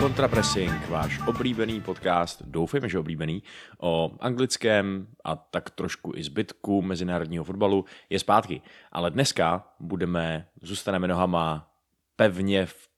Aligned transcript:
Kontrapressing, 0.00 0.88
váš 0.88 1.20
oblíbený 1.26 1.80
podcast, 1.80 2.42
doufejme, 2.42 2.88
že 2.88 2.98
oblíbený, 2.98 3.42
o 3.78 4.10
anglickém 4.20 5.06
a 5.24 5.36
tak 5.36 5.70
trošku 5.70 6.12
i 6.16 6.22
zbytku 6.22 6.82
mezinárodního 6.82 7.44
fotbalu 7.44 7.84
je 8.10 8.18
zpátky. 8.18 8.62
Ale 8.92 9.10
dneska 9.10 9.68
budeme, 9.80 10.46
zůstaneme 10.62 11.08
nohama 11.08 11.70
pevně 12.16 12.66
v 12.66 12.89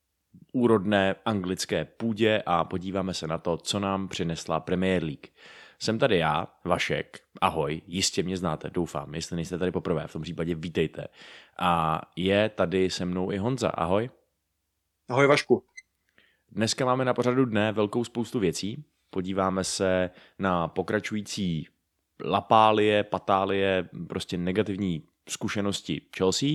úrodné 0.53 1.15
anglické 1.25 1.85
půdě 1.85 2.43
a 2.47 2.65
podíváme 2.65 3.15
se 3.15 3.27
na 3.27 3.39
to, 3.39 3.57
co 3.57 3.81
nám 3.81 4.09
přinesla 4.09 4.61
Premier 4.61 5.05
League. 5.05 5.27
Jsem 5.79 5.99
tady 5.99 6.19
já, 6.19 6.47
Vašek, 6.65 7.21
ahoj, 7.41 7.83
jistě 7.87 8.23
mě 8.23 8.37
znáte, 8.37 8.71
doufám, 8.71 9.15
jestli 9.15 9.37
nejste 9.37 9.59
tady 9.59 9.73
poprvé, 9.73 10.07
v 10.07 10.13
tom 10.13 10.23
případě 10.23 10.55
vítejte. 10.55 11.07
A 11.59 12.01
je 12.17 12.49
tady 12.49 12.91
se 12.91 13.05
mnou 13.05 13.33
i 13.33 13.39
Honza, 13.39 13.69
ahoj. 13.69 14.11
Ahoj 15.09 15.27
Vašku. 15.27 15.65
Dneska 16.51 16.85
máme 16.85 17.05
na 17.05 17.15
pořadu 17.15 17.45
dne 17.45 17.73
velkou 17.73 18.05
spoustu 18.05 18.39
věcí. 18.39 18.85
Podíváme 19.11 19.65
se 19.65 20.11
na 20.39 20.69
pokračující 20.69 21.69
lapálie, 22.25 23.05
patálie, 23.05 23.89
prostě 24.09 24.37
negativní 24.37 25.03
zkušenosti 25.29 26.01
Chelsea. 26.17 26.49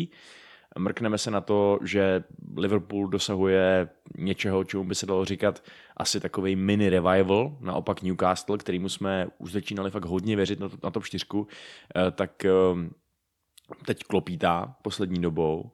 Mrkneme 0.77 1.17
se 1.17 1.31
na 1.31 1.41
to, 1.41 1.80
že 1.84 2.23
Liverpool 2.58 3.08
dosahuje 3.08 3.90
něčeho, 4.18 4.63
čemu 4.63 4.84
by 4.84 4.95
se 4.95 5.05
dalo 5.05 5.26
říkat 5.26 5.63
asi 5.98 6.20
takový 6.20 6.55
mini 6.55 6.90
revival, 6.90 7.57
naopak 7.60 8.01
Newcastle, 8.01 8.57
kterýmu 8.57 8.90
jsme 8.90 9.27
už 9.38 9.51
začínali 9.51 9.91
fakt 9.91 10.05
hodně 10.05 10.35
věřit 10.35 10.60
na, 10.60 10.70
to, 10.70 10.77
na 10.84 10.91
top 10.91 11.04
4, 11.04 11.26
eh, 11.96 12.12
tak 12.12 12.46
eh, 12.46 12.51
teď 13.85 14.04
klopítá 14.04 14.76
poslední 14.82 15.21
dobou. 15.21 15.71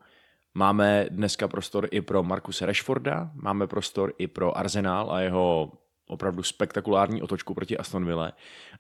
Máme 0.54 1.06
dneska 1.10 1.48
prostor 1.48 1.88
i 1.92 2.02
pro 2.02 2.24
Markuse 2.24 2.66
Rashforda, 2.66 3.32
máme 3.34 3.68
prostor 3.68 4.14
i 4.18 4.28
pro 4.28 4.58
Arsenal 4.58 5.12
a 5.12 5.20
jeho 5.20 5.72
opravdu 6.08 6.44
spektakulární 6.44 7.22
otočku 7.22 7.54
proti 7.54 7.78
Aston 7.78 8.06
Ville 8.06 8.34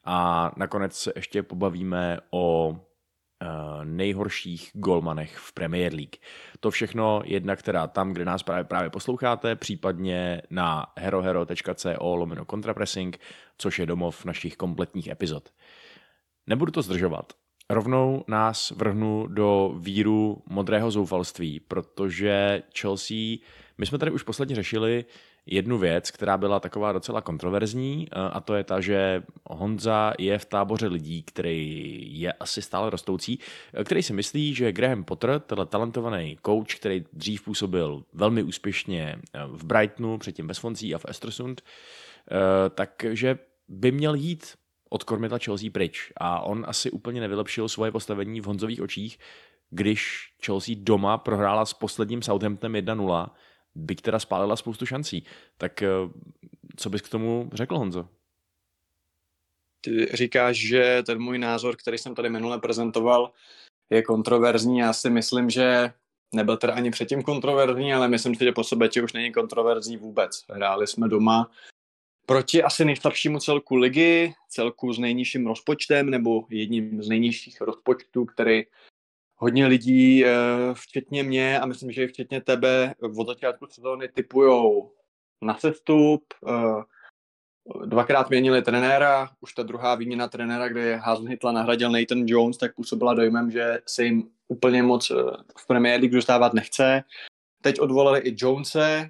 a 0.03 0.51
nakonec 0.57 0.97
se 0.97 1.13
ještě 1.15 1.43
pobavíme 1.43 2.19
o 2.31 2.75
nejhorších 3.83 4.71
golmanech 4.73 5.37
v 5.37 5.53
Premier 5.53 5.93
League. 5.93 6.15
To 6.59 6.71
všechno 6.71 7.21
jednak 7.25 7.61
teda 7.61 7.87
tam, 7.87 8.13
kde 8.13 8.25
nás 8.25 8.43
právě, 8.43 8.63
právě 8.63 8.89
posloucháte, 8.89 9.55
případně 9.55 10.41
na 10.49 10.85
herohero.co 10.99 12.15
lomeno 12.15 12.45
contrapressing, 12.45 13.19
což 13.57 13.79
je 13.79 13.85
domov 13.85 14.25
našich 14.25 14.57
kompletních 14.57 15.07
epizod. 15.07 15.49
Nebudu 16.47 16.71
to 16.71 16.81
zdržovat. 16.81 17.33
Rovnou 17.69 18.23
nás 18.27 18.71
vrhnu 18.71 19.27
do 19.27 19.75
víru 19.79 20.43
modrého 20.49 20.91
zoufalství, 20.91 21.59
protože 21.59 22.63
Chelsea, 22.79 23.37
my 23.77 23.85
jsme 23.85 23.97
tady 23.97 24.11
už 24.11 24.23
posledně 24.23 24.55
řešili 24.55 25.05
jednu 25.45 25.77
věc, 25.77 26.11
která 26.11 26.37
byla 26.37 26.59
taková 26.59 26.91
docela 26.91 27.21
kontroverzní 27.21 28.07
eh, 28.11 28.15
a 28.15 28.39
to 28.39 28.55
je 28.55 28.63
ta, 28.63 28.81
že 28.81 29.23
Honza 29.45 30.13
je 30.19 30.37
v 30.37 30.45
táboře 30.45 30.87
lidí, 30.87 31.23
který 31.23 32.03
je 32.19 32.33
asi 32.33 32.61
stále 32.61 32.89
rostoucí, 32.89 33.39
eh, 33.73 33.83
který 33.83 34.03
si 34.03 34.13
myslí, 34.13 34.53
že 34.53 34.71
Graham 34.71 35.03
Potter, 35.03 35.39
tenhle 35.39 35.65
talentovaný 35.65 36.37
coach, 36.45 36.75
který 36.75 37.05
dřív 37.13 37.43
působil 37.43 38.03
velmi 38.13 38.43
úspěšně 38.43 39.15
eh, 39.33 39.39
v 39.47 39.65
Brightonu, 39.65 40.17
předtím 40.17 40.47
ve 40.47 40.53
Swansea 40.53 40.95
a 40.95 40.99
v 40.99 41.05
Estersund, 41.05 41.61
takže 42.75 43.37
by 43.67 43.91
měl 43.91 44.13
jít 44.13 44.53
od 44.89 45.03
kormidla 45.03 45.37
Chelsea 45.37 45.69
pryč. 45.71 46.11
A 46.17 46.39
on 46.39 46.65
asi 46.67 46.91
úplně 46.91 47.21
nevylepšil 47.21 47.69
svoje 47.69 47.91
postavení 47.91 48.41
v 48.41 48.45
Honzových 48.45 48.81
očích, 48.81 49.19
když 49.69 50.29
Chelsea 50.45 50.75
doma 50.77 51.17
prohrála 51.17 51.65
s 51.65 51.73
posledním 51.73 52.21
Southamptonem 52.21 52.85
1-0, 52.85 53.29
byť 53.75 54.01
teda 54.01 54.19
spálila 54.19 54.55
spoustu 54.55 54.85
šancí. 54.85 55.23
Tak 55.57 55.81
eh, 55.81 55.89
co 56.75 56.89
bys 56.89 57.01
k 57.01 57.09
tomu 57.09 57.49
řekl, 57.53 57.77
Honzo? 57.77 58.07
Ty 59.81 60.05
říkáš, 60.13 60.57
že 60.57 61.03
ten 61.05 61.21
můj 61.21 61.37
názor, 61.37 61.75
který 61.75 61.97
jsem 61.97 62.15
tady 62.15 62.29
minule 62.29 62.59
prezentoval, 62.59 63.31
je 63.89 64.01
kontroverzní. 64.01 64.77
Já 64.77 64.93
si 64.93 65.09
myslím, 65.09 65.49
že 65.49 65.93
nebyl 66.35 66.57
teda 66.57 66.73
ani 66.73 66.91
předtím 66.91 67.23
kontroverzní, 67.23 67.93
ale 67.93 68.07
myslím 68.07 68.35
si, 68.35 68.43
že 68.43 68.51
po 68.51 68.63
sobě 68.63 68.89
už 69.03 69.13
není 69.13 69.31
kontroverzní 69.31 69.97
vůbec. 69.97 70.43
Hráli 70.49 70.87
jsme 70.87 71.07
doma 71.07 71.51
proti 72.25 72.63
asi 72.63 72.85
nejslabšímu 72.85 73.39
celku 73.39 73.75
ligy, 73.75 74.33
celku 74.49 74.93
s 74.93 74.99
nejnižším 74.99 75.47
rozpočtem 75.47 76.09
nebo 76.09 76.45
jedním 76.49 77.03
z 77.03 77.09
nejnižších 77.09 77.61
rozpočtů, 77.61 78.25
který 78.25 78.63
hodně 79.43 79.65
lidí, 79.67 80.25
eh, 80.25 80.29
včetně 80.73 81.23
mě 81.23 81.59
a 81.59 81.65
myslím, 81.65 81.91
že 81.91 82.03
i 82.03 82.07
včetně 82.07 82.41
tebe, 82.41 82.95
od 83.17 83.27
začátku 83.27 83.65
sezóny 83.67 84.07
typujou 84.07 84.91
na 85.41 85.57
sestup. 85.57 86.23
Eh, 86.47 86.83
dvakrát 87.85 88.29
měnili 88.29 88.61
trenéra, 88.61 89.29
už 89.41 89.53
ta 89.53 89.63
druhá 89.63 89.95
výměna 89.95 90.27
trenéra, 90.27 90.67
kde 90.67 90.95
Hasenhitla 90.95 91.51
nahradil 91.51 91.91
Nathan 91.91 92.23
Jones, 92.25 92.57
tak 92.57 92.75
působila 92.75 93.13
dojmem, 93.13 93.51
že 93.51 93.81
se 93.85 94.03
jim 94.03 94.31
úplně 94.47 94.83
moc 94.83 95.11
eh, 95.11 95.15
v 95.57 95.67
Premier 95.67 95.99
League 95.99 96.13
dostávat 96.13 96.53
nechce. 96.53 97.03
Teď 97.61 97.79
odvolali 97.79 98.19
i 98.19 98.35
Jonese, 98.37 99.09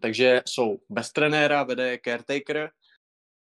takže 0.00 0.42
jsou 0.46 0.78
bez 0.88 1.12
trenéra, 1.12 1.62
vede 1.62 1.90
je 1.90 2.00
caretaker 2.04 2.70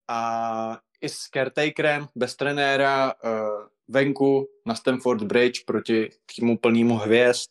a 0.08 0.80
i 1.02 1.10
s 1.10 1.30
caretakerem, 1.30 2.08
bez 2.16 2.36
trenéra, 2.36 3.14
uh, 3.14 3.68
venku 3.88 4.48
na 4.66 4.76
Stamford 4.76 5.24
Bridge 5.24 5.66
proti 5.66 6.10
týmu 6.36 6.58
plnému 6.58 6.96
hvězd 6.98 7.50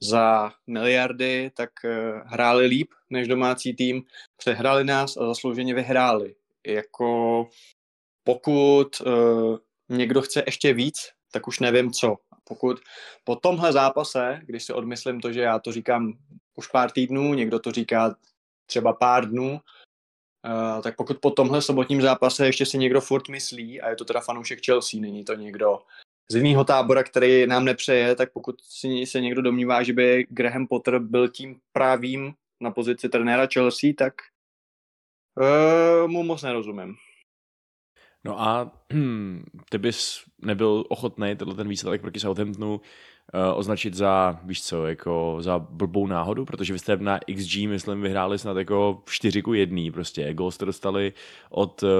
za 0.00 0.52
miliardy, 0.66 1.50
tak 1.56 1.70
uh, 1.84 1.90
hráli 2.26 2.66
líp 2.66 2.90
než 3.10 3.28
domácí 3.28 3.74
tým, 3.74 4.02
přehráli 4.36 4.84
nás 4.84 5.16
a 5.16 5.26
zaslouženě 5.26 5.74
vyhráli. 5.74 6.34
Jako 6.66 7.48
pokud 8.24 9.00
uh, 9.00 9.58
někdo 9.88 10.22
chce 10.22 10.42
ještě 10.46 10.72
víc, 10.72 10.96
tak 11.32 11.48
už 11.48 11.60
nevím 11.60 11.92
co. 11.92 12.16
Pokud 12.44 12.80
po 13.24 13.36
tomhle 13.36 13.72
zápase, 13.72 14.40
když 14.44 14.64
si 14.64 14.72
odmyslím 14.72 15.20
to, 15.20 15.32
že 15.32 15.40
já 15.40 15.58
to 15.58 15.72
říkám 15.72 16.12
už 16.54 16.66
pár 16.66 16.90
týdnů, 16.90 17.34
někdo 17.34 17.58
to 17.58 17.72
říká 17.72 18.16
třeba 18.66 18.92
pár 18.92 19.28
dnů, 19.28 19.60
uh, 20.44 20.82
tak 20.82 20.96
pokud 20.96 21.18
po 21.18 21.30
tomhle 21.30 21.62
sobotním 21.62 22.02
zápase 22.02 22.46
ještě 22.46 22.66
si 22.66 22.78
někdo 22.78 23.00
furt 23.00 23.28
myslí, 23.28 23.80
a 23.80 23.90
je 23.90 23.96
to 23.96 24.04
teda 24.04 24.20
fanoušek 24.20 24.64
Chelsea, 24.66 25.00
není 25.00 25.24
to 25.24 25.34
někdo 25.34 25.78
z 26.30 26.34
jiného 26.34 26.64
tábora, 26.64 27.04
který 27.04 27.46
nám 27.46 27.64
nepřeje, 27.64 28.16
tak 28.16 28.32
pokud 28.32 28.56
si 28.60 29.06
se 29.06 29.20
někdo 29.20 29.42
domnívá, 29.42 29.82
že 29.82 29.92
by 29.92 30.26
Graham 30.30 30.66
Potter 30.66 30.98
byl 30.98 31.28
tím 31.28 31.60
právým 31.72 32.34
na 32.60 32.70
pozici 32.70 33.08
trenéra 33.08 33.46
Chelsea, 33.52 33.90
tak 33.98 34.14
uh, 35.40 36.10
mu 36.10 36.22
moc 36.22 36.42
nerozumím. 36.42 36.94
No 38.24 38.40
a 38.40 38.72
hm, 38.92 39.44
ty 39.70 39.78
bys 39.78 40.24
nebyl 40.42 40.84
ochotný 40.88 41.36
tenhle 41.36 41.54
ten 41.54 41.68
výsledek 41.68 42.00
proti 42.00 42.20
Southamptonu 42.20 42.80
označit 43.54 43.94
za, 43.94 44.40
víš 44.44 44.62
co, 44.62 44.86
jako 44.86 45.36
za 45.40 45.58
blbou 45.58 46.06
náhodu, 46.06 46.44
protože 46.44 46.72
vy 46.72 46.78
jste 46.78 46.96
na 46.96 47.18
XG, 47.18 47.56
myslím, 47.68 48.02
vyhráli 48.02 48.38
snad 48.38 48.56
jako 48.56 49.02
4 49.06 49.42
ku 49.42 49.54
1, 49.54 49.82
prostě. 49.92 50.34
Gol 50.34 50.50
jste 50.50 50.64
dostali 50.64 51.12
od, 51.50 51.82
uh, 51.82 51.90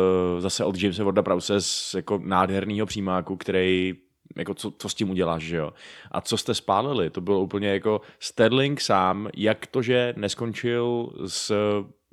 zase 0.41 0.65
od 0.65 0.83
Jamesa 0.83 1.05
Warda 1.05 1.23
Prause 1.23 1.61
z 1.61 1.95
jako 1.95 2.21
nádherného 2.25 2.87
přímáku, 2.87 3.37
který 3.37 3.95
jako 4.37 4.55
co, 4.55 4.71
co 4.71 4.89
s 4.89 4.95
tím 4.95 5.11
uděláš, 5.11 5.43
že 5.43 5.57
jo. 5.57 5.73
A 6.11 6.21
co 6.21 6.37
jste 6.37 6.55
spálili, 6.55 7.11
to 7.11 7.21
bylo 7.21 7.41
úplně 7.41 7.69
jako 7.69 8.01
Sterling 8.19 8.81
sám, 8.81 9.29
jak 9.37 9.67
to, 9.67 9.83
že 9.83 10.15
neskončil 10.17 11.13
s 11.27 11.53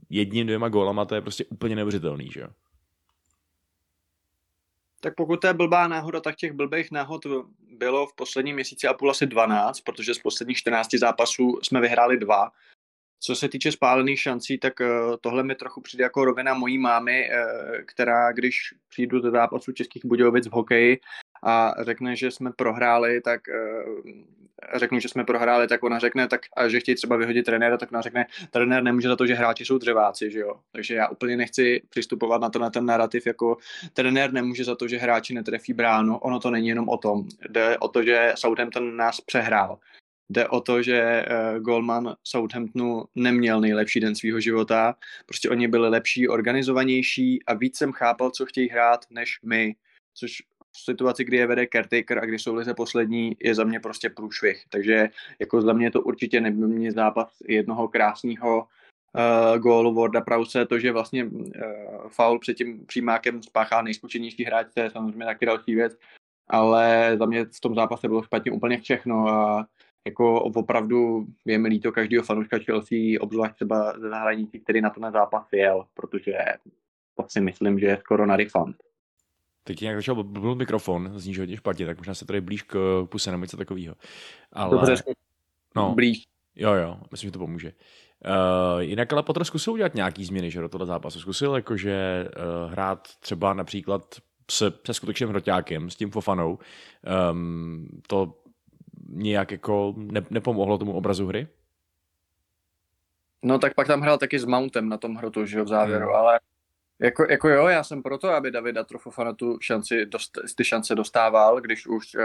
jedním, 0.09 0.45
dvěma 0.47 0.69
gólama, 0.69 1.05
to 1.05 1.15
je 1.15 1.21
prostě 1.21 1.45
úplně 1.45 1.75
neuvěřitelný, 1.75 2.29
že 2.31 2.39
jo. 2.39 2.47
Tak 4.99 5.15
pokud 5.15 5.41
to 5.41 5.47
je 5.47 5.53
blbá 5.53 5.87
náhoda, 5.87 6.19
tak 6.19 6.35
těch 6.35 6.51
blbých 6.51 6.91
náhod 6.91 7.25
bylo 7.81 8.07
v 8.07 8.15
posledním 8.15 8.55
měsíci 8.55 8.87
a 8.87 8.93
půl 8.93 9.11
asi 9.11 9.25
12, 9.25 9.81
protože 9.81 10.13
z 10.13 10.19
posledních 10.19 10.57
14 10.57 10.93
zápasů 10.93 11.59
jsme 11.63 11.81
vyhráli 11.81 12.17
dva. 12.17 12.51
Co 13.19 13.35
se 13.35 13.49
týče 13.49 13.71
spálených 13.71 14.19
šancí, 14.19 14.57
tak 14.57 14.81
eh, 14.81 14.87
tohle 15.21 15.43
mi 15.43 15.55
trochu 15.55 15.81
přijde 15.81 16.03
jako 16.03 16.25
rovina 16.25 16.53
mojí 16.53 16.77
mámy, 16.77 17.29
eh, 17.29 17.83
která 17.85 18.31
když 18.31 18.73
přijdu 18.89 19.19
do 19.19 19.31
zápasu 19.31 19.71
Českých 19.71 20.05
Budějovic 20.05 20.47
v 20.47 20.51
hokeji 20.51 20.99
a 21.43 21.73
řekne, 21.81 22.15
že 22.15 22.31
jsme 22.31 22.51
prohráli, 22.51 23.21
tak 23.21 23.41
eh, 23.49 23.83
řeknu, 24.75 24.99
že 24.99 25.09
jsme 25.09 25.23
prohráli, 25.23 25.67
tak 25.67 25.83
ona 25.83 25.99
řekne, 25.99 26.27
tak, 26.27 26.41
a 26.57 26.67
že 26.67 26.79
chtějí 26.79 26.95
třeba 26.95 27.15
vyhodit 27.17 27.45
trenéra, 27.45 27.77
tak 27.77 27.91
ona 27.91 28.01
řekne, 28.01 28.25
trenér 28.51 28.83
nemůže 28.83 29.07
za 29.07 29.15
to, 29.15 29.27
že 29.27 29.33
hráči 29.33 29.65
jsou 29.65 29.77
dřeváci, 29.77 30.31
že 30.31 30.39
jo. 30.39 30.59
Takže 30.71 30.95
já 30.95 31.07
úplně 31.07 31.37
nechci 31.37 31.81
přistupovat 31.89 32.41
na 32.41 32.49
to 32.49 32.59
na 32.59 32.69
ten 32.69 32.85
narrativ 32.85 33.27
jako 33.27 33.57
trenér 33.93 34.33
nemůže 34.33 34.63
za 34.63 34.75
to, 34.75 34.87
že 34.87 34.97
hráči 34.97 35.33
netrefí 35.33 35.73
bránu, 35.73 36.17
ono 36.17 36.39
to 36.39 36.51
není 36.51 36.67
jenom 36.67 36.89
o 36.89 36.97
tom. 36.97 37.27
Jde 37.49 37.77
o 37.77 37.87
to, 37.87 38.03
že 38.03 38.33
Southampton 38.35 38.97
nás 38.97 39.21
přehrál. 39.21 39.79
Jde 40.29 40.47
o 40.47 40.61
to, 40.61 40.81
že 40.81 41.25
uh, 41.25 41.59
Goldman 41.59 42.15
Southamptonu 42.23 43.03
neměl 43.15 43.61
nejlepší 43.61 43.99
den 43.99 44.15
svého 44.15 44.39
života. 44.39 44.95
Prostě 45.25 45.49
oni 45.49 45.67
byli 45.67 45.89
lepší, 45.89 46.27
organizovanější 46.27 47.43
a 47.45 47.53
víc 47.53 47.77
jsem 47.77 47.91
chápal, 47.91 48.31
co 48.31 48.45
chtějí 48.45 48.69
hrát, 48.69 49.05
než 49.09 49.39
my. 49.43 49.75
Což 50.13 50.43
v 50.77 50.79
situaci, 50.83 51.23
kdy 51.23 51.37
je 51.37 51.47
vede 51.47 51.67
caretaker 51.73 52.19
a 52.19 52.25
kdy 52.25 52.39
jsou 52.39 52.55
lize 52.55 52.73
poslední, 52.73 53.35
je 53.39 53.55
za 53.55 53.63
mě 53.63 53.79
prostě 53.79 54.09
průšvih. 54.09 54.63
Takže 54.69 55.09
jako 55.39 55.61
za 55.61 55.73
mě 55.73 55.91
to 55.91 56.01
určitě 56.01 56.41
nebyl 56.41 56.91
zápas 56.91 57.37
jednoho 57.47 57.87
krásného 57.87 58.57
uh, 58.63 59.57
gólu 59.57 59.93
Warda 59.93 60.21
Prause, 60.21 60.65
to, 60.65 60.79
že 60.79 60.91
vlastně 60.91 61.25
uh, 61.25 61.51
faul 62.09 62.39
před 62.39 62.53
tím 62.53 62.85
přímákem 62.85 63.43
spáchá 63.43 63.81
nejskučenější 63.81 64.43
hráč, 64.43 64.67
to 64.73 64.79
je 64.79 64.89
samozřejmě 64.89 65.25
taky 65.25 65.45
další 65.45 65.75
věc, 65.75 65.97
ale 66.49 67.15
za 67.19 67.25
mě 67.25 67.45
v 67.45 67.59
tom 67.61 67.75
zápase 67.75 68.07
bylo 68.07 68.23
špatně 68.23 68.51
úplně 68.51 68.81
všechno 68.81 69.27
a 69.27 69.67
jako 70.05 70.43
opravdu 70.43 71.25
je 71.45 71.57
mi 71.57 71.67
líto 71.67 71.91
každého 71.91 72.23
fanouška 72.23 72.57
Chelsea, 72.65 73.19
obzvlášť 73.19 73.55
třeba 73.55 73.99
ze 73.99 74.09
zahraničí, 74.09 74.59
který 74.59 74.81
na 74.81 74.89
to 74.89 74.99
na 74.99 75.11
zápas 75.11 75.47
jel, 75.51 75.85
protože 75.93 76.37
to 77.17 77.25
si 77.27 77.41
myslím, 77.41 77.79
že 77.79 77.85
je 77.85 77.97
skoro 77.97 78.25
na 78.25 78.35
refund. 78.35 78.75
Teď 79.63 79.81
nějak 79.81 79.97
začal 79.97 80.15
blbnout 80.15 80.57
mikrofon, 80.57 81.11
zní, 81.15 81.37
hodně 81.37 81.57
špatně, 81.57 81.85
tak 81.85 81.97
možná 81.97 82.13
se 82.13 82.25
tady 82.25 82.41
blíž 82.41 82.61
k 82.61 83.05
puse 83.09 83.31
nebo 83.31 83.43
něco 83.43 83.57
takového. 83.57 83.95
Ale... 84.53 84.71
Dobře, 84.71 84.95
no, 85.75 85.95
blíž. 85.95 86.23
Jo, 86.55 86.73
jo, 86.73 86.97
myslím, 87.11 87.27
že 87.27 87.31
to 87.31 87.39
pomůže. 87.39 87.71
Uh, 88.25 88.81
jinak 88.81 89.13
ale 89.13 89.23
Potter 89.23 89.43
zkusil 89.43 89.73
udělat 89.73 89.95
nějaký 89.95 90.25
změny 90.25 90.51
že, 90.51 90.61
do 90.61 90.69
toho 90.69 90.85
zápasu. 90.85 91.19
Zkusil 91.19 91.55
jakože 91.55 92.27
uh, 92.65 92.71
hrát 92.71 93.07
třeba 93.19 93.53
například 93.53 94.15
se, 94.51 94.73
se 94.85 94.93
skutečným 94.93 95.29
hroťákem, 95.29 95.89
s 95.89 95.95
tím 95.95 96.11
Fofanou. 96.11 96.59
Um, 97.31 97.87
to 98.07 98.33
nějak 99.09 99.51
jako 99.51 99.93
ne, 99.97 100.21
nepomohlo 100.29 100.77
tomu 100.77 100.93
obrazu 100.93 101.27
hry? 101.27 101.47
No 103.43 103.59
tak 103.59 103.73
pak 103.73 103.87
tam 103.87 104.01
hrál 104.01 104.17
taky 104.17 104.39
s 104.39 104.45
Mountem 104.45 104.89
na 104.89 104.97
tom 104.97 105.15
hrotu, 105.15 105.45
že 105.45 105.57
jo, 105.57 105.65
v 105.65 105.67
závěru, 105.67 106.05
hmm. 106.05 106.15
ale 106.15 106.39
jako, 107.01 107.25
jako 107.29 107.49
jo, 107.49 107.67
já 107.67 107.83
jsem 107.83 108.03
proto, 108.03 108.29
aby 108.29 108.51
David 108.51 108.77
Atrofofana 108.77 109.33
tu 109.33 109.57
šanci, 109.61 110.05
dost, 110.05 110.31
ty 110.55 110.63
šance 110.63 110.95
dostával, 110.95 111.61
když 111.61 111.87
už 111.87 112.15
uh, 112.15 112.23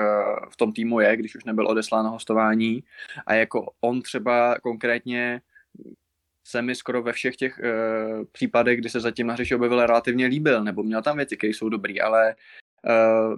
v 0.51 0.57
tom 0.57 0.73
týmu 0.73 1.01
je, 1.01 1.17
když 1.17 1.37
už 1.37 1.45
nebyl 1.45 1.69
odeslán 1.69 2.05
na 2.05 2.11
hostování. 2.11 2.85
A 3.27 3.35
jako 3.35 3.73
on 3.81 4.03
třeba 4.03 4.59
konkrétně 4.63 5.41
se 6.45 6.63
mi 6.63 6.75
skoro 6.75 7.03
ve 7.03 7.13
všech 7.13 7.37
těch 7.37 7.59
uh, 7.59 8.25
případech, 8.33 8.79
kdy 8.79 8.89
se 8.91 9.01
zatím 9.01 9.27
na 9.27 9.35
hřiště 9.35 9.57
objevil, 9.57 9.87
relativně 9.87 10.27
líbil, 10.27 10.65
nebo 10.65 10.83
měl 10.83 11.03
tam 11.03 11.17
věci, 11.17 11.37
které 11.37 11.51
jsou 11.51 11.69
dobrý, 11.69 12.01
ale 12.01 12.35
uh, 12.85 13.37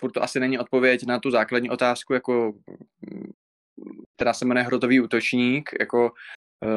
furt 0.00 0.12
to 0.12 0.22
asi 0.22 0.40
není 0.40 0.58
odpověď 0.58 1.06
na 1.06 1.18
tu 1.18 1.30
základní 1.30 1.70
otázku, 1.70 2.14
jako 2.14 2.52
která 4.16 4.32
se 4.32 4.44
jmenuje 4.44 4.64
hrotový 4.64 5.00
útočník, 5.00 5.70
jako 5.80 6.12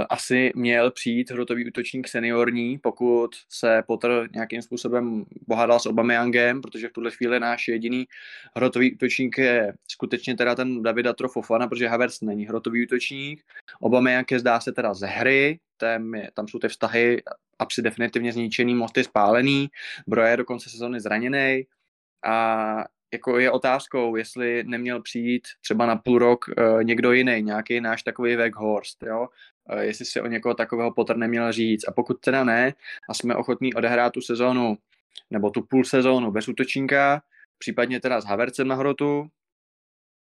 asi 0.09 0.51
měl 0.55 0.91
přijít 0.91 1.31
hrotový 1.31 1.67
útočník 1.67 2.07
seniorní, 2.07 2.77
pokud 2.77 3.29
se 3.49 3.83
Potter 3.87 4.29
nějakým 4.33 4.61
způsobem 4.61 5.25
pohádal 5.47 5.79
s 5.79 5.85
Obameyangem, 5.85 6.61
protože 6.61 6.87
v 6.87 6.91
tuhle 6.93 7.11
chvíli 7.11 7.39
náš 7.39 7.67
jediný 7.67 8.05
hrotový 8.55 8.93
útočník 8.93 9.37
je 9.37 9.73
skutečně 9.91 10.35
teda 10.35 10.55
ten 10.55 10.83
David 10.83 11.07
Atrofofana, 11.07 11.67
protože 11.67 11.87
Havertz 11.87 12.21
není 12.21 12.45
hrotový 12.45 12.85
útočník. 12.85 13.43
Obameyang 13.79 14.31
je 14.31 14.39
zdá 14.39 14.59
se 14.59 14.71
teda 14.71 14.93
ze 14.93 15.07
hry, 15.07 15.59
tam, 15.77 16.15
je, 16.15 16.31
tam 16.33 16.47
jsou 16.47 16.59
ty 16.59 16.67
vztahy 16.67 17.23
asi 17.59 17.81
definitivně 17.81 18.33
zničený, 18.33 18.75
mosty 18.75 19.03
spálený, 19.03 19.67
Broje 20.07 20.31
je 20.31 20.37
do 20.37 20.45
konce 20.45 20.69
sezóny 20.69 20.99
zraněný 20.99 21.63
a 22.25 22.85
jako 23.13 23.39
je 23.39 23.51
otázkou, 23.51 24.15
jestli 24.15 24.63
neměl 24.63 25.01
přijít 25.01 25.47
třeba 25.61 25.85
na 25.85 25.95
půl 25.95 26.19
rok 26.19 26.45
uh, 26.47 26.83
někdo 26.83 27.11
jiný, 27.11 27.41
nějaký 27.41 27.81
náš 27.81 28.03
takový 28.03 28.35
Weghorst, 28.35 29.03
jo? 29.03 29.27
Jestli 29.79 30.05
si 30.05 30.21
o 30.21 30.27
někoho 30.27 30.53
takového 30.53 30.93
Potter 30.93 31.17
neměl 31.17 31.51
říct. 31.51 31.87
A 31.87 31.91
pokud 31.91 32.19
teda 32.19 32.43
ne, 32.43 32.73
a 33.09 33.13
jsme 33.13 33.35
ochotní 33.35 33.73
odehrát 33.73 34.13
tu 34.13 34.21
sezónu, 34.21 34.77
nebo 35.29 35.49
tu 35.49 35.61
půl 35.61 35.85
sezónu 35.85 36.31
bez 36.31 36.47
útočníka, 36.47 37.21
případně 37.57 37.99
teda 37.99 38.21
s 38.21 38.25
Havercem 38.25 38.67
na 38.67 38.75
hrotu, 38.75 39.27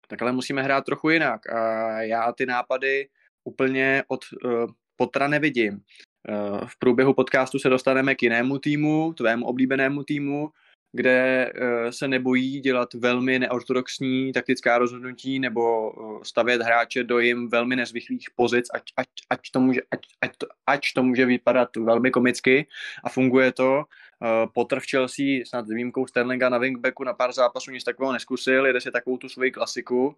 tak 0.07 0.21
ale 0.21 0.31
musíme 0.31 0.63
hrát 0.63 0.85
trochu 0.85 1.09
jinak. 1.09 1.49
A 1.49 2.01
já 2.01 2.31
ty 2.31 2.45
nápady 2.45 3.09
úplně 3.43 4.03
od 4.07 4.19
uh, 4.45 4.51
Potra 4.95 5.27
nevidím. 5.27 5.73
Uh, 5.73 6.67
v 6.67 6.79
průběhu 6.79 7.13
podcastu 7.13 7.59
se 7.59 7.69
dostaneme 7.69 8.15
k 8.15 8.23
jinému 8.23 8.59
týmu, 8.59 9.13
tvému 9.13 9.45
oblíbenému 9.45 10.03
týmu, 10.03 10.49
kde 10.93 11.51
uh, 11.53 11.89
se 11.89 12.07
nebojí 12.07 12.59
dělat 12.59 12.93
velmi 12.93 13.39
neortodoxní 13.39 14.33
taktická 14.33 14.77
rozhodnutí 14.77 15.39
nebo 15.39 15.91
uh, 15.91 16.23
stavět 16.23 16.61
hráče 16.61 17.03
do 17.03 17.19
jim 17.19 17.49
velmi 17.49 17.75
nezvyklých 17.75 18.27
pozic, 18.35 18.65
ať, 18.73 18.83
ať, 18.97 19.07
ať, 19.29 19.39
to 19.51 19.59
může, 19.59 19.81
ať, 19.91 19.99
ať, 20.21 20.37
to, 20.37 20.47
ať 20.67 20.81
to 20.95 21.03
může 21.03 21.25
vypadat 21.25 21.75
velmi 21.75 22.11
komicky 22.11 22.67
a 23.03 23.09
funguje 23.09 23.51
to. 23.51 23.83
Uh, 24.19 24.51
Potter 24.53 24.79
v 24.79 24.89
Chelsea 24.89 25.25
snad 25.45 25.67
s 25.67 25.69
výjimkou 25.69 26.07
Sterlinga 26.07 26.49
na 26.49 26.57
wingbacku 26.57 27.03
na 27.03 27.13
pár 27.13 27.33
zápasů 27.33 27.71
nic 27.71 27.83
takového 27.83 28.13
neskusil, 28.13 28.65
jede 28.65 28.81
si 28.81 28.91
takovou 28.91 29.17
tu 29.17 29.29
svoji 29.29 29.51
klasiku, 29.51 30.15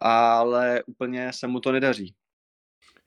ale 0.00 0.82
úplně 0.86 1.32
se 1.32 1.46
mu 1.46 1.60
to 1.60 1.72
nedaří. 1.72 2.14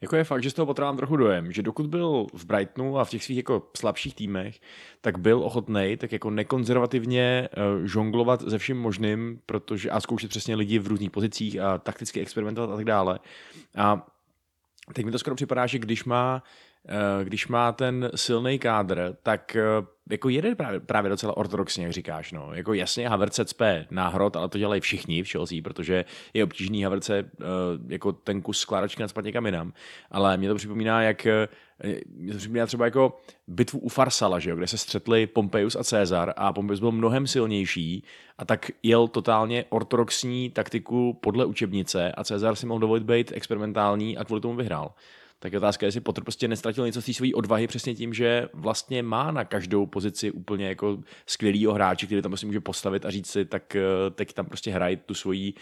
Jako 0.01 0.15
je 0.15 0.23
fakt, 0.23 0.43
že 0.43 0.49
z 0.49 0.53
toho 0.53 0.65
potrávám 0.65 0.97
trochu 0.97 1.15
dojem, 1.15 1.51
že 1.51 1.63
dokud 1.63 1.85
byl 1.85 2.27
v 2.33 2.45
Brightonu 2.45 2.99
a 2.99 3.05
v 3.05 3.09
těch 3.09 3.23
svých 3.23 3.37
jako 3.37 3.69
slabších 3.77 4.15
týmech, 4.15 4.59
tak 5.01 5.19
byl 5.19 5.43
ochotný 5.43 5.97
tak 5.97 6.11
jako 6.11 6.29
nekonzervativně 6.29 7.49
uh, 7.57 7.85
žonglovat 7.85 8.41
ze 8.41 8.57
vším 8.57 8.77
možným, 8.77 9.39
protože 9.45 9.89
a 9.89 9.99
zkoušet 9.99 10.29
přesně 10.29 10.55
lidi 10.55 10.79
v 10.79 10.87
různých 10.87 11.11
pozicích 11.11 11.59
a 11.59 11.77
takticky 11.77 12.21
experimentovat 12.21 12.69
a 12.69 12.75
tak 12.75 12.85
dále. 12.85 13.19
A 13.77 14.07
teď 14.93 15.05
mi 15.05 15.11
to 15.11 15.19
skoro 15.19 15.35
připadá, 15.35 15.67
že 15.67 15.79
když 15.79 16.03
má 16.03 16.43
Eh, 16.43 16.45
když 17.23 17.47
má 17.47 17.71
ten 17.71 18.11
silný 18.15 18.59
kádr, 18.59 19.15
tak 19.23 19.55
eh, 19.55 19.61
jako 20.09 20.29
jede 20.29 20.55
právě, 20.55 20.79
právě 20.79 21.09
docela 21.09 21.37
ortodoxně, 21.37 21.83
jak 21.83 21.93
říkáš. 21.93 22.31
No. 22.31 22.49
Jako 22.53 22.73
jasně 22.73 23.09
Havertz 23.09 23.39
cpe 23.45 23.85
náhrod, 23.91 24.35
ale 24.35 24.49
to 24.49 24.57
dělají 24.57 24.81
všichni 24.81 25.23
v 25.23 25.31
Chelsea, 25.31 25.57
protože 25.63 26.05
je 26.33 26.43
obtížný 26.43 26.83
Havertze 26.83 27.17
eh, 27.17 27.43
jako 27.87 28.11
ten 28.11 28.41
kus 28.41 28.59
skládačky 28.59 29.01
nadspat 29.01 29.25
někam 29.25 29.45
jinam. 29.45 29.73
Ale 30.11 30.37
mě 30.37 30.49
to 30.49 30.55
připomíná, 30.55 31.01
jak 31.01 31.27
mě 32.15 32.31
to 32.31 32.37
připomíná 32.37 32.65
třeba 32.65 32.85
jako 32.85 33.21
bitvu 33.47 33.79
u 33.79 33.89
Farsala, 33.89 34.39
že 34.39 34.49
jo, 34.49 34.55
kde 34.55 34.67
se 34.67 34.77
střetli 34.77 35.27
Pompeius 35.27 35.75
a 35.75 35.83
Cezar 35.83 36.33
a 36.37 36.53
Pompeius 36.53 36.79
byl 36.79 36.91
mnohem 36.91 37.27
silnější 37.27 38.03
a 38.37 38.45
tak 38.45 38.71
jel 38.83 39.07
totálně 39.07 39.65
ortodoxní 39.69 40.49
taktiku 40.49 41.19
podle 41.21 41.45
učebnice 41.45 42.11
a 42.11 42.23
Cezar 42.23 42.55
si 42.55 42.65
mohl 42.65 42.79
dovolit 42.79 43.03
být 43.03 43.31
experimentální 43.35 44.17
a 44.17 44.25
kvůli 44.25 44.41
tomu 44.41 44.55
vyhrál 44.55 44.91
tak 45.41 45.53
je 45.53 45.59
otázka, 45.59 45.85
jestli 45.85 46.01
Potter 46.01 46.23
prostě 46.23 46.47
nestratil 46.47 46.85
něco 46.85 47.01
z 47.01 47.05
té 47.05 47.13
své 47.13 47.27
odvahy 47.33 47.67
přesně 47.67 47.95
tím, 47.95 48.13
že 48.13 48.49
vlastně 48.53 49.03
má 49.03 49.31
na 49.31 49.45
každou 49.45 49.85
pozici 49.85 50.31
úplně 50.31 50.67
jako 50.67 50.99
skvělý 51.25 51.67
hráče, 51.67 52.05
který 52.05 52.21
tam 52.21 52.31
prostě 52.31 52.45
může 52.45 52.59
postavit 52.59 53.05
a 53.05 53.11
říct 53.11 53.31
si, 53.31 53.45
tak 53.45 53.75
eh, 53.75 53.81
teď 54.11 54.33
tam 54.33 54.45
prostě 54.45 54.71
hrají 54.71 54.97
tu 54.97 55.13
svoji, 55.13 55.53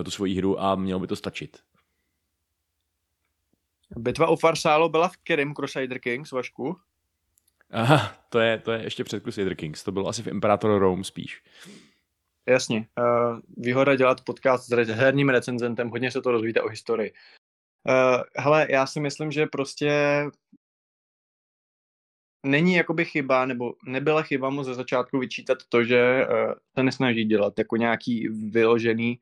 eh, 0.00 0.04
tu 0.04 0.10
svoji 0.10 0.34
hru 0.34 0.60
a 0.60 0.74
mělo 0.74 1.00
by 1.00 1.06
to 1.06 1.16
stačit. 1.16 1.58
Bitva 3.96 4.30
u 4.30 4.36
Farsálo 4.36 4.88
byla 4.88 5.08
v 5.08 5.16
kterém 5.16 5.54
Crusader 5.54 5.98
Kings, 5.98 6.32
Vašku? 6.32 6.76
Aha, 7.70 8.14
to 8.28 8.38
je, 8.38 8.58
to 8.58 8.72
je 8.72 8.82
ještě 8.82 9.04
před 9.04 9.22
Crusader 9.22 9.54
Kings, 9.54 9.84
to 9.84 9.92
bylo 9.92 10.08
asi 10.08 10.22
v 10.22 10.26
Imperator 10.26 10.80
Rome 10.80 11.04
spíš. 11.04 11.42
Jasně. 12.48 12.88
Uh, 12.98 13.38
výhoda 13.56 13.96
dělat 13.96 14.20
podcast 14.20 14.68
s 14.68 14.88
herním 14.88 15.28
recenzentem, 15.28 15.90
hodně 15.90 16.10
se 16.10 16.22
to 16.22 16.30
rozvíte 16.30 16.62
o 16.62 16.68
historii. 16.68 17.12
Uh, 17.88 18.22
hele, 18.36 18.66
já 18.70 18.86
si 18.86 19.00
myslím, 19.00 19.32
že 19.32 19.46
prostě 19.46 19.90
není 22.46 22.74
jakoby 22.74 23.04
chyba, 23.04 23.46
nebo 23.46 23.74
nebyla 23.86 24.22
chyba 24.22 24.50
mu 24.50 24.64
ze 24.64 24.74
začátku 24.74 25.18
vyčítat 25.18 25.58
to, 25.68 25.84
že 25.84 26.26
uh, 26.26 26.52
se 26.78 26.82
nesnaží 26.82 27.24
dělat 27.24 27.58
jako 27.58 27.76
nějaký 27.76 28.28
vyložený 28.28 29.18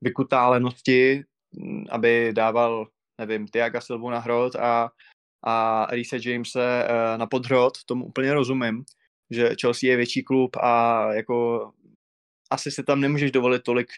vykutálenosti, 0.00 1.24
mm, 1.52 1.84
aby 1.90 2.32
dával, 2.32 2.86
nevím, 3.20 3.48
Tiaga 3.48 3.80
Silvu 3.80 4.10
na 4.10 4.18
hrot 4.18 4.56
a, 4.56 4.90
a 5.44 5.86
Reese 5.90 6.18
Jamese 6.24 6.88
uh, 6.88 7.18
na 7.18 7.26
podhrot, 7.26 7.84
tomu 7.84 8.06
úplně 8.06 8.34
rozumím, 8.34 8.84
že 9.30 9.50
Chelsea 9.60 9.90
je 9.90 9.96
větší 9.96 10.22
klub 10.22 10.56
a 10.56 11.06
jako 11.12 11.70
asi 12.50 12.70
si 12.70 12.82
tam 12.82 13.00
nemůžeš 13.00 13.30
dovolit 13.30 13.62
tolik 13.62 13.88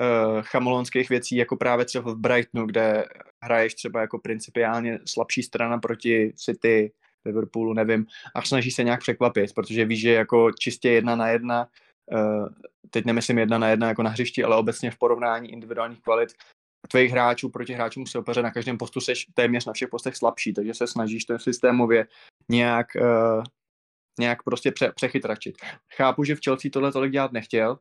uh, 0.00 0.42
chamolonských 0.42 1.08
věcí, 1.08 1.36
jako 1.36 1.56
právě 1.56 1.84
třeba 1.84 2.12
v 2.12 2.16
Brightonu, 2.16 2.66
kde 2.66 3.04
hraješ 3.44 3.74
třeba 3.74 4.00
jako 4.00 4.18
principiálně 4.18 4.98
slabší 5.06 5.42
strana 5.42 5.78
proti 5.78 6.32
City, 6.36 6.92
Liverpoolu, 7.24 7.72
nevím, 7.72 8.06
a 8.34 8.42
snaží 8.42 8.70
se 8.70 8.84
nějak 8.84 9.00
překvapit, 9.00 9.54
protože 9.54 9.84
víš, 9.84 10.00
že 10.00 10.12
jako 10.12 10.52
čistě 10.52 10.90
jedna 10.90 11.16
na 11.16 11.28
jedna, 11.28 11.68
uh, 12.12 12.48
teď 12.90 13.04
nemyslím 13.04 13.38
jedna 13.38 13.58
na 13.58 13.68
jedna 13.68 13.88
jako 13.88 14.02
na 14.02 14.10
hřišti, 14.10 14.44
ale 14.44 14.56
obecně 14.56 14.90
v 14.90 14.98
porovnání 14.98 15.52
individuálních 15.52 16.00
kvalit 16.00 16.32
tvých 16.88 17.10
hráčů 17.10 17.48
proti 17.48 17.72
hráčům 17.72 18.06
soupeře 18.06 18.42
na 18.42 18.50
každém 18.50 18.78
postu 18.78 19.00
seš 19.00 19.26
téměř 19.34 19.66
na 19.66 19.72
všech 19.72 19.88
postech 19.88 20.16
slabší, 20.16 20.52
takže 20.52 20.74
se 20.74 20.86
snažíš 20.86 21.24
to 21.24 21.38
systémově 21.38 22.06
nějak, 22.48 22.86
uh, 22.96 23.44
nějak 24.20 24.42
prostě 24.42 24.72
pře- 24.72 24.92
přechytračit. 24.92 25.54
Chápu, 25.96 26.24
že 26.24 26.34
v 26.34 26.40
Chelsea 26.44 26.70
tohle 26.72 26.92
tolik 26.92 27.12
dělat 27.12 27.32
nechtěl, 27.32 27.78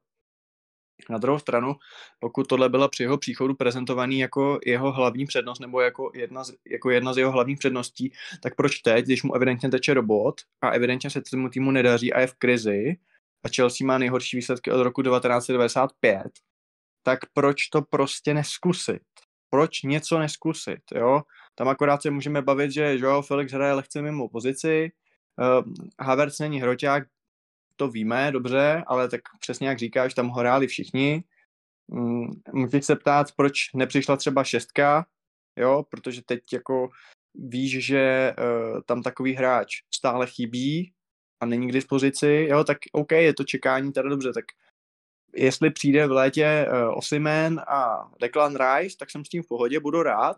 Na 1.10 1.18
druhou 1.18 1.39
stranu, 1.39 1.75
pokud 2.20 2.48
tohle 2.48 2.70
bylo 2.70 2.89
při 2.89 3.03
jeho 3.03 3.18
příchodu 3.18 3.56
prezentovaný 3.56 4.20
jako 4.20 4.60
jeho 4.65 4.91
hlavní 4.91 5.25
přednost 5.25 5.60
nebo 5.60 5.82
jako 5.82 6.12
jedna, 6.15 6.44
z, 6.44 6.53
jako 6.72 6.89
jedna 6.89 7.13
z 7.13 7.18
jeho 7.18 7.32
hlavních 7.32 7.60
předností, 7.60 8.13
tak 8.44 8.56
proč 8.56 8.79
teď, 8.79 9.06
když 9.06 9.24
mu 9.24 9.36
evidentně 9.36 9.70
teče 9.70 9.94
robot 9.94 10.41
a 10.62 10.70
evidentně 10.70 11.10
se 11.10 11.22
tomu 11.22 11.50
týmu 11.50 11.72
nedaří 11.72 12.13
a 12.13 12.20
je 12.20 12.27
v 12.27 12.34
krizi 12.34 12.98
a 13.44 13.50
Chelsea 13.56 13.88
má 13.88 13.98
nejhorší 13.98 14.38
výsledky 14.38 14.72
od 14.72 14.84
roku 14.84 15.01
1995, 15.01 16.24
tak 17.03 17.20
proč 17.34 17.68
to 17.68 17.82
prostě 17.82 18.34
neskusit? 18.34 19.01
Proč 19.50 19.82
něco 19.82 20.20
neskusit, 20.20 20.82
jo? 20.96 21.22
Tam 21.56 21.68
akorát 21.68 22.01
se 22.01 22.12
můžeme 22.12 22.41
bavit, 22.41 22.72
že 22.72 22.98
Joao 23.00 23.22
Felix 23.22 23.51
hraje 23.51 23.74
lehce 23.74 24.01
mimo 24.01 24.29
pozici, 24.29 24.91
uh, 25.39 25.74
Havertz 26.00 26.39
není 26.39 26.62
hroťák, 26.62 27.03
to 27.80 27.88
víme 27.88 28.32
dobře, 28.32 28.84
ale 28.88 29.10
tak 29.10 29.22
přesně 29.40 29.68
jak 29.68 29.80
říkáš, 29.80 30.14
tam 30.14 30.28
ho 30.28 30.40
hráli 30.40 30.68
všichni. 30.68 31.24
Mm, 31.88 32.28
můžeš 32.54 32.86
se 32.86 32.96
ptát, 32.96 33.32
proč 33.32 33.74
nepřišla 33.74 34.18
třeba 34.18 34.44
šestka, 34.44 35.06
jo, 35.58 35.84
protože 35.90 36.22
teď 36.22 36.54
jako 36.54 36.90
víš, 37.36 37.86
že 37.86 38.34
uh, 38.38 38.82
tam 38.86 39.04
takový 39.04 39.34
hráč 39.34 39.76
stále 39.96 40.28
chybí 40.28 40.94
a 41.42 41.46
není 41.46 41.70
k 41.70 41.74
dispozici, 41.74 42.48
jo, 42.50 42.64
tak 42.64 42.78
OK, 42.92 43.12
je 43.12 43.34
to 43.34 43.44
čekání, 43.44 43.92
teda 43.92 44.10
dobře, 44.10 44.34
tak 44.34 44.46
jestli 45.36 45.70
přijde 45.72 46.08
v 46.08 46.12
létě 46.12 46.68
uh, 46.68 46.98
Osimen 46.98 47.60
a 47.60 48.12
Declan 48.22 48.56
Rice, 48.56 48.98
tak 49.00 49.12
jsem 49.12 49.26
s 49.26 49.30
tím 49.30 49.44
v 49.44 49.48
pohodě, 49.48 49.80
budu 49.80 50.04
rád, 50.04 50.38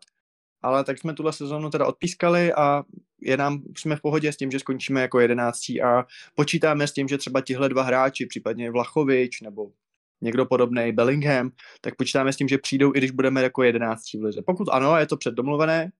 ale 0.61 0.83
tak 0.83 0.97
jsme 0.97 1.13
tuhle 1.13 1.33
sezonu 1.33 1.69
teda 1.69 1.85
odpískali 1.85 2.53
a 2.53 2.83
je 3.21 3.37
nám, 3.37 3.63
jsme 3.77 3.95
v 3.95 4.01
pohodě 4.01 4.33
s 4.33 4.37
tím, 4.37 4.51
že 4.51 4.59
skončíme 4.59 5.01
jako 5.01 5.19
jedenáctí 5.19 5.81
a 5.81 6.05
počítáme 6.35 6.87
s 6.87 6.93
tím, 6.93 7.07
že 7.07 7.17
třeba 7.17 7.41
tihle 7.41 7.69
dva 7.69 7.83
hráči, 7.83 8.25
případně 8.25 8.71
Vlachovič 8.71 9.41
nebo 9.41 9.71
někdo 10.21 10.45
podobný 10.45 10.91
Bellingham, 10.91 11.51
tak 11.81 11.95
počítáme 11.95 12.33
s 12.33 12.37
tím, 12.37 12.47
že 12.47 12.57
přijdou, 12.57 12.95
i 12.95 12.97
když 12.97 13.11
budeme 13.11 13.43
jako 13.43 13.63
jedenáctí 13.63 14.17
v 14.17 14.23
lize. 14.23 14.41
Pokud 14.41 14.67
ano, 14.71 14.97
je 14.97 15.05
to 15.05 15.17
předdomluvené, 15.17 15.91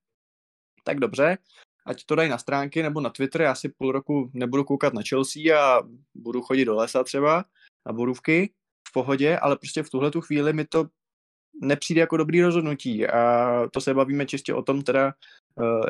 tak 0.84 1.00
dobře, 1.00 1.38
ať 1.86 2.04
to 2.04 2.16
dají 2.16 2.30
na 2.30 2.38
stránky 2.38 2.84
nebo 2.84 3.02
na 3.02 3.10
Twitter, 3.10 3.42
já 3.42 3.56
si 3.56 3.70
půl 3.70 3.92
roku 3.92 4.32
nebudu 4.34 4.64
koukat 4.64 4.94
na 4.94 5.02
Chelsea 5.10 5.60
a 5.62 5.88
budu 6.16 6.42
chodit 6.42 6.66
do 6.66 6.76
lesa 6.76 7.04
třeba 7.04 7.46
na 7.86 7.94
borůvky 7.94 8.54
v 8.88 8.94
pohodě, 8.94 9.38
ale 9.38 9.56
prostě 9.56 9.84
v 9.84 9.90
tuhle 9.90 10.12
tu 10.12 10.22
chvíli 10.22 10.54
mi 10.54 10.66
to 10.66 10.86
nepřijde 11.62 12.02
jako 12.02 12.18
dobrý 12.18 12.42
rozhodnutí 12.42 13.08
a 13.08 13.68
to 13.72 13.82
se 13.82 13.94
bavíme 13.94 14.26
čistě 14.26 14.54
o 14.54 14.62
tom 14.62 14.82
teda, 14.82 15.14
uh, 15.56 15.86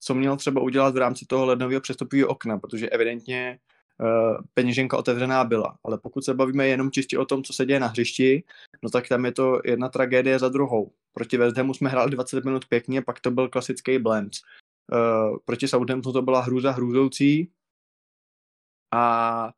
co 0.00 0.14
měl 0.14 0.36
třeba 0.36 0.60
udělat 0.60 0.94
v 0.94 0.98
rámci 0.98 1.26
toho 1.26 1.46
lednového 1.46 1.80
přestupového 1.80 2.28
okna, 2.28 2.58
protože 2.58 2.88
evidentně 2.88 3.58
uh, 4.00 4.36
peněženka 4.54 4.96
otevřená 4.96 5.44
byla, 5.44 5.78
ale 5.84 5.98
pokud 5.98 6.24
se 6.24 6.34
bavíme 6.34 6.68
jenom 6.68 6.90
čistě 6.90 7.18
o 7.18 7.24
tom, 7.24 7.42
co 7.42 7.52
se 7.52 7.66
děje 7.66 7.80
na 7.80 7.86
hřišti, 7.86 8.44
no 8.82 8.90
tak 8.90 9.08
tam 9.08 9.24
je 9.24 9.32
to 9.32 9.60
jedna 9.64 9.88
tragédie 9.88 10.38
za 10.38 10.48
druhou. 10.48 10.92
Proti 11.12 11.36
West 11.36 11.56
Hamu 11.56 11.74
jsme 11.74 11.90
hráli 11.90 12.10
20 12.10 12.44
minut 12.44 12.64
pěkně, 12.64 13.02
pak 13.02 13.20
to 13.20 13.30
byl 13.30 13.48
klasický 13.48 13.98
blend. 13.98 14.32
Uh, 14.92 15.38
proti 15.44 15.68
Southamptonu 15.68 16.12
to 16.12 16.22
byla 16.22 16.40
hrůza 16.40 16.70
hrůzoucí 16.70 17.50
a 18.92 19.52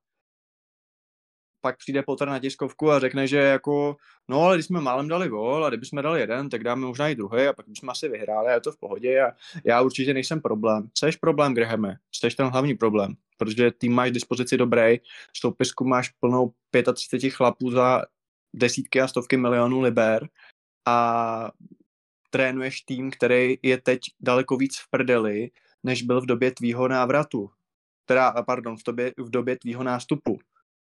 pak 1.60 1.76
přijde 1.78 2.02
Potter 2.02 2.28
na 2.28 2.38
tiskovku 2.38 2.90
a 2.90 2.98
řekne, 2.98 3.26
že 3.26 3.36
jako, 3.36 3.96
no 4.28 4.40
ale 4.40 4.56
když 4.56 4.66
jsme 4.66 4.80
málem 4.80 5.08
dali 5.08 5.28
gol 5.28 5.64
a 5.64 5.68
kdyby 5.68 5.86
jsme 5.86 6.02
dali 6.02 6.20
jeden, 6.20 6.48
tak 6.48 6.64
dáme 6.64 6.86
možná 6.86 7.08
i 7.08 7.14
druhý 7.14 7.46
a 7.46 7.52
pak 7.52 7.68
bychom 7.68 7.90
asi 7.90 8.08
vyhráli 8.08 8.48
a 8.48 8.54
je 8.54 8.60
to 8.60 8.72
v 8.72 8.78
pohodě 8.78 9.20
a 9.20 9.32
já 9.64 9.82
určitě 9.82 10.14
nejsem 10.14 10.40
problém. 10.40 10.88
Jseš 10.94 11.16
problém, 11.16 11.54
Grahame, 11.54 11.96
jseš 12.10 12.34
ten 12.34 12.46
hlavní 12.46 12.74
problém, 12.74 13.14
protože 13.36 13.70
tým 13.70 13.92
máš 13.92 14.10
dispozici 14.10 14.56
dobrý, 14.56 15.00
stoupisku 15.36 15.84
máš 15.84 16.08
plnou 16.08 16.52
35 16.94 17.30
chlapů 17.30 17.70
za 17.70 18.02
desítky 18.54 19.00
a 19.00 19.08
stovky 19.08 19.36
milionů 19.36 19.80
liber 19.80 20.28
a 20.86 21.50
trénuješ 22.30 22.80
tým, 22.80 23.10
který 23.10 23.58
je 23.62 23.80
teď 23.80 24.00
daleko 24.20 24.56
víc 24.56 24.78
v 24.78 24.90
prdeli, 24.90 25.50
než 25.82 26.02
byl 26.02 26.20
v 26.20 26.26
době 26.26 26.50
tvýho 26.50 26.88
návratu. 26.88 27.50
Teda, 28.04 28.32
pardon, 28.46 28.76
v 28.76 28.82
době, 28.86 29.12
v 29.18 29.30
době 29.30 29.56
tvýho 29.56 29.84
nástupu. 29.84 30.38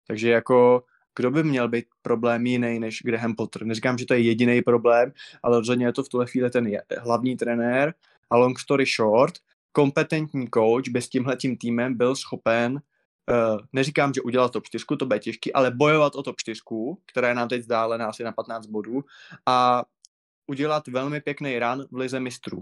Takže 0.06 0.30
jako 0.30 0.84
kdo 1.16 1.30
by 1.30 1.44
měl 1.44 1.68
být 1.68 1.84
problém 2.02 2.46
jiný 2.46 2.78
než 2.78 3.02
Graham 3.02 3.34
Potter. 3.34 3.64
Neříkám, 3.64 3.98
že 3.98 4.06
to 4.06 4.14
je 4.14 4.20
jediný 4.20 4.62
problém, 4.62 5.12
ale 5.42 5.58
rozhodně 5.58 5.86
je 5.86 5.92
to 5.92 6.02
v 6.02 6.08
tuhle 6.08 6.26
chvíli 6.26 6.50
ten 6.50 6.70
hlavní 6.98 7.36
trenér 7.36 7.94
a 8.30 8.36
long 8.36 8.58
story 8.58 8.84
short, 8.96 9.34
kompetentní 9.72 10.48
coach 10.54 10.88
by 10.88 11.02
s 11.02 11.08
tímhletím 11.08 11.56
týmem 11.56 11.96
byl 11.96 12.16
schopen 12.16 12.80
uh, 13.30 13.60
neříkám, 13.72 14.14
že 14.14 14.20
udělat 14.20 14.52
top 14.52 14.66
4, 14.66 14.84
to 14.98 15.06
bude 15.06 15.18
těžký, 15.18 15.52
ale 15.52 15.70
bojovat 15.70 16.14
o 16.14 16.22
top 16.22 16.36
4, 16.38 16.60
která 17.06 17.28
je 17.28 17.34
nám 17.34 17.48
teď 17.48 17.60
vzdálená 17.60 18.06
asi 18.06 18.24
na 18.24 18.32
15 18.32 18.66
bodů 18.66 19.04
a 19.46 19.84
udělat 20.46 20.88
velmi 20.88 21.20
pěkný 21.20 21.58
run 21.58 21.86
v 21.90 21.96
lize 21.96 22.20
mistrů. 22.20 22.60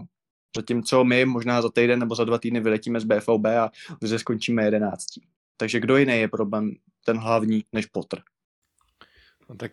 Zatímco 0.55 1.03
my 1.03 1.25
možná 1.25 1.61
za 1.61 1.69
týden 1.69 1.99
nebo 1.99 2.15
za 2.15 2.23
dva 2.23 2.37
týdny 2.37 2.59
vyletíme 2.59 2.99
z 2.99 3.03
BFOB 3.03 3.45
a 3.45 3.71
lize 4.01 4.19
skončíme 4.19 4.63
11. 4.63 5.05
Takže 5.59 5.79
kdo 5.79 5.97
jiný 5.97 6.19
je 6.19 6.27
problém 6.27 6.71
ten 7.05 7.17
hlavní 7.17 7.63
než 7.73 7.85
Potter? 7.85 8.21
No 9.49 9.55
tak 9.55 9.71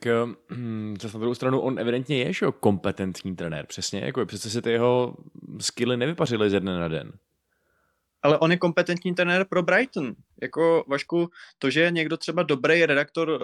hm, 0.50 0.96
zase 1.00 1.16
na 1.16 1.20
druhou 1.20 1.34
stranu 1.34 1.60
on 1.60 1.78
evidentně 1.78 2.18
je 2.18 2.32
že 2.32 2.46
kompetentní 2.60 3.36
trenér, 3.36 3.66
přesně, 3.66 4.00
jako 4.00 4.26
přece 4.26 4.50
si 4.50 4.62
ty 4.62 4.70
jeho 4.70 5.16
skilly 5.60 5.96
nevypařily 5.96 6.50
ze 6.50 6.60
dne 6.60 6.78
na 6.78 6.88
den. 6.88 7.12
Ale 8.22 8.38
on 8.38 8.50
je 8.50 8.56
kompetentní 8.56 9.14
trenér 9.14 9.46
pro 9.50 9.62
Brighton. 9.62 10.14
Jako, 10.42 10.84
Vašku, 10.88 11.30
to, 11.58 11.70
že 11.70 11.80
je 11.80 11.90
někdo 11.90 12.16
třeba 12.16 12.42
dobrý 12.42 12.86
redaktor 12.86 13.28
uh, 13.28 13.38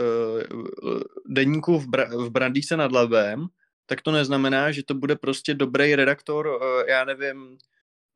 uh, 0.00 1.00
deníku 1.28 1.78
v, 1.78 1.88
Bra- 1.88 2.26
v 2.26 2.30
Brandýse 2.30 2.76
nad 2.76 2.92
Labem, 2.92 3.46
tak 3.86 4.02
to 4.02 4.10
neznamená, 4.12 4.72
že 4.72 4.82
to 4.82 4.94
bude 4.94 5.16
prostě 5.16 5.54
dobrý 5.54 5.96
redaktor, 5.96 6.46
uh, 6.46 6.88
já 6.88 7.04
nevím, 7.04 7.58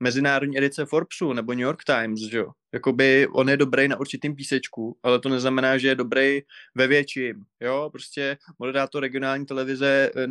mezinárodní 0.04 0.58
edice 0.58 0.86
Forbesu 0.86 1.32
nebo 1.32 1.52
New 1.52 1.60
York 1.60 1.84
Times, 1.84 2.20
že 2.20 2.38
jo. 2.38 2.50
Jakoby 2.72 3.26
on 3.32 3.48
je 3.48 3.56
dobrý 3.56 3.88
na 3.88 4.00
určitým 4.00 4.36
písečku, 4.36 4.98
ale 5.02 5.20
to 5.20 5.28
neznamená, 5.28 5.78
že 5.78 5.88
je 5.88 5.94
dobrý 5.94 6.40
ve 6.74 6.86
větším, 6.86 7.44
jo. 7.60 7.88
Prostě 7.92 8.36
moderátor 8.58 9.02
regionální 9.02 9.46
televize, 9.46 10.10
eh, 10.16 10.26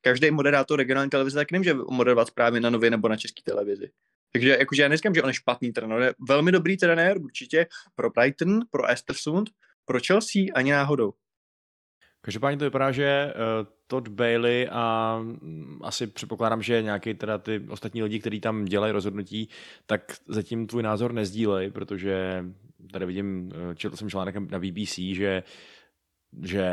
každý 0.00 0.30
moderátor 0.30 0.78
regionální 0.78 1.10
televize 1.10 1.38
tak 1.38 1.52
nemůže 1.52 1.74
moderovat 1.74 2.28
zprávy 2.28 2.60
na 2.60 2.70
nově 2.70 2.90
nebo 2.90 3.08
na 3.08 3.16
české 3.16 3.42
televizi. 3.42 3.90
Takže 4.32 4.56
jakože 4.58 4.82
já 4.82 4.88
neříkám, 4.88 5.14
že 5.14 5.22
on 5.22 5.28
je 5.28 5.34
špatný 5.34 5.72
trenér, 5.72 6.02
je 6.02 6.14
velmi 6.28 6.52
dobrý 6.52 6.76
trenér 6.76 7.18
určitě 7.20 7.66
pro 7.94 8.10
Brighton, 8.10 8.60
pro 8.70 8.88
Estersund, 8.90 9.50
pro 9.84 9.98
Chelsea 10.06 10.42
ani 10.54 10.72
náhodou. 10.72 11.12
Každopádně 12.24 12.58
to 12.58 12.64
vypadá, 12.64 12.92
že 12.92 13.34
uh, 13.34 13.66
Todd 13.86 14.08
Bailey 14.08 14.68
a 14.72 15.16
um, 15.20 15.80
asi 15.82 16.06
předpokládám, 16.06 16.62
že 16.62 16.82
nějaký 16.82 17.14
teda 17.14 17.38
ty 17.38 17.60
ostatní 17.68 18.02
lidi, 18.02 18.20
kteří 18.20 18.40
tam 18.40 18.64
dělají 18.64 18.92
rozhodnutí, 18.92 19.48
tak 19.86 20.16
zatím 20.28 20.66
tvůj 20.66 20.82
názor 20.82 21.12
nezdílej, 21.12 21.70
protože 21.70 22.44
tady 22.92 23.06
vidím, 23.06 23.52
uh, 23.68 23.74
četl 23.74 23.96
jsem 23.96 24.10
článek 24.10 24.36
na 24.50 24.58
BBC, 24.58 24.98
že 24.98 25.42
že 26.42 26.72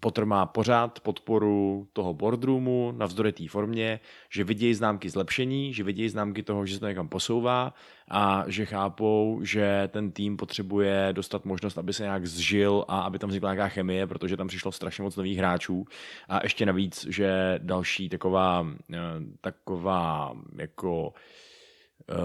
Potter 0.00 0.26
má 0.26 0.46
pořád 0.46 1.00
podporu 1.00 1.88
toho 1.92 2.14
boardroomu 2.14 2.92
navzdory 2.96 3.32
té 3.32 3.48
formě, 3.48 4.00
že 4.30 4.44
vidějí 4.44 4.74
známky 4.74 5.10
zlepšení, 5.10 5.74
že 5.74 5.84
vidějí 5.84 6.08
známky 6.08 6.42
toho, 6.42 6.66
že 6.66 6.74
se 6.74 6.80
to 6.80 6.88
někam 6.88 7.08
posouvá 7.08 7.74
a 8.10 8.44
že 8.46 8.64
chápou, 8.66 9.40
že 9.42 9.88
ten 9.92 10.10
tým 10.10 10.36
potřebuje 10.36 11.08
dostat 11.12 11.44
možnost, 11.44 11.78
aby 11.78 11.92
se 11.92 12.02
nějak 12.02 12.26
zžil 12.26 12.84
a 12.88 13.00
aby 13.00 13.18
tam 13.18 13.28
vznikla 13.28 13.54
nějaká 13.54 13.68
chemie, 13.68 14.06
protože 14.06 14.36
tam 14.36 14.48
přišlo 14.48 14.72
strašně 14.72 15.04
moc 15.04 15.16
nových 15.16 15.38
hráčů. 15.38 15.84
A 16.28 16.40
ještě 16.42 16.66
navíc, 16.66 17.06
že 17.08 17.58
další 17.62 18.08
taková, 18.08 18.66
eh, 18.94 18.98
taková 19.40 20.36
jako 20.56 21.12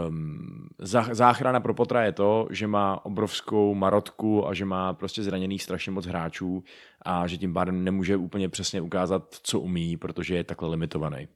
um, 0.08 0.68
záchrana 1.12 1.60
pro 1.60 1.74
Potra 1.74 2.04
je 2.04 2.12
to, 2.12 2.48
že 2.52 2.68
má 2.68 3.06
obrovskou 3.06 3.76
marotku 3.76 4.48
a 4.48 4.54
že 4.54 4.66
má 4.66 4.94
prostě 4.94 5.24
zraněných 5.24 5.64
strašně 5.64 5.92
moc 5.92 6.06
hráčů 6.06 6.64
a 7.02 7.28
že 7.28 7.38
tím 7.38 7.54
pádem 7.54 7.84
nemůže 7.84 8.16
úplně 8.16 8.50
přesně 8.50 8.82
ukázat, 8.82 9.36
co 9.44 9.60
umí, 9.60 9.98
protože 9.98 10.36
je 10.36 10.44
takhle 10.44 10.70
limitovaný. 10.70 11.28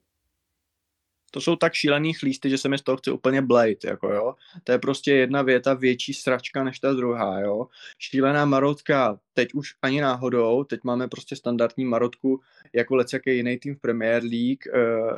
To 1.31 1.41
jsou 1.41 1.55
tak 1.55 1.73
šílený 1.73 2.13
chlísty, 2.13 2.49
že 2.49 2.57
se 2.57 2.69
mi 2.69 2.77
z 2.77 2.81
toho 2.81 2.97
chce 2.97 3.11
úplně 3.11 3.41
blejt, 3.41 3.83
jako 3.83 4.13
jo. 4.13 4.35
To 4.63 4.71
je 4.71 4.79
prostě 4.79 5.11
jedna 5.11 5.41
věta 5.41 5.73
větší 5.73 6.13
sračka 6.13 6.63
než 6.63 6.79
ta 6.79 6.93
druhá, 6.93 7.39
jo. 7.39 7.67
Šílená 7.97 8.45
marotka, 8.45 9.19
teď 9.33 9.53
už 9.53 9.73
ani 9.81 10.01
náhodou, 10.01 10.63
teď 10.63 10.79
máme 10.83 11.07
prostě 11.07 11.35
standardní 11.35 11.85
marotku 11.85 12.41
jako 12.73 12.95
lecjaký 12.95 13.35
jiný 13.35 13.57
tým 13.57 13.75
v 13.75 13.79
Premier 13.79 14.23
League, 14.23 14.63
uh, 14.73 15.17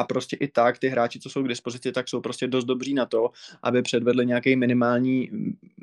a 0.00 0.04
prostě 0.04 0.36
i 0.36 0.48
tak 0.48 0.78
ty 0.78 0.88
hráči, 0.88 1.20
co 1.20 1.30
jsou 1.30 1.42
k 1.42 1.48
dispozici, 1.48 1.92
tak 1.92 2.08
jsou 2.08 2.20
prostě 2.20 2.46
dost 2.46 2.64
dobří 2.64 2.94
na 2.94 3.06
to, 3.06 3.30
aby 3.62 3.82
předvedli 3.82 4.26
nějaký 4.26 4.56
minimální, 4.56 5.30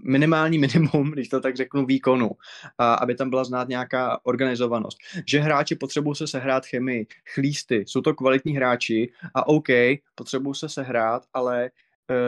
minimální 0.04 0.58
minimum, 0.58 1.12
když 1.14 1.30
to 1.30 1.40
tak 1.40 1.56
řeknu, 1.56 1.86
výkonu 1.86 2.32
a 2.78 2.94
aby 2.94 3.16
tam 3.16 3.30
byla 3.30 3.44
znát 3.44 3.70
nějaká 3.70 4.20
organizovanost. 4.24 4.98
Že 5.28 5.40
hráči 5.40 5.76
potřebují 5.76 6.16
se 6.16 6.28
sehrát 6.28 6.66
chemii, 6.66 7.08
chlísty, 7.34 7.84
jsou 7.88 8.02
to 8.02 8.14
kvalitní 8.14 8.56
hráči 8.56 9.12
a 9.34 9.48
OK, 9.48 9.68
potřebují 10.16 10.56
se 10.56 10.70
sehrát, 10.70 11.24
ale 11.34 11.70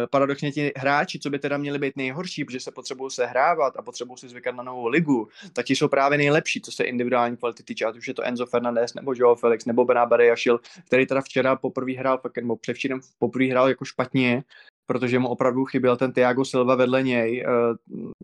paradoxně 0.09 0.51
ti 0.51 0.71
hráči, 0.77 1.19
co 1.19 1.29
by 1.29 1.39
teda 1.39 1.57
měli 1.57 1.79
být 1.79 1.97
nejhorší, 1.97 2.45
protože 2.45 2.59
se 2.59 2.71
potřebují 2.71 3.11
sehrávat 3.11 3.77
a 3.77 3.81
potřebují 3.81 4.17
si 4.17 4.29
zvykat 4.29 4.55
na 4.55 4.63
novou 4.63 4.87
ligu, 4.87 5.27
tak 5.53 5.65
ti 5.65 5.75
jsou 5.75 5.87
právě 5.87 6.17
nejlepší, 6.17 6.61
co 6.61 6.71
se 6.71 6.83
individuální 6.83 7.37
kvality 7.37 7.63
týče, 7.63 7.85
ať 7.85 7.97
už 7.97 8.07
je 8.07 8.13
to 8.13 8.23
Enzo 8.23 8.45
Fernandez, 8.45 8.93
nebo 8.93 9.13
Joao 9.15 9.35
Felix, 9.35 9.65
nebo 9.65 9.85
Benábary 9.85 10.27
Jašil, 10.27 10.59
který 10.85 11.05
teda 11.05 11.21
včera 11.21 11.55
poprvé 11.55 11.93
hrál, 11.93 12.21
nebo 12.35 12.55
převčírem 12.55 12.99
poprvé 13.19 13.45
hrál 13.45 13.69
jako 13.69 13.85
špatně, 13.85 14.43
protože 14.89 15.19
mu 15.19 15.27
opravdu 15.27 15.65
chyběl 15.65 15.97
ten 15.97 16.11
Tiago 16.11 16.45
Silva 16.45 16.75
vedle 16.75 17.03
něj. 17.03 17.45
Eh, 17.47 17.75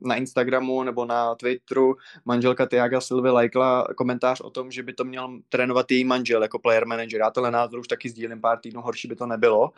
na 0.01 0.15
Instagramu 0.15 0.83
nebo 0.83 1.05
na 1.05 1.35
Twitteru 1.35 1.95
manželka 2.25 2.65
Tiago 2.65 3.01
Silva 3.01 3.31
lajkla 3.31 3.87
komentář 3.97 4.41
o 4.41 4.49
tom, 4.49 4.71
že 4.71 4.83
by 4.83 4.93
to 4.93 5.03
měl 5.03 5.39
trénovat 5.49 5.91
její 5.91 6.03
manžel 6.03 6.41
jako 6.41 6.59
player 6.59 6.85
manager. 6.85 7.21
Já 7.21 7.31
tohle 7.31 7.51
názor 7.51 7.79
už 7.79 7.87
taky 7.87 8.09
sdílím 8.09 8.41
pár 8.41 8.59
týdnů, 8.59 8.81
horší 8.81 9.07
by 9.07 9.15
to 9.15 9.25
nebylo. 9.25 9.71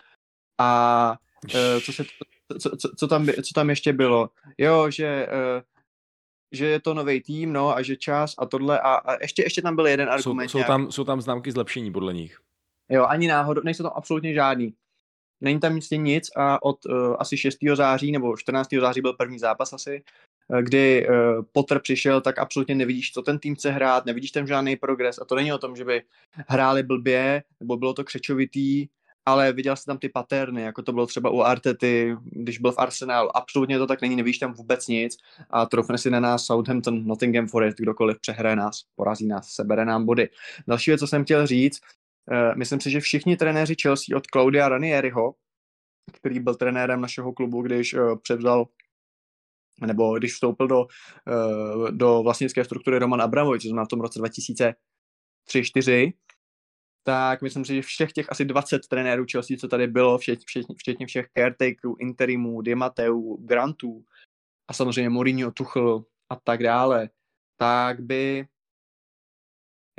A 0.57 1.11
eh, 1.13 1.26
co, 1.85 1.93
se, 1.93 2.03
co, 2.61 2.77
co, 2.77 2.89
co, 2.97 3.07
tam, 3.07 3.27
co 3.27 3.53
tam 3.55 3.69
ještě 3.69 3.93
bylo? 3.93 4.29
Jo, 4.57 4.91
že 4.91 5.27
eh, 5.31 5.63
že 6.51 6.65
je 6.65 6.79
to 6.79 6.93
nový 6.93 7.21
tým, 7.21 7.53
no, 7.53 7.75
a 7.75 7.81
že 7.81 7.95
čas 7.95 8.33
a 8.37 8.45
tohle 8.45 8.79
a, 8.79 8.93
a 8.93 9.21
ještě, 9.21 9.43
ještě 9.43 9.61
tam 9.61 9.75
byl 9.75 9.87
jeden 9.87 10.09
argument. 10.09 10.49
Jsou, 10.49 10.59
jsou, 10.59 10.67
tam, 10.67 10.91
jsou 10.91 11.03
tam 11.03 11.21
známky 11.21 11.51
zlepšení 11.51 11.91
podle 11.91 12.13
nich. 12.13 12.39
Jo, 12.89 13.05
ani 13.05 13.27
náhodou, 13.27 13.61
nejsou 13.65 13.83
tam 13.83 13.91
absolutně 13.95 14.33
žádný. 14.33 14.73
Není 15.41 15.59
tam 15.59 15.75
nic, 15.75 15.89
nic 15.89 16.29
a 16.35 16.63
od 16.63 16.85
uh, 16.85 17.15
asi 17.19 17.37
6. 17.37 17.57
září 17.73 18.11
nebo 18.11 18.37
14. 18.37 18.69
září 18.81 19.01
byl 19.01 19.13
první 19.13 19.39
zápas 19.39 19.73
asi, 19.73 20.03
kdy 20.61 21.07
uh, 21.07 21.15
Potter 21.51 21.79
přišel, 21.79 22.21
tak 22.21 22.39
absolutně 22.39 22.75
nevidíš, 22.75 23.11
co 23.11 23.21
ten 23.21 23.39
tým 23.39 23.55
chce 23.55 23.71
hrát, 23.71 24.05
nevidíš 24.05 24.31
tam 24.31 24.47
žádný 24.47 24.75
progres 24.75 25.19
a 25.21 25.25
to 25.25 25.35
není 25.35 25.53
o 25.53 25.57
tom, 25.57 25.75
že 25.75 25.85
by 25.85 26.01
hráli 26.47 26.83
blbě, 26.83 27.43
nebo 27.59 27.77
bylo 27.77 27.93
to 27.93 28.03
křečovitý, 28.03 28.87
ale 29.27 29.53
viděl 29.53 29.75
jsi 29.75 29.85
tam 29.85 29.97
ty 29.97 30.09
paterny, 30.09 30.61
jako 30.61 30.81
to 30.81 30.93
bylo 30.93 31.07
třeba 31.07 31.29
u 31.29 31.41
Artety, 31.41 32.15
když 32.23 32.59
byl 32.59 32.71
v 32.71 32.77
Arsenalu. 32.77 33.37
Absolutně 33.37 33.77
to 33.77 33.87
tak 33.87 34.01
není, 34.01 34.15
nevíš 34.15 34.37
tam 34.37 34.53
vůbec 34.53 34.87
nic 34.87 35.17
a 35.49 35.65
trofne 35.65 35.97
si 35.97 36.09
na 36.09 36.19
nás 36.19 36.45
Southampton, 36.45 37.05
Nottingham 37.05 37.47
Forest, 37.47 37.77
kdokoliv 37.77 38.19
přehraje 38.19 38.55
nás, 38.55 38.83
porazí 38.95 39.27
nás, 39.27 39.49
sebere 39.49 39.85
nám 39.85 40.05
body. 40.05 40.29
Další 40.67 40.91
věc, 40.91 40.99
co 40.99 41.07
jsem 41.07 41.23
chtěl 41.23 41.47
říct, 41.47 41.79
uh, 42.31 42.57
myslím 42.57 42.81
si, 42.81 42.91
že 42.91 42.99
všichni 42.99 43.37
trenéři 43.37 43.75
Chelsea 43.81 44.17
od 44.17 44.27
Claudia 44.27 44.69
Ranieriho, 44.69 45.33
který 46.13 46.39
byl 46.39 46.55
trenérem 46.55 47.01
našeho 47.01 47.33
klubu, 47.33 47.61
když 47.61 47.93
uh, 47.93 48.15
převzal 48.21 48.65
nebo 49.81 50.17
když 50.17 50.33
vstoupil 50.33 50.67
do, 50.67 50.79
uh, 50.79 51.91
do 51.91 52.23
vlastnické 52.23 52.65
struktury 52.65 52.99
Roman 52.99 53.21
Abramovič, 53.21 53.63
to 53.63 53.69
znamená 53.69 53.85
v 53.85 53.87
tom 53.87 54.01
roce 54.01 54.19
2003-2004, 54.19 56.13
tak 57.07 57.41
myslím 57.41 57.65
si, 57.65 57.75
že 57.75 57.81
všech 57.81 58.11
těch 58.11 58.25
asi 58.29 58.45
20 58.45 58.87
trenérů 58.87 59.25
Chelsea, 59.31 59.57
co 59.57 59.67
tady 59.67 59.87
bylo, 59.87 60.17
včetně, 60.17 60.45
včetně, 60.47 60.75
včetně 60.77 61.05
všech 61.07 61.27
caretakerů, 61.37 61.95
interimů, 61.99 62.61
Dimateu, 62.61 63.37
Grantů 63.45 64.05
a 64.67 64.73
samozřejmě 64.73 65.09
Mourinho, 65.09 65.51
Tuchel 65.51 66.03
a 66.29 66.35
tak 66.35 66.63
dále, 66.63 67.09
tak 67.57 67.99
by 68.01 68.47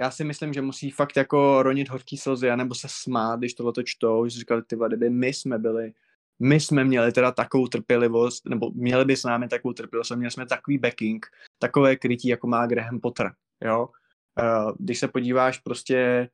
já 0.01 0.11
si 0.11 0.25
myslím, 0.25 0.53
že 0.53 0.63
musí 0.63 0.91
fakt 0.91 1.17
jako 1.17 1.63
ronit 1.63 1.89
horký 1.89 2.17
slzy, 2.17 2.57
nebo 2.57 2.75
se 2.75 2.87
smát, 2.91 3.39
když 3.39 3.55
tohle 3.55 3.73
čtou, 3.85 4.29
že 4.29 4.39
říkali, 4.39 4.63
ty 4.63 4.77
kdyby 4.89 5.11
my 5.11 5.29
jsme 5.29 5.59
byli, 5.59 5.93
my 6.39 6.61
jsme 6.61 6.85
měli 6.85 7.13
teda 7.13 7.33
takovou 7.33 7.67
trpělivost, 7.67 8.47
nebo 8.49 8.71
měli 8.71 9.05
by 9.05 9.17
s 9.17 9.25
námi 9.25 9.49
takovou 9.49 9.73
trpělivost, 9.73 10.11
měli 10.11 10.31
jsme 10.31 10.47
takový 10.47 10.79
backing, 10.79 11.27
takové 11.59 11.97
krytí, 11.97 12.29
jako 12.29 12.47
má 12.47 12.67
Graham 12.67 13.01
Potter, 13.01 13.33
jo. 13.65 13.89
Uh, 14.43 14.73
když 14.79 14.99
se 14.99 15.09
podíváš 15.09 15.59
prostě 15.59 16.29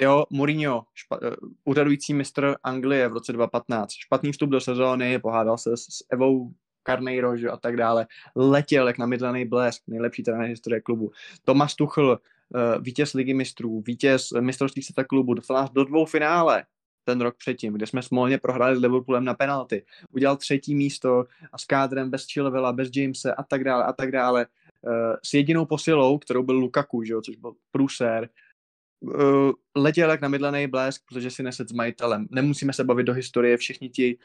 jo, 0.00 0.24
Mourinho, 0.30 0.84
špa, 0.94 1.18
uh, 1.22 1.50
úřadující 1.64 2.14
mistr 2.14 2.56
Anglie 2.62 3.08
v 3.08 3.12
roce 3.12 3.32
2015, 3.32 3.92
špatný 3.92 4.32
vstup 4.32 4.50
do 4.50 4.60
sezóny, 4.60 5.18
pohádal 5.18 5.58
se 5.58 5.76
s, 5.76 5.80
s 5.80 6.04
Evou 6.10 6.52
Carneiro 6.86 7.32
a 7.52 7.56
tak 7.56 7.76
dále, 7.76 8.06
letěl 8.36 8.86
jak 8.86 8.98
namydlený 8.98 9.44
blesk, 9.44 9.82
nejlepší 9.86 10.22
trenér 10.22 10.48
historie 10.48 10.80
klubu. 10.80 11.10
Tomas 11.44 11.74
Tuchl, 11.74 12.18
uh, 12.48 12.82
vítěz 12.82 13.12
ligy 13.12 13.34
mistrů, 13.34 13.82
vítěz 13.86 14.32
mistrovství 14.40 14.82
světa 14.82 15.04
klubu, 15.04 15.34
dostal 15.34 15.56
nás 15.56 15.70
do 15.70 15.84
dvou 15.84 16.04
finále 16.04 16.64
ten 17.08 17.20
rok 17.20 17.36
předtím, 17.36 17.72
kde 17.72 17.86
jsme 17.86 18.02
smolně 18.02 18.38
prohráli 18.38 18.76
s 18.76 18.80
Liverpoolem 18.80 19.24
na 19.24 19.34
penalty. 19.34 19.84
Udělal 20.12 20.36
třetí 20.36 20.74
místo 20.74 21.24
a 21.52 21.58
s 21.58 21.64
kádrem 21.64 22.10
bez 22.10 22.26
Chilvela, 22.32 22.72
bez 22.72 22.88
Jamese 22.96 23.34
a 23.34 23.42
tak 23.42 23.64
dále 23.64 23.84
a 23.84 23.92
tak 23.92 24.12
dále. 24.12 24.46
Uh, 24.82 24.92
s 25.24 25.34
jedinou 25.34 25.66
posilou, 25.66 26.18
kterou 26.18 26.42
byl 26.42 26.54
Lukaku, 26.54 27.02
že 27.02 27.12
jo, 27.12 27.22
což 27.22 27.36
byl 27.36 27.52
průser, 27.70 28.28
uh, 29.00 29.52
letěl 29.76 30.10
jak 30.10 30.20
namydlený 30.20 30.66
blesk, 30.66 31.02
protože 31.08 31.30
si 31.30 31.42
neset 31.42 31.68
s 31.68 31.72
majitelem. 31.72 32.26
Nemusíme 32.30 32.72
se 32.72 32.84
bavit 32.84 33.04
do 33.04 33.12
historie, 33.12 33.56
všichni 33.56 33.88
ti 33.88 34.18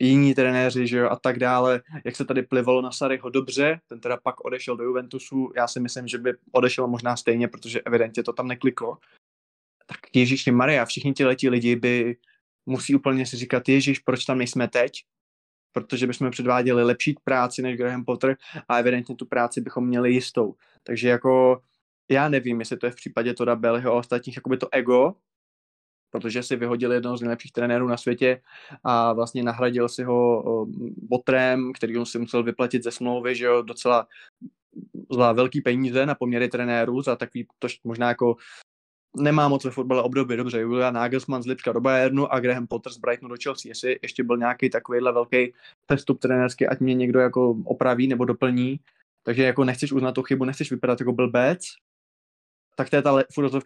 jiní 0.00 0.34
trenéři, 0.34 0.86
že 0.86 0.98
jo, 0.98 1.08
a 1.08 1.16
tak 1.16 1.38
dále, 1.38 1.82
jak 2.04 2.16
se 2.16 2.24
tady 2.24 2.42
plivalo 2.42 2.82
na 2.82 2.92
Saryho 2.92 3.30
dobře, 3.30 3.80
ten 3.86 4.00
teda 4.00 4.16
pak 4.16 4.44
odešel 4.44 4.76
do 4.76 4.84
Juventusu, 4.84 5.52
já 5.56 5.68
si 5.68 5.80
myslím, 5.80 6.08
že 6.08 6.18
by 6.18 6.32
odešel 6.52 6.86
možná 6.86 7.16
stejně, 7.16 7.48
protože 7.48 7.80
evidentně 7.80 8.22
to 8.22 8.32
tam 8.32 8.48
nekliklo. 8.48 8.98
Tak 9.86 9.98
Ježíš 10.14 10.46
Maria, 10.46 10.84
všichni 10.84 11.12
ti 11.12 11.24
letí 11.24 11.48
lidi 11.48 11.76
by 11.76 12.16
musí 12.66 12.94
úplně 12.94 13.26
si 13.26 13.36
říkat, 13.36 13.68
Ježíš, 13.68 13.98
proč 13.98 14.24
tam 14.24 14.38
nejsme 14.38 14.68
teď? 14.68 14.92
Protože 15.72 16.06
bychom 16.06 16.30
předváděli 16.30 16.84
lepší 16.84 17.14
práci 17.24 17.62
než 17.62 17.76
Graham 17.76 18.04
Potter 18.04 18.36
a 18.68 18.78
evidentně 18.78 19.16
tu 19.16 19.26
práci 19.26 19.60
bychom 19.60 19.86
měli 19.86 20.12
jistou. 20.12 20.54
Takže 20.82 21.08
jako 21.08 21.62
já 22.10 22.28
nevím, 22.28 22.60
jestli 22.60 22.76
to 22.76 22.86
je 22.86 22.92
v 22.92 22.96
případě 22.96 23.34
Toda 23.34 23.56
Bellyho 23.56 23.92
a 23.92 23.96
ostatních 23.96 24.36
jakoby 24.36 24.56
to 24.56 24.68
ego, 24.72 25.14
protože 26.10 26.42
si 26.42 26.56
vyhodil 26.56 26.92
jednoho 26.92 27.16
z 27.16 27.20
nejlepších 27.20 27.52
trenérů 27.52 27.88
na 27.88 27.96
světě 27.96 28.42
a 28.84 29.12
vlastně 29.12 29.42
nahradil 29.42 29.88
si 29.88 30.02
ho 30.02 30.66
Botrem, 31.02 31.72
který 31.72 31.98
on 31.98 32.06
si 32.06 32.18
musel 32.18 32.42
vyplatit 32.42 32.84
ze 32.84 32.90
smlouvy, 32.90 33.36
že 33.36 33.44
jo, 33.44 33.62
docela 33.62 34.06
za 35.10 35.32
velký 35.32 35.60
peníze 35.60 36.06
na 36.06 36.14
poměry 36.14 36.48
trenérů, 36.48 37.02
za 37.02 37.16
takový, 37.16 37.46
to 37.58 37.68
možná 37.84 38.08
jako 38.08 38.36
nemá 39.16 39.48
moc 39.48 39.64
ve 39.64 39.70
fotbale 39.70 40.02
období, 40.02 40.36
dobře, 40.36 40.60
Julian 40.60 40.94
Nagelsmann 40.94 41.42
z 41.42 41.46
Lipska 41.46 41.72
do 41.72 41.80
Bayernu 41.80 42.32
a 42.32 42.40
Graham 42.40 42.66
Potter 42.66 42.92
z 42.92 42.98
Brightonu 42.98 43.34
do 43.34 43.40
Chelsea, 43.42 43.68
jestli 43.68 43.98
ještě 44.02 44.24
byl 44.24 44.36
nějaký 44.36 44.70
takovýhle 44.70 45.12
velký 45.12 45.52
přestup 45.86 46.20
trenérský, 46.20 46.66
ať 46.66 46.80
mě 46.80 46.94
někdo 46.94 47.20
jako 47.20 47.56
opraví 47.64 48.08
nebo 48.08 48.24
doplní, 48.24 48.80
takže 49.22 49.42
jako 49.42 49.64
nechceš 49.64 49.92
uznat 49.92 50.12
tu 50.12 50.22
chybu, 50.22 50.44
nechceš 50.44 50.70
vypadat 50.70 51.00
jako 51.00 51.12
blbec, 51.12 51.60
tak 52.80 52.90
to 52.90 52.96
je 52.96 53.02
ta 53.02 53.22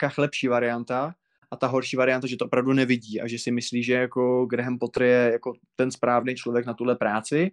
v 0.09 0.19
lepší 0.19 0.49
varianta, 0.49 1.15
a 1.51 1.57
ta 1.57 1.67
horší 1.67 1.97
varianta, 1.97 2.27
že 2.27 2.37
to 2.37 2.45
opravdu 2.45 2.73
nevidí 2.73 3.21
a 3.21 3.29
že 3.29 3.39
si 3.39 3.51
myslí, 3.51 3.83
že 3.83 3.93
jako 3.93 4.47
Graham 4.47 4.79
Potter 4.79 5.03
je 5.03 5.31
jako 5.33 5.53
ten 5.77 5.91
správný 5.91 6.35
člověk 6.35 6.67
na 6.67 6.75
tuhle 6.75 6.97
práci. 6.97 7.51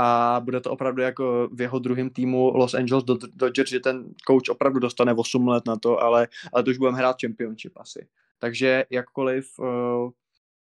A 0.00 0.40
bude 0.44 0.60
to 0.60 0.70
opravdu 0.70 1.02
jako 1.02 1.48
v 1.52 1.60
jeho 1.60 1.78
druhém 1.78 2.10
týmu 2.10 2.56
Los 2.56 2.74
Angeles 2.74 3.04
Dodgers, 3.34 3.70
že 3.70 3.80
ten 3.80 4.04
coach 4.26 4.48
opravdu 4.50 4.80
dostane 4.80 5.14
8 5.14 5.48
let 5.48 5.66
na 5.66 5.76
to, 5.76 6.02
ale, 6.02 6.28
ale 6.52 6.62
to 6.62 6.70
už 6.70 6.78
budeme 6.78 6.98
hrát 6.98 7.16
championship 7.20 7.72
asi. 7.76 8.06
Takže 8.38 8.84
jakkoliv 8.90 9.58
uh, 9.58 10.10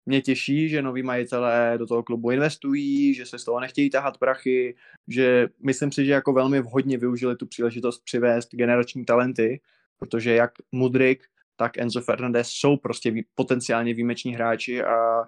mě 0.06 0.22
těší, 0.22 0.70
že 0.70 0.82
noví 0.82 1.04
majitelé 1.04 1.74
do 1.78 1.88
toho 1.88 2.04
klubu 2.04 2.32
investují, 2.32 3.14
že 3.14 3.26
se 3.26 3.40
z 3.40 3.44
toho 3.44 3.60
nechtějí 3.60 3.90
tahat 3.90 4.18
prachy, 4.18 4.76
že 5.08 5.48
myslím 5.64 5.92
si, 5.92 6.06
že 6.06 6.12
jako 6.12 6.34
velmi 6.34 6.62
vhodně 6.62 6.98
využili 6.98 7.36
tu 7.36 7.46
příležitost 7.46 8.02
přivést 8.04 8.56
generační 8.56 9.06
talenty, 9.06 9.62
protože 10.02 10.34
jak 10.34 10.52
Mudrik, 10.72 11.24
tak 11.56 11.78
Enzo 11.78 12.02
Fernandez 12.02 12.48
jsou 12.50 12.78
prostě 12.78 13.14
potenciálně 13.36 13.94
výjimeční 13.94 14.34
hráči 14.34 14.84
a 14.84 15.24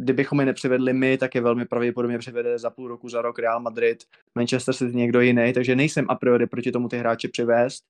kdybychom 0.00 0.40
je 0.40 0.46
nepřivedli 0.46 0.92
my, 0.92 1.18
tak 1.18 1.34
je 1.34 1.40
velmi 1.40 1.64
pravděpodobně 1.64 2.18
přivede 2.18 2.58
za 2.58 2.70
půl 2.70 2.88
roku, 2.88 3.08
za 3.08 3.22
rok 3.22 3.38
Real 3.38 3.60
Madrid, 3.60 4.04
Manchester 4.34 4.74
City 4.74 4.96
někdo 4.96 5.20
jiný, 5.20 5.52
takže 5.52 5.76
nejsem 5.76 6.06
a 6.08 6.14
priori 6.14 6.46
proti 6.46 6.72
tomu 6.72 6.88
ty 6.88 6.98
hráče 6.98 7.28
přivést, 7.28 7.84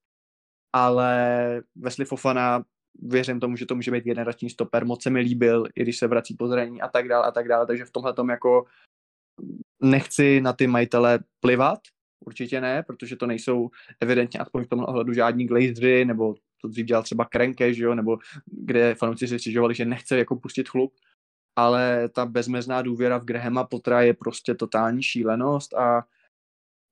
ale 0.73 1.63
Wesley 1.77 2.07
Fofana 2.07 2.65
věřím 3.03 3.41
tomu, 3.41 3.57
že 3.57 3.67
to 3.67 3.75
může 3.75 3.91
být 3.91 4.05
generační 4.05 4.51
stoper, 4.51 4.85
moc 4.85 5.03
se 5.03 5.11
mi 5.11 5.21
líbil, 5.21 5.67
i 5.75 5.83
když 5.83 5.99
se 5.99 6.07
vrací 6.07 6.35
po 6.35 6.49
zranění 6.49 6.83
a 6.83 6.89
tak 6.89 7.09
dále 7.09 7.27
a 7.27 7.31
tak 7.31 7.49
dále, 7.49 7.67
takže 7.67 7.85
v 7.85 7.91
tomhle 7.91 8.15
tom 8.15 8.31
jako 8.31 8.65
nechci 9.83 10.41
na 10.41 10.53
ty 10.53 10.67
majitele 10.67 11.19
plivat, 11.41 11.79
určitě 12.27 12.61
ne, 12.61 12.83
protože 12.83 13.17
to 13.17 13.27
nejsou 13.27 13.71
evidentně 14.01 14.41
aspoň 14.41 14.65
v 14.65 14.69
tomhle 14.69 14.87
ohledu 14.87 15.13
žádní 15.13 15.47
glazři, 15.47 16.05
nebo 16.05 16.35
to 16.61 16.69
dřív 16.69 16.87
dělal 16.87 17.03
třeba 17.03 17.25
Krenke, 17.25 17.75
že 17.75 17.85
jo, 17.85 17.95
nebo 17.95 18.19
kde 18.47 18.95
fanoušci 18.95 19.29
si 19.29 19.39
stěžovali, 19.39 19.75
že 19.75 19.85
nechce 19.85 20.19
jako 20.19 20.37
pustit 20.37 20.69
chlup, 20.69 20.95
ale 21.57 22.09
ta 22.09 22.27
bezmezná 22.27 22.83
důvěra 22.83 23.19
v 23.19 23.25
Grahama 23.25 23.65
Pottera 23.65 24.03
je 24.03 24.15
prostě 24.15 24.55
totální 24.55 25.03
šílenost 25.03 25.75
a, 25.75 26.03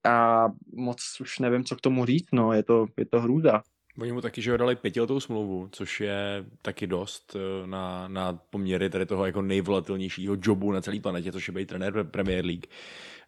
a 0.06 0.48
moc 0.74 1.20
už 1.20 1.38
nevím, 1.38 1.64
co 1.64 1.76
k 1.76 1.80
tomu 1.80 2.06
říct, 2.06 2.28
no, 2.32 2.52
je 2.52 2.62
to, 2.62 2.86
je 2.98 3.06
to 3.06 3.20
hrůza. 3.20 3.62
Oni 3.98 4.12
mu 4.12 4.20
taky, 4.20 4.42
že 4.42 4.50
ho 4.50 4.56
dali 4.56 4.76
pětiletou 4.76 5.20
smlouvu, 5.20 5.68
což 5.72 6.00
je 6.00 6.44
taky 6.62 6.86
dost 6.86 7.36
eh, 7.36 7.66
na, 7.66 8.08
na 8.08 8.32
poměry 8.32 8.90
tady 8.90 9.06
toho 9.06 9.26
jako 9.26 9.42
nejvolatilnějšího 9.42 10.36
jobu 10.42 10.72
na 10.72 10.80
celé 10.80 11.00
planetě, 11.00 11.32
což 11.32 11.48
je 11.48 11.54
být 11.54 11.68
trenér 11.68 12.04
Premier 12.04 12.44
League. 12.44 12.66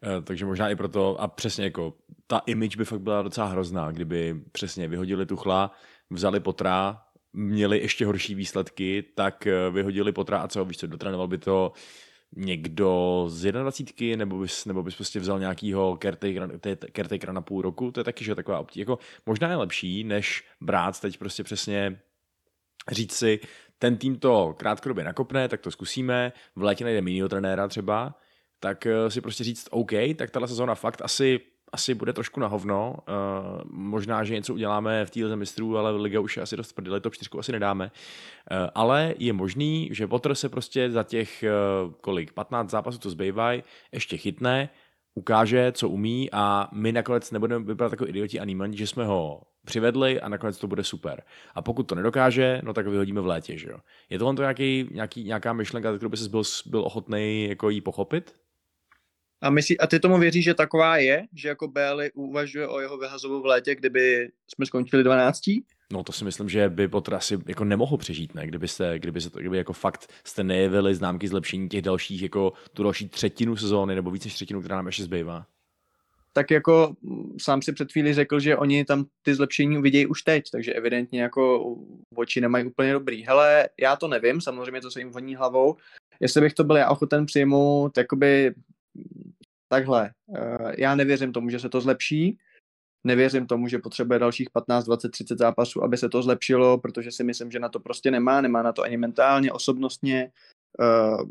Eh, 0.02 0.22
takže 0.22 0.46
možná 0.46 0.68
i 0.68 0.76
proto, 0.76 1.20
a 1.20 1.28
přesně 1.28 1.64
jako 1.64 1.94
ta 2.26 2.38
image 2.46 2.76
by 2.76 2.84
fakt 2.84 3.00
byla 3.00 3.22
docela 3.22 3.46
hrozná, 3.46 3.90
kdyby 3.90 4.40
přesně 4.52 4.88
vyhodili 4.88 5.26
Tuchla, 5.26 5.70
vzali 6.10 6.40
Potra, 6.40 7.02
měli 7.32 7.78
ještě 7.78 8.06
horší 8.06 8.34
výsledky, 8.34 9.04
tak 9.14 9.46
eh, 9.46 9.70
vyhodili 9.70 10.12
Potra 10.12 10.38
a 10.38 10.48
co, 10.48 10.64
víš 10.64 10.78
co, 10.78 10.86
dotrénoval 10.86 11.28
by 11.28 11.38
to 11.38 11.72
někdo 12.36 13.24
z 13.28 13.52
21, 13.52 14.16
nebo 14.16 14.38
bys, 14.38 14.64
nebo 14.64 14.82
bys 14.82 14.94
prostě 14.94 15.20
vzal 15.20 15.38
nějakýho 15.38 15.98
caretakera, 16.92 17.32
na 17.32 17.40
půl 17.40 17.62
roku, 17.62 17.90
to 17.90 18.00
je 18.00 18.04
taky, 18.04 18.24
že 18.24 18.34
taková 18.34 18.58
optí. 18.58 18.80
Jako, 18.80 18.98
možná 19.26 19.50
je 19.50 19.56
lepší, 19.56 20.04
než 20.04 20.44
brát 20.60 21.00
teď 21.00 21.18
prostě 21.18 21.44
přesně 21.44 22.00
říct 22.90 23.12
si, 23.12 23.40
ten 23.78 23.96
tým 23.96 24.18
to 24.18 24.54
krátkodobě 24.58 25.04
nakopne, 25.04 25.48
tak 25.48 25.60
to 25.60 25.70
zkusíme, 25.70 26.32
v 26.56 26.62
létě 26.62 26.84
najde 26.84 27.10
jiného 27.10 27.28
trenéra 27.28 27.68
třeba, 27.68 28.14
tak 28.60 28.86
eh, 28.86 29.10
si 29.10 29.20
prostě 29.20 29.44
říct, 29.44 29.68
OK, 29.70 29.90
tak 30.16 30.30
tahle 30.30 30.48
sezóna 30.48 30.74
fakt 30.74 31.02
asi 31.02 31.40
asi 31.74 31.94
bude 31.94 32.12
trošku 32.12 32.40
na 32.40 32.46
hovno. 32.46 32.96
Uh, 32.96 33.14
možná, 33.70 34.24
že 34.24 34.34
něco 34.34 34.54
uděláme 34.54 35.04
v 35.04 35.10
týle 35.10 35.36
mistrů, 35.36 35.78
ale 35.78 35.90
Liga 35.90 36.20
už 36.20 36.36
je 36.36 36.42
asi 36.42 36.56
dost 36.56 36.72
prdele, 36.72 37.00
to 37.00 37.10
čtyřku 37.10 37.38
asi 37.38 37.52
nedáme. 37.52 37.84
Uh, 37.84 38.68
ale 38.74 39.14
je 39.18 39.32
možný, 39.32 39.88
že 39.92 40.06
Potter 40.06 40.34
se 40.34 40.48
prostě 40.48 40.90
za 40.90 41.02
těch 41.02 41.44
uh, 41.84 41.92
kolik, 42.00 42.32
15 42.32 42.70
zápasů, 42.70 42.98
co 42.98 43.10
zbývají, 43.10 43.62
ještě 43.92 44.16
chytne, 44.16 44.68
ukáže, 45.14 45.72
co 45.72 45.88
umí 45.88 46.28
a 46.32 46.68
my 46.72 46.92
nakonec 46.92 47.30
nebudeme 47.30 47.64
vypadat 47.64 47.92
jako 47.92 48.06
idioti 48.06 48.40
a 48.40 48.44
nímaní, 48.44 48.76
že 48.76 48.86
jsme 48.86 49.04
ho 49.04 49.42
přivedli 49.64 50.20
a 50.20 50.28
nakonec 50.28 50.58
to 50.58 50.66
bude 50.66 50.84
super. 50.84 51.22
A 51.54 51.62
pokud 51.62 51.82
to 51.82 51.94
nedokáže, 51.94 52.60
no 52.64 52.72
tak 52.72 52.86
vyhodíme 52.86 53.20
v 53.20 53.26
létě, 53.26 53.58
že 53.58 53.68
jo. 53.70 53.78
Je 54.10 54.18
to 54.18 54.34
to 54.34 54.42
nějaký, 54.42 54.88
nějaký, 54.92 55.24
nějaká 55.24 55.52
myšlenka, 55.52 55.96
kterou 55.96 56.10
by 56.10 56.16
jsi 56.16 56.28
byl, 56.28 56.42
byl 56.66 56.80
ochotný 56.80 57.46
jako 57.48 57.70
jí 57.70 57.80
pochopit? 57.80 58.43
A, 59.42 59.50
myslí, 59.50 59.80
a 59.80 59.86
ty 59.86 60.00
tomu 60.00 60.18
věříš, 60.18 60.44
že 60.44 60.54
taková 60.54 60.96
je, 60.96 61.26
že 61.34 61.48
jako 61.48 61.68
Bailey 61.68 62.10
uvažuje 62.14 62.68
o 62.68 62.80
jeho 62.80 62.98
vyhazovu 62.98 63.42
v 63.42 63.46
létě, 63.46 63.74
kdyby 63.74 64.28
jsme 64.54 64.66
skončili 64.66 65.04
12? 65.04 65.40
No 65.92 66.02
to 66.02 66.12
si 66.12 66.24
myslím, 66.24 66.48
že 66.48 66.68
by 66.68 66.88
Potter 66.88 67.14
asi 67.14 67.38
jako 67.46 67.64
nemohl 67.64 67.96
přežít, 67.96 68.34
ne? 68.34 68.46
Kdyby, 68.46 68.68
se, 68.68 68.98
kdyby, 68.98 69.20
se 69.20 69.30
to, 69.30 69.38
kdyby 69.38 69.56
jako 69.56 69.72
fakt 69.72 70.12
jste 70.24 70.44
nejevili 70.44 70.94
známky 70.94 71.28
zlepšení 71.28 71.68
těch 71.68 71.82
dalších, 71.82 72.22
jako 72.22 72.52
tu 72.72 72.82
další 72.82 73.08
třetinu 73.08 73.56
sezóny, 73.56 73.94
nebo 73.94 74.10
víc 74.10 74.24
než 74.24 74.34
třetinu, 74.34 74.60
která 74.60 74.76
nám 74.76 74.86
ještě 74.86 75.02
zbývá. 75.02 75.46
Tak 76.32 76.50
jako 76.50 76.96
mm, 77.02 77.36
sám 77.40 77.62
si 77.62 77.72
před 77.72 77.92
chvíli 77.92 78.14
řekl, 78.14 78.40
že 78.40 78.56
oni 78.56 78.84
tam 78.84 79.04
ty 79.22 79.34
zlepšení 79.34 79.82
vidějí 79.82 80.06
už 80.06 80.22
teď, 80.22 80.50
takže 80.50 80.72
evidentně 80.72 81.22
jako 81.22 81.74
oči 82.16 82.40
nemají 82.40 82.64
úplně 82.64 82.92
dobrý. 82.92 83.24
Hele, 83.24 83.68
já 83.80 83.96
to 83.96 84.08
nevím, 84.08 84.40
samozřejmě 84.40 84.80
to 84.80 84.90
se 84.90 85.00
jim 85.00 85.10
voní 85.10 85.36
hlavou. 85.36 85.76
Jestli 86.20 86.40
bych 86.40 86.54
to 86.54 86.64
byl 86.64 86.76
já 86.76 86.90
ochoten 86.90 87.26
přijmout, 87.26 87.98
jakoby 87.98 88.54
takhle, 89.68 90.10
eh, 90.36 90.74
já 90.78 90.94
nevěřím 90.94 91.32
tomu, 91.32 91.50
že 91.50 91.58
se 91.58 91.68
to 91.68 91.80
zlepší, 91.80 92.38
nevěřím 93.04 93.46
tomu, 93.46 93.68
že 93.68 93.78
potřebuje 93.78 94.18
dalších 94.18 94.50
15, 94.50 94.84
20, 94.84 95.08
30 95.08 95.38
zápasů, 95.38 95.84
aby 95.84 95.96
se 95.96 96.08
to 96.08 96.22
zlepšilo, 96.22 96.78
protože 96.78 97.10
si 97.10 97.24
myslím, 97.24 97.50
že 97.50 97.58
na 97.58 97.68
to 97.68 97.80
prostě 97.80 98.10
nemá, 98.10 98.40
nemá 98.40 98.62
na 98.62 98.72
to 98.72 98.82
ani 98.82 98.96
mentálně, 98.96 99.52
osobnostně, 99.52 100.30
uh, 100.80 101.22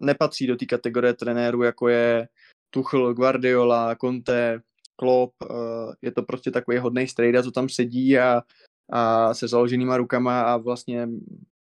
nepatří 0.00 0.46
do 0.46 0.56
té 0.56 0.66
kategorie 0.66 1.14
trenérů, 1.14 1.62
jako 1.62 1.88
je 1.88 2.28
Tuchl, 2.70 3.14
Guardiola, 3.14 3.96
Conte, 3.96 4.60
Klopp, 4.96 5.32
uh, 5.42 5.92
je 6.02 6.12
to 6.12 6.22
prostě 6.22 6.50
takový 6.50 6.78
hodný 6.78 7.08
strejda, 7.08 7.42
co 7.42 7.50
tam 7.50 7.68
sedí 7.68 8.18
a, 8.18 8.42
a 8.92 9.34
se 9.34 9.48
založenýma 9.48 9.96
rukama 9.96 10.42
a 10.42 10.56
vlastně 10.56 11.08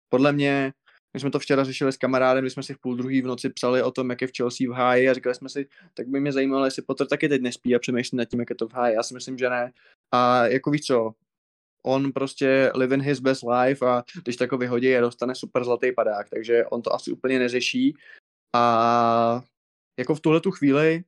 podle 0.10 0.32
mě 0.32 0.74
my 1.16 1.20
jsme 1.20 1.32
to 1.32 1.40
včera 1.40 1.64
řešili 1.64 1.92
s 1.92 1.98
kamarádem, 1.98 2.44
když 2.44 2.54
jsme 2.54 2.64
si 2.64 2.74
v 2.74 2.78
půl 2.78 2.96
druhý 2.96 3.22
v 3.22 3.26
noci 3.26 3.50
psali 3.50 3.84
o 3.84 3.92
tom, 3.92 4.10
jak 4.10 4.22
je 4.22 4.28
v 4.28 4.32
Chelsea 4.38 4.68
v 4.70 4.74
háji 4.74 5.10
a 5.10 5.14
říkali 5.14 5.36
jsme 5.36 5.50
si, 5.50 5.68
tak 5.94 6.08
by 6.08 6.20
mě 6.20 6.32
zajímalo, 6.32 6.66
jestli 6.66 6.82
Potter 6.82 7.08
taky 7.08 7.30
teď 7.30 7.42
nespí 7.42 7.76
a 7.76 7.80
přemýšlí 7.80 8.18
nad 8.18 8.26
tím, 8.26 8.40
jak 8.40 8.50
je 8.50 8.56
to 8.56 8.68
v 8.68 8.74
háji. 8.74 8.96
Já 8.96 9.04
si 9.04 9.14
myslím, 9.14 9.38
že 9.38 9.50
ne. 9.50 9.72
A 10.12 10.46
jako 10.46 10.72
víš 10.72 10.82
co, 10.82 11.12
on 11.86 12.12
prostě 12.12 12.72
living 12.76 13.04
his 13.04 13.20
best 13.20 13.44
life 13.44 13.86
a 13.86 14.04
když 14.24 14.36
tak 14.36 14.52
ho 14.52 14.58
vyhodí 14.58 14.96
a 14.96 15.02
dostane 15.02 15.36
super 15.36 15.64
zlatý 15.64 15.92
padák, 15.92 16.30
takže 16.30 16.66
on 16.66 16.82
to 16.82 16.94
asi 16.94 17.12
úplně 17.12 17.40
neřeší. 17.40 17.96
A 18.56 19.44
jako 20.00 20.16
v 20.16 20.20
tuhle 20.20 20.42
tu 20.42 20.52
chvíli 20.52 21.04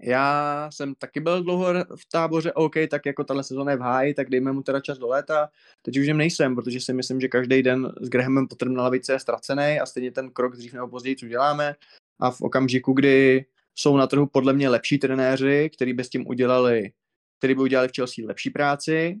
já 0.00 0.68
jsem 0.72 0.94
taky 0.94 1.20
byl 1.20 1.42
dlouho 1.42 1.66
v 1.74 2.08
táboře, 2.12 2.52
OK, 2.52 2.74
tak 2.90 3.06
jako 3.06 3.24
tahle 3.24 3.44
sezóna 3.44 3.70
je 3.70 3.76
v 3.76 3.80
háji, 3.80 4.14
tak 4.14 4.30
dejme 4.30 4.52
mu 4.52 4.62
teda 4.62 4.80
čas 4.80 4.98
do 4.98 5.08
léta. 5.08 5.48
Teď 5.82 5.98
už 5.98 6.06
jim 6.06 6.16
nejsem, 6.16 6.54
protože 6.54 6.80
si 6.80 6.92
myslím, 6.92 7.20
že 7.20 7.28
každý 7.28 7.62
den 7.62 7.92
s 8.00 8.08
Grahamem 8.08 8.48
Potterem 8.48 8.74
na 8.74 8.82
lavici 8.82 9.12
je 9.12 9.18
ztracený 9.18 9.80
a 9.80 9.86
stejně 9.86 10.12
ten 10.12 10.30
krok 10.30 10.56
dřív 10.56 10.72
nebo 10.72 10.88
později, 10.88 11.16
co 11.16 11.26
děláme. 11.26 11.74
A 12.20 12.30
v 12.30 12.40
okamžiku, 12.40 12.92
kdy 12.92 13.44
jsou 13.74 13.96
na 13.96 14.06
trhu 14.06 14.26
podle 14.26 14.52
mě 14.52 14.68
lepší 14.68 14.98
trenéři, 14.98 15.70
kteří 15.74 15.92
by 15.92 16.04
s 16.04 16.10
tím 16.10 16.26
udělali, 16.26 16.92
který 17.38 17.54
by 17.54 17.60
udělali 17.60 17.88
v 17.88 17.92
Chelsea 17.96 18.26
lepší 18.26 18.50
práci, 18.50 19.20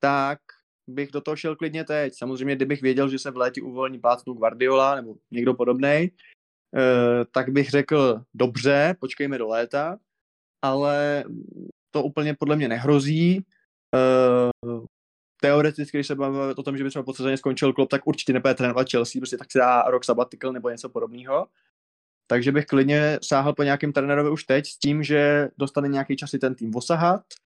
tak 0.00 0.38
bych 0.86 1.10
do 1.10 1.20
toho 1.20 1.36
šel 1.36 1.56
klidně 1.56 1.84
teď. 1.84 2.12
Samozřejmě, 2.16 2.56
kdybych 2.56 2.82
věděl, 2.82 3.08
že 3.08 3.18
se 3.18 3.30
v 3.30 3.36
létě 3.36 3.62
uvolní 3.62 3.98
plácnu 3.98 4.34
Guardiola 4.34 4.94
nebo 4.94 5.14
někdo 5.30 5.54
podobný, 5.54 6.10
tak 7.32 7.48
bych 7.48 7.70
řekl, 7.70 8.22
dobře, 8.34 8.96
počkejme 9.00 9.38
do 9.38 9.48
léta, 9.48 9.98
ale 10.62 11.24
to 11.90 12.02
úplně 12.02 12.34
podle 12.38 12.56
mě 12.56 12.68
nehrozí. 12.68 13.44
Eh, 13.94 14.50
teoreticky, 15.40 15.96
když 15.96 16.06
se 16.06 16.14
bavíme 16.14 16.54
o 16.54 16.62
tom, 16.62 16.76
že 16.76 16.84
by 16.84 16.90
třeba 16.90 17.02
po 17.02 17.14
sezóně 17.14 17.36
skončil 17.36 17.72
klub, 17.72 17.90
tak 17.90 18.06
určitě 18.06 18.32
nebude 18.32 18.54
trénovat 18.54 18.90
Chelsea, 18.90 19.20
prostě 19.20 19.36
tak 19.36 19.52
si 19.52 19.58
dá 19.58 19.82
rok 19.82 20.04
sabbatical 20.04 20.52
nebo 20.52 20.70
něco 20.70 20.88
podobného. 20.88 21.46
Takže 22.26 22.52
bych 22.52 22.66
klidně 22.66 23.18
sáhl 23.22 23.52
po 23.52 23.62
nějakém 23.62 23.92
trenérovi 23.92 24.30
už 24.30 24.44
teď 24.44 24.66
s 24.66 24.78
tím, 24.78 25.02
že 25.02 25.48
dostane 25.58 25.88
nějaký 25.88 26.16
čas 26.16 26.34
i 26.34 26.38
ten 26.38 26.54
tým 26.54 26.76
osahat, 26.76 27.22
Eh, 27.22 27.47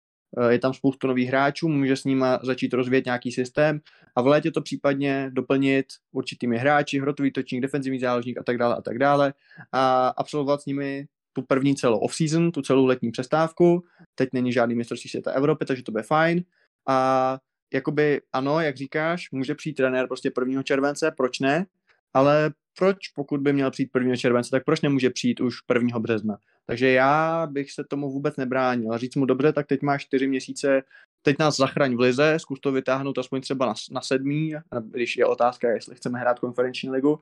je 0.50 0.60
tam 0.60 0.74
spoustu 0.74 1.08
nových 1.08 1.28
hráčů, 1.28 1.68
může 1.68 1.96
s 1.96 2.04
nima 2.04 2.40
začít 2.44 2.74
rozvíjet 2.74 3.06
nějaký 3.06 3.32
systém 3.32 3.80
a 4.16 4.22
v 4.22 4.28
létě 4.28 4.52
to 4.52 4.62
případně 4.62 5.30
doplnit 5.34 5.86
určitými 6.12 6.58
hráči, 6.58 7.00
hrotový 7.00 7.32
točník, 7.32 7.62
defenzivní 7.62 8.00
záložník 8.00 8.38
a 8.38 8.44
tak 8.44 8.58
dále 8.58 8.76
a 8.76 8.82
tak 8.82 8.98
dále 8.98 9.34
a 9.72 10.08
absolvovat 10.08 10.62
s 10.62 10.66
nimi 10.66 11.08
tu 11.34 11.42
první 11.42 11.76
celou 11.76 12.00
off-season, 12.00 12.52
tu 12.52 12.62
celou 12.62 12.86
letní 12.86 13.12
přestávku. 13.12 13.84
Teď 14.16 14.30
není 14.34 14.54
žádný 14.54 14.76
mistrovství 14.76 15.10
světa 15.10 15.32
Evropy, 15.32 15.66
takže 15.66 15.84
to 15.84 15.92
bude 15.92 16.04
fajn. 16.04 16.44
A 16.88 17.40
jakoby 17.74 18.22
ano, 18.34 18.60
jak 18.60 18.78
říkáš, 18.78 19.32
může 19.32 19.56
přijít 19.56 19.74
trenér 19.74 20.08
prostě 20.08 20.32
1. 20.40 20.64
července, 20.64 21.12
proč 21.18 21.40
ne? 21.40 21.66
Ale 22.14 22.52
proč, 22.78 23.08
pokud 23.08 23.42
by 23.42 23.54
měl 23.54 23.72
přijít 23.72 23.90
1. 23.96 24.16
července, 24.16 24.52
tak 24.52 24.66
proč 24.66 24.82
nemůže 24.82 25.10
přijít 25.10 25.42
už 25.42 25.56
1. 25.74 26.00
března? 26.00 26.38
Takže 26.66 26.90
já 26.90 27.48
bych 27.48 27.72
se 27.72 27.84
tomu 27.84 28.12
vůbec 28.12 28.38
nebránil. 28.38 28.98
Říct 28.98 29.16
mu, 29.16 29.26
dobře, 29.26 29.54
tak 29.54 29.68
teď 29.68 29.82
máš 29.82 30.06
čtyři 30.06 30.28
měsíce, 30.28 30.82
teď 31.22 31.40
nás 31.40 31.58
zachraň 31.58 31.96
v 31.96 32.00
lize, 32.00 32.40
zkus 32.40 32.60
to 32.60 32.72
vytáhnout 32.72 33.18
aspoň 33.18 33.42
třeba 33.42 33.66
na, 33.66 33.74
na 33.92 34.02
sedmý, 34.02 34.56
když 34.92 35.18
je 35.18 35.26
otázka, 35.26 35.70
jestli 35.70 35.96
chceme 35.96 36.20
hrát 36.20 36.40
konferenční 36.40 36.90
ligu. 36.90 37.20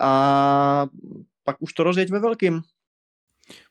A 0.00 0.86
pak 1.44 1.56
už 1.62 1.72
to 1.72 1.82
rozjeď 1.82 2.10
ve 2.10 2.18
velkým. 2.18 2.62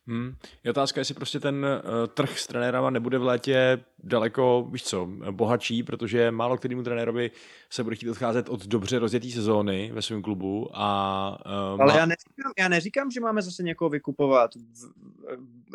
Hmm. 0.08 0.36
Je 0.64 0.72
otázka, 0.72 1.02
jestli 1.02 1.14
prostě 1.14 1.40
ten 1.40 1.56
uh, 1.56 2.08
trh 2.08 2.40
s 2.40 2.48
trenérama 2.48 2.90
nebude 2.90 3.18
v 3.18 3.24
létě 3.24 3.84
daleko, 4.04 4.68
víš 4.72 4.84
co, 4.84 5.10
bohatší, 5.32 5.84
protože 5.84 6.32
málo 6.32 6.58
kterému 6.58 6.84
trenérovi 6.84 7.32
se 7.70 7.84
bude 7.84 7.96
chtít 7.96 8.10
odcházet 8.10 8.50
od 8.50 8.66
dobře 8.66 9.00
rozjetý 9.00 9.32
sezóny 9.32 9.92
ve 9.94 10.02
svém 10.02 10.22
klubu 10.22 10.70
a... 10.74 11.46
Uh, 11.76 11.82
Ale 11.82 11.94
má... 11.94 12.00
já, 12.00 12.06
neříkám, 12.06 12.52
já 12.60 12.70
neříkám, 12.70 13.12
že 13.12 13.20
máme 13.20 13.42
zase 13.42 13.64
někoho 13.64 13.90
vykupovat. 13.90 14.52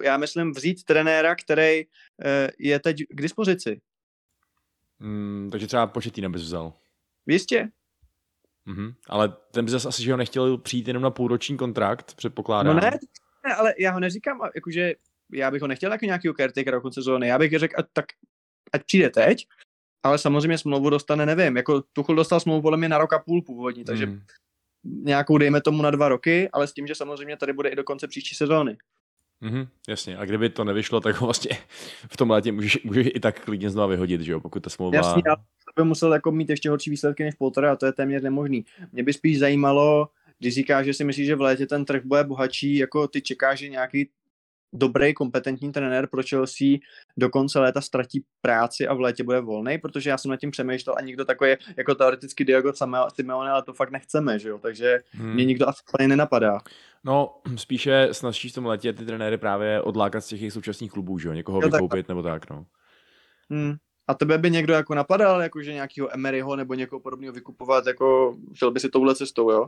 Já 0.03 0.17
myslím 0.17 0.53
vzít 0.53 0.85
trenéra, 0.85 1.35
který 1.35 1.85
uh, 1.85 1.90
je 2.59 2.81
teď 2.81 2.97
k 3.09 3.23
dispozici. 3.23 3.81
Hmm, 5.01 5.49
takže 5.53 5.67
třeba 5.67 5.87
početý 5.87 6.29
bys 6.29 6.43
vzal. 6.43 6.73
Jistě. 7.27 7.69
Mm-hmm. 8.67 8.95
Ale 9.09 9.37
ten 9.51 9.64
by 9.64 9.71
zase 9.71 9.88
asi, 9.88 10.03
že 10.03 10.12
ho 10.12 10.17
nechtěl 10.17 10.59
přijít 10.59 10.88
jenom 10.88 11.03
na 11.03 11.11
půlroční 11.11 11.57
kontrakt, 11.57 12.14
předpokládám. 12.14 12.77
No 12.77 12.81
ne, 12.81 12.99
ne, 13.47 13.55
ale 13.55 13.75
já 13.79 13.91
ho 13.91 14.01
neříkám, 14.01 14.41
jakože 14.55 14.95
já 15.33 15.51
bych 15.51 15.63
ho 15.63 15.69
nechtěl 15.69 15.93
jako 15.93 16.05
nějakýho 16.05 16.35
caretakera 16.35 16.77
do 16.77 16.81
konce 16.81 17.01
sezóny. 17.01 17.29
Já 17.29 17.39
bych 17.39 17.59
řekl, 17.59 17.83
tak 17.93 18.05
ať 18.73 18.85
přijde 18.85 19.11
teď, 19.11 19.47
ale 20.03 20.19
samozřejmě 20.19 20.59
smlouvu 20.59 20.91
dostane, 20.91 21.27
nevím, 21.27 21.57
jako 21.57 21.83
Tuchl 21.93 22.15
dostal 22.15 22.41
smlouvu 22.41 22.63
podle 22.63 22.79
mě 22.79 22.89
na 22.89 22.99
rok 22.99 23.13
a 23.13 23.19
půl 23.19 23.43
původní, 23.43 23.85
takže 23.85 24.07
mm. 24.07 24.21
nějakou 24.85 25.39
dejme 25.39 25.61
tomu 25.61 25.83
na 25.83 25.91
dva 25.91 26.09
roky, 26.09 26.49
ale 26.53 26.67
s 26.67 26.73
tím, 26.73 26.87
že 26.87 26.95
samozřejmě 26.95 27.37
tady 27.37 27.53
bude 27.53 27.69
i 27.69 27.77
do 27.77 27.85
konce 27.85 28.09
příští 28.09 28.35
sezóny. 28.35 28.77
Mm-hmm, 29.43 29.69
jasně, 29.89 30.19
a 30.19 30.25
kdyby 30.25 30.49
to 30.49 30.65
nevyšlo, 30.65 31.01
tak 31.01 31.17
ho 31.17 31.27
vlastně 31.27 31.59
v 32.11 32.17
tom 32.17 32.31
létě 32.31 32.53
můžeš, 32.53 32.85
můžeš 32.85 33.07
i 33.15 33.21
tak 33.21 33.45
klidně 33.45 33.71
znovu 33.71 33.89
vyhodit, 33.89 34.21
že 34.21 34.33
jo, 34.33 34.41
pokud 34.41 34.63
ta 34.63 34.71
smlouva... 34.71 34.97
Jasně, 34.97 35.23
ale 35.27 35.37
by 35.77 35.85
musel 35.85 36.13
jako 36.13 36.33
mít 36.33 36.51
ještě 36.51 36.71
horší 36.71 36.91
výsledky 36.91 37.25
než 37.25 37.35
Potter 37.35 37.65
a 37.65 37.77
to 37.77 37.87
je 37.87 37.93
téměř 37.93 38.23
nemožný. 38.23 38.65
Mě 38.93 39.03
by 39.03 39.13
spíš 39.13 39.39
zajímalo, 39.39 40.09
když 40.45 40.55
říkáš, 40.55 40.87
že 40.87 40.95
si 40.95 41.05
myslíš, 41.05 41.27
že 41.27 41.37
v 41.37 41.41
létě 41.41 41.67
ten 41.67 41.85
trh 41.85 42.03
bude 42.05 42.25
bohatší, 42.25 42.77
jako 42.77 43.09
ty 43.09 43.23
čekáš, 43.23 43.59
že 43.59 43.69
nějaký 43.69 44.11
dobrý, 44.73 45.15
kompetentní 45.15 45.73
trenér 45.73 46.07
pro 46.07 46.23
Chelsea 46.29 46.69
do 47.17 47.31
konce 47.31 47.59
léta 47.59 47.81
ztratí 47.81 48.25
práci 48.41 48.89
a 48.89 48.95
v 48.95 49.01
létě 49.01 49.25
bude 49.25 49.41
volný, 49.41 49.79
protože 49.79 50.11
já 50.11 50.19
jsem 50.19 50.31
nad 50.31 50.37
tím 50.37 50.51
přemýšlel 50.51 50.97
a 50.99 51.01
nikdo 51.01 51.25
takový 51.25 51.51
jako 51.77 51.95
teoreticky 51.95 52.45
Diego 52.45 52.73
Simeone, 53.15 53.51
ale 53.51 53.63
to 53.63 53.73
fakt 53.73 53.91
nechceme, 53.91 54.39
že 54.39 54.49
jo, 54.49 54.59
takže 54.59 55.01
hmm. 55.13 55.35
mě 55.35 55.45
nikdo 55.45 55.69
asi 55.69 55.83
úplně 55.93 56.09
nenapadá. 56.09 56.59
No, 57.05 57.41
spíše 57.57 58.09
snazší 58.13 58.49
v 58.49 58.55
tom 58.55 58.67
létě 58.67 58.93
ty 58.93 59.07
trenéry 59.07 59.39
právě 59.39 59.81
odlákat 59.81 60.25
z 60.25 60.29
těch 60.29 60.41
jejich 60.41 60.53
současných 60.53 60.93
klubů, 60.93 61.19
že 61.19 61.29
jo, 61.29 61.35
někoho 61.35 61.61
jo, 61.63 61.69
vykoupit 61.69 62.07
tak. 62.07 62.09
nebo 62.09 62.23
tak, 62.23 62.51
no. 62.51 62.67
Hmm. 63.51 63.75
A 64.09 64.15
tebe 64.15 64.39
by 64.39 64.51
někdo 64.51 64.75
jako 64.75 64.95
napadal, 64.95 65.43
jakože 65.43 65.73
nějakého 65.73 66.15
Emeryho 66.15 66.57
nebo 66.57 66.75
někoho 66.75 67.01
podobného 67.01 67.33
vykupovat, 67.33 67.87
jako 67.87 68.37
šel 68.53 68.71
by 68.71 68.81
si 68.81 68.89
touhle 68.89 69.15
cestou, 69.15 69.51
jo? 69.51 69.67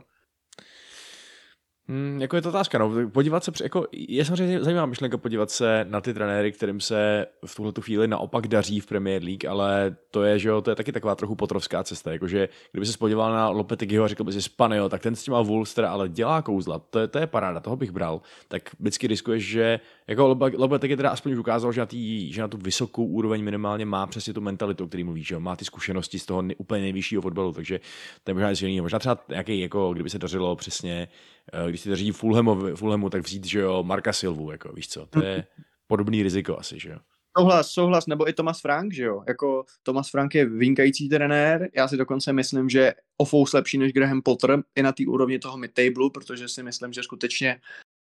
Hmm, 1.89 2.21
jako 2.21 2.35
je 2.35 2.41
to 2.41 2.49
otázka, 2.49 2.77
no. 2.77 3.09
Podívat 3.09 3.43
se, 3.43 3.51
jako, 3.63 3.87
je 3.91 4.25
samozřejmě 4.25 4.63
zajímavá 4.63 4.85
myšlenka 4.85 5.17
podívat 5.17 5.51
se 5.51 5.85
na 5.89 6.01
ty 6.01 6.13
trenéry, 6.13 6.51
kterým 6.51 6.79
se 6.79 7.25
v 7.45 7.55
tuhle 7.55 7.73
chvíli 7.81 8.07
naopak 8.07 8.47
daří 8.47 8.79
v 8.79 8.85
Premier 8.85 9.23
League, 9.23 9.45
ale 9.45 9.95
to 10.11 10.23
je, 10.23 10.39
že 10.39 10.49
jo, 10.49 10.61
to 10.61 10.69
je 10.69 10.75
taky 10.75 10.91
taková 10.91 11.15
trochu 11.15 11.35
potrovská 11.35 11.83
cesta, 11.83 12.11
jakože 12.11 12.49
kdyby 12.71 12.85
se 12.85 12.97
podíval 12.97 13.31
na 13.31 13.49
Lopetegiho 13.49 14.03
a 14.03 14.07
řekl 14.07 14.23
by 14.23 14.33
si 14.33 14.41
Spanio, 14.41 14.89
tak 14.89 15.01
ten 15.01 15.15
s 15.15 15.23
těma 15.23 15.41
Wolves 15.41 15.77
ale 15.77 16.09
dělá 16.09 16.41
kouzla, 16.41 16.79
to 16.79 16.99
je, 16.99 17.07
to 17.07 17.19
je 17.19 17.27
paráda, 17.27 17.59
toho 17.59 17.75
bych 17.75 17.91
bral, 17.91 18.21
tak 18.47 18.61
vždycky 18.79 19.07
riskuješ, 19.07 19.43
že 19.43 19.79
jako 20.07 20.37
Lopetegi 20.57 20.97
teda 20.97 21.09
aspoň 21.09 21.33
ukázal, 21.33 21.71
že 21.71 21.81
na, 21.81 21.85
tý, 21.85 22.33
že 22.33 22.41
na 22.41 22.47
tu 22.47 22.57
vysokou 22.57 23.05
úroveň 23.05 23.43
minimálně 23.43 23.85
má 23.85 24.07
přesně 24.07 24.33
tu 24.33 24.41
mentalitu, 24.41 24.83
o 24.83 24.87
který 24.87 25.03
mluví, 25.03 25.23
že 25.23 25.39
má 25.39 25.55
ty 25.55 25.65
zkušenosti 25.65 26.19
z 26.19 26.25
toho 26.25 26.43
úplně 26.57 26.81
nejvyššího 26.81 27.21
fotbalu, 27.21 27.53
takže 27.53 27.79
to 28.23 28.31
je 28.31 28.33
možná 28.33 28.49
něco 28.49 28.65
Možná 28.81 28.99
třeba 28.99 29.25
nějaký, 29.29 29.59
jako 29.59 29.93
kdyby 29.93 30.09
se 30.09 30.19
dařilo 30.19 30.55
přesně 30.55 31.07
Eh, 31.53 31.69
když 31.69 31.81
si 31.81 31.89
daří 31.89 32.11
Fulhamu, 32.11 32.75
Fulhamu, 32.75 33.09
tak 33.09 33.21
vzít, 33.21 33.45
že 33.45 33.59
jo, 33.59 33.83
Marka 33.83 34.13
Silvu, 34.13 34.51
jako 34.51 34.73
víš 34.73 34.89
co, 34.89 35.05
to 35.05 35.23
je 35.23 35.45
podobný 35.87 36.23
riziko 36.23 36.57
asi, 36.59 36.79
že 36.79 36.89
jo. 36.89 36.97
Souhlas, 37.37 37.71
souhlas, 37.71 38.07
nebo 38.07 38.29
i 38.29 38.33
Thomas 38.33 38.61
Frank, 38.61 38.93
že 38.93 39.03
jo, 39.03 39.23
jako 39.27 39.65
Thomas 39.83 40.09
Frank 40.09 40.35
je 40.35 40.45
vynikající 40.45 41.09
trenér, 41.09 41.69
já 41.75 41.87
si 41.87 41.97
dokonce 41.97 42.33
myslím, 42.33 42.69
že 42.69 42.93
o 43.17 43.43
lepší 43.53 43.77
než 43.77 43.93
Graham 43.93 44.21
Potter 44.21 44.63
i 44.75 44.83
na 44.83 44.91
té 44.91 45.03
úrovni 45.07 45.39
toho 45.39 45.57
mid-tablu, 45.57 46.09
protože 46.09 46.47
si 46.47 46.63
myslím, 46.63 46.93
že 46.93 47.03
skutečně 47.03 47.59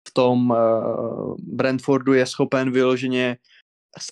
v 0.09 0.13
tom 0.13 0.51
uh, 0.51 1.37
Brentfordu 1.39 2.13
je 2.13 2.27
schopen 2.27 2.71
vyloženě 2.71 3.37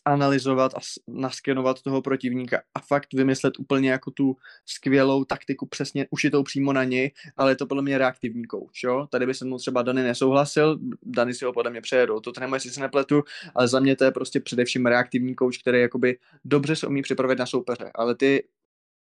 zanalizovat 0.09 0.75
a 0.75 0.79
naskenovat 1.09 1.83
toho 1.83 2.03
protivníka 2.03 2.63
a 2.75 2.81
fakt 2.81 3.15
vymyslet 3.15 3.59
úplně 3.59 3.91
jako 3.91 4.11
tu 4.11 4.37
skvělou 4.67 5.25
taktiku 5.25 5.67
přesně 5.67 6.07
ušitou 6.11 6.43
přímo 6.43 6.73
na 6.73 6.85
něj, 6.85 7.11
ale 7.37 7.51
je 7.51 7.57
to 7.57 7.67
podle 7.67 7.83
mě 7.83 7.99
reaktivní 7.99 8.45
kouč, 8.45 8.83
jo? 8.83 9.07
Tady 9.11 9.27
by 9.27 9.35
se 9.35 9.45
mu 9.45 9.59
třeba 9.59 9.83
Dany 9.83 10.03
nesouhlasil, 10.03 10.79
Dany 11.03 11.35
si 11.35 11.45
ho 11.45 11.53
podle 11.53 11.71
mě 11.71 11.81
přejedou, 11.81 12.21
to 12.21 12.33
trénuje, 12.33 12.57
jestli 12.57 12.71
se 12.71 12.81
nepletu, 12.81 13.23
ale 13.55 13.69
za 13.69 13.81
mě 13.81 13.97
to 13.97 14.05
je 14.05 14.11
prostě 14.11 14.41
především 14.41 14.87
reaktivní 14.87 15.35
kouč, 15.35 15.59
který 15.59 15.81
jakoby 15.81 16.19
dobře 16.45 16.77
se 16.77 16.87
umí 16.87 17.03
připravit 17.03 17.39
na 17.39 17.47
soupeře, 17.47 17.91
ale 17.95 18.15
ty 18.15 18.45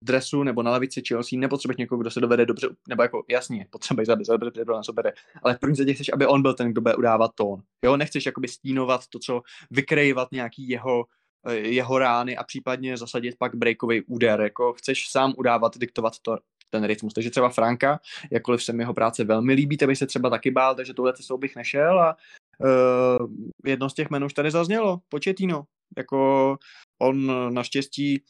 dresu 0.02 0.42
nebo 0.42 0.62
na 0.62 0.70
lavici 0.70 1.02
Chelsea 1.08 1.38
nepotřebuješ 1.38 1.76
někoho, 1.76 1.98
kdo 1.98 2.10
se 2.10 2.20
dovede 2.20 2.46
dobře, 2.46 2.68
nebo 2.88 3.02
jako 3.02 3.24
jasně, 3.30 3.66
potřebuješ, 3.70 4.08
aby 4.08 4.24
se 4.24 4.38
dobře 4.38 4.64
na 4.66 4.82
sobě, 4.82 5.12
ale 5.42 5.54
v 5.54 5.58
první 5.58 5.76
řadě 5.76 5.94
chceš, 5.94 6.10
aby 6.12 6.26
on 6.26 6.42
byl 6.42 6.54
ten, 6.54 6.72
kdo 6.72 6.80
bude 6.80 6.94
udávat 6.94 7.30
tón. 7.34 7.62
Jo, 7.84 7.96
nechceš 7.96 8.26
jakoby 8.26 8.48
stínovat 8.48 9.00
to, 9.08 9.18
co 9.18 9.42
vykrejvat 9.70 10.28
nějaký 10.32 10.68
jeho 10.68 11.04
eh, 11.46 11.54
jeho 11.54 11.98
rány 11.98 12.36
a 12.36 12.44
případně 12.44 12.96
zasadit 12.96 13.36
pak 13.38 13.54
breakový 13.54 14.02
úder. 14.02 14.40
Jako 14.40 14.72
chceš 14.72 15.10
sám 15.10 15.34
udávat, 15.36 15.78
diktovat 15.78 16.12
to, 16.22 16.38
ten 16.70 16.84
rytmus. 16.84 17.14
Takže 17.14 17.30
třeba 17.30 17.48
Franka, 17.48 18.00
jakkoliv 18.32 18.64
se 18.64 18.72
mi 18.72 18.82
jeho 18.82 18.94
práce 18.94 19.24
velmi 19.24 19.52
líbí, 19.52 19.76
bych 19.86 19.98
se 19.98 20.06
třeba 20.06 20.30
taky 20.30 20.50
bál, 20.50 20.74
takže 20.74 20.94
tohle 20.94 21.12
cestou 21.12 21.38
bych 21.38 21.56
nešel 21.56 22.00
a 22.00 22.16
uh, 22.58 23.26
jedno 23.64 23.90
z 23.90 23.94
těch 23.94 24.10
jmenů 24.10 24.26
už 24.26 24.34
tady 24.34 24.50
zaznělo, 24.50 25.00
Početino. 25.08 25.64
Jako 25.96 26.56
on 27.02 27.32
naštěstí 27.54 28.22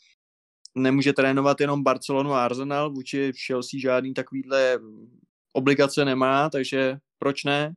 nemůže 0.79 1.13
trénovat 1.13 1.61
jenom 1.61 1.83
Barcelonu 1.83 2.33
a 2.33 2.45
Arsenal, 2.45 2.91
vůči 2.91 3.33
Chelsea 3.47 3.81
žádný 3.81 4.15
takovýhle 4.15 4.79
obligace 5.53 6.05
nemá, 6.05 6.51
takže 6.51 6.97
proč 7.19 7.45
ne? 7.45 7.75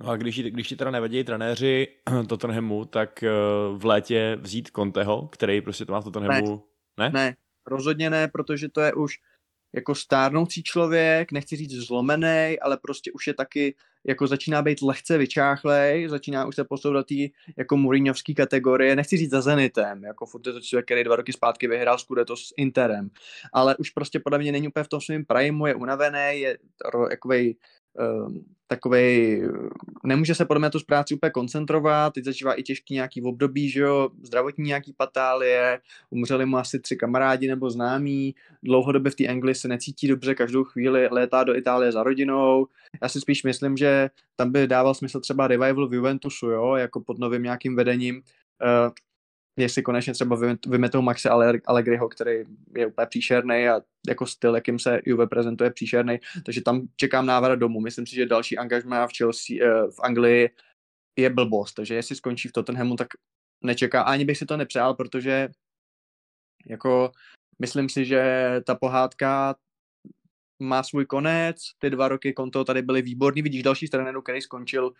No 0.00 0.10
a 0.10 0.16
když, 0.16 0.42
když 0.42 0.68
ti 0.68 0.76
teda 0.76 0.90
nevadí 0.90 1.24
trenéři 1.24 1.88
Tottenhamu, 2.28 2.84
tak 2.84 3.22
eh, 3.22 3.30
v 3.76 3.84
létě 3.84 4.38
vzít 4.40 4.70
Conteho, 4.76 5.28
který 5.28 5.60
prostě 5.60 5.84
to 5.84 5.92
má 5.92 6.00
v 6.00 6.04
Tottenhamu, 6.04 6.64
ne? 6.98 7.10
Ne, 7.10 7.10
ne 7.12 7.36
rozhodně 7.66 8.10
ne, 8.10 8.28
protože 8.28 8.68
to 8.68 8.80
je 8.80 8.94
už 8.94 9.18
jako 9.74 9.94
stárnoucí 9.94 10.62
člověk, 10.62 11.32
nechci 11.32 11.56
říct 11.56 11.72
zlomený, 11.72 12.56
ale 12.62 12.76
prostě 12.82 13.12
už 13.12 13.26
je 13.26 13.34
taky, 13.34 13.74
jako 14.06 14.26
začíná 14.26 14.62
být 14.62 14.82
lehce 14.82 15.18
vyčáchlej, 15.18 16.08
začíná 16.08 16.46
už 16.46 16.54
se 16.54 16.64
posouvat 16.64 17.06
tý 17.06 17.30
jako 17.56 17.76
Mourinhovský 17.76 18.34
kategorie, 18.34 18.96
nechci 18.96 19.16
říct 19.16 19.30
za 19.30 19.40
Zenitem, 19.40 20.04
jako 20.04 20.26
furt 20.26 20.46
je 20.46 20.52
to 20.52 20.60
člověk, 20.60 20.84
který 20.84 21.04
dva 21.04 21.16
roky 21.16 21.32
zpátky 21.32 21.68
vyhrál 21.68 21.98
Scudetto 21.98 22.36
s 22.36 22.54
Interem, 22.56 23.10
ale 23.52 23.76
už 23.76 23.90
prostě 23.90 24.20
podle 24.20 24.38
mě 24.38 24.52
není 24.52 24.68
úplně 24.68 24.84
v 24.84 24.88
tom 24.88 25.00
svém 25.00 25.24
primeu, 25.24 25.66
je 25.66 25.74
unavený, 25.74 26.40
je 26.40 26.58
jakovej 27.10 27.56
Ehm, 27.98 28.44
takový, 28.74 29.40
nemůže 30.04 30.34
se 30.34 30.44
podle 30.44 30.60
mě 30.60 30.70
tu 30.70 30.78
práci 30.86 31.14
úplně 31.14 31.30
koncentrovat, 31.30 32.14
teď 32.14 32.24
začívá 32.24 32.54
i 32.54 32.62
těžký 32.62 32.94
nějaký 32.94 33.22
období, 33.22 33.68
že 33.68 33.80
jo, 33.80 34.08
zdravotní 34.22 34.64
nějaký 34.64 34.92
patálie, 34.92 35.80
umřeli 36.10 36.46
mu 36.46 36.56
asi 36.56 36.80
tři 36.80 36.96
kamarádi 36.96 37.48
nebo 37.48 37.70
známí, 37.70 38.34
dlouhodobě 38.62 39.12
v 39.12 39.14
té 39.14 39.26
Anglii 39.26 39.54
se 39.54 39.68
necítí 39.68 40.08
dobře, 40.08 40.34
každou 40.34 40.64
chvíli 40.64 41.08
létá 41.10 41.44
do 41.44 41.56
Itálie 41.56 41.92
za 41.92 42.02
rodinou, 42.02 42.66
já 43.02 43.08
si 43.08 43.20
spíš 43.20 43.42
myslím, 43.42 43.76
že 43.76 44.10
tam 44.36 44.52
by 44.52 44.66
dával 44.66 44.94
smysl 44.94 45.20
třeba 45.20 45.46
revival 45.46 45.88
v 45.88 45.94
Juventusu, 45.94 46.46
jo, 46.46 46.74
jako 46.74 47.00
pod 47.00 47.18
novým 47.18 47.42
nějakým 47.42 47.76
vedením, 47.76 48.22
ehm, 48.62 48.90
jestli 49.56 49.82
konečně 49.82 50.12
třeba 50.12 50.38
vymetou 50.66 51.02
Maxe 51.02 51.30
Allegriho, 51.66 52.08
který 52.08 52.44
je 52.76 52.86
úplně 52.86 53.06
příšerný 53.06 53.68
a 53.68 53.80
jako 54.08 54.26
styl, 54.26 54.54
jakým 54.54 54.78
se 54.78 55.00
Juve 55.04 55.26
prezentuje, 55.26 55.70
příšerný, 55.70 56.18
takže 56.44 56.62
tam 56.62 56.88
čekám 56.96 57.26
návrat 57.26 57.56
domů. 57.56 57.80
Myslím 57.80 58.06
si, 58.06 58.14
že 58.14 58.26
další 58.26 58.58
angažmá 58.58 59.06
v 59.06 59.10
Chelsea, 59.18 59.56
eh, 59.60 59.90
v 59.90 60.00
Anglii 60.02 60.50
je 61.18 61.30
blbost, 61.30 61.74
takže 61.74 61.94
jestli 61.94 62.16
skončí 62.16 62.48
v 62.48 62.52
Tottenhamu, 62.52 62.96
tak 62.96 63.08
nečeká. 63.64 64.02
Ani 64.02 64.24
bych 64.24 64.38
si 64.38 64.46
to 64.46 64.56
nepřál, 64.56 64.94
protože 64.94 65.48
jako 66.66 67.12
myslím 67.58 67.88
si, 67.88 68.04
že 68.04 68.50
ta 68.66 68.74
pohádka 68.74 69.54
má 70.62 70.82
svůj 70.82 71.06
konec, 71.06 71.56
ty 71.78 71.90
dva 71.90 72.08
roky 72.08 72.32
konto 72.32 72.64
tady 72.64 72.82
byly 72.82 73.02
výborný, 73.02 73.42
vidíš 73.42 73.62
další 73.62 73.86
stranu, 73.86 74.22
který 74.22 74.40
skončil 74.40 74.92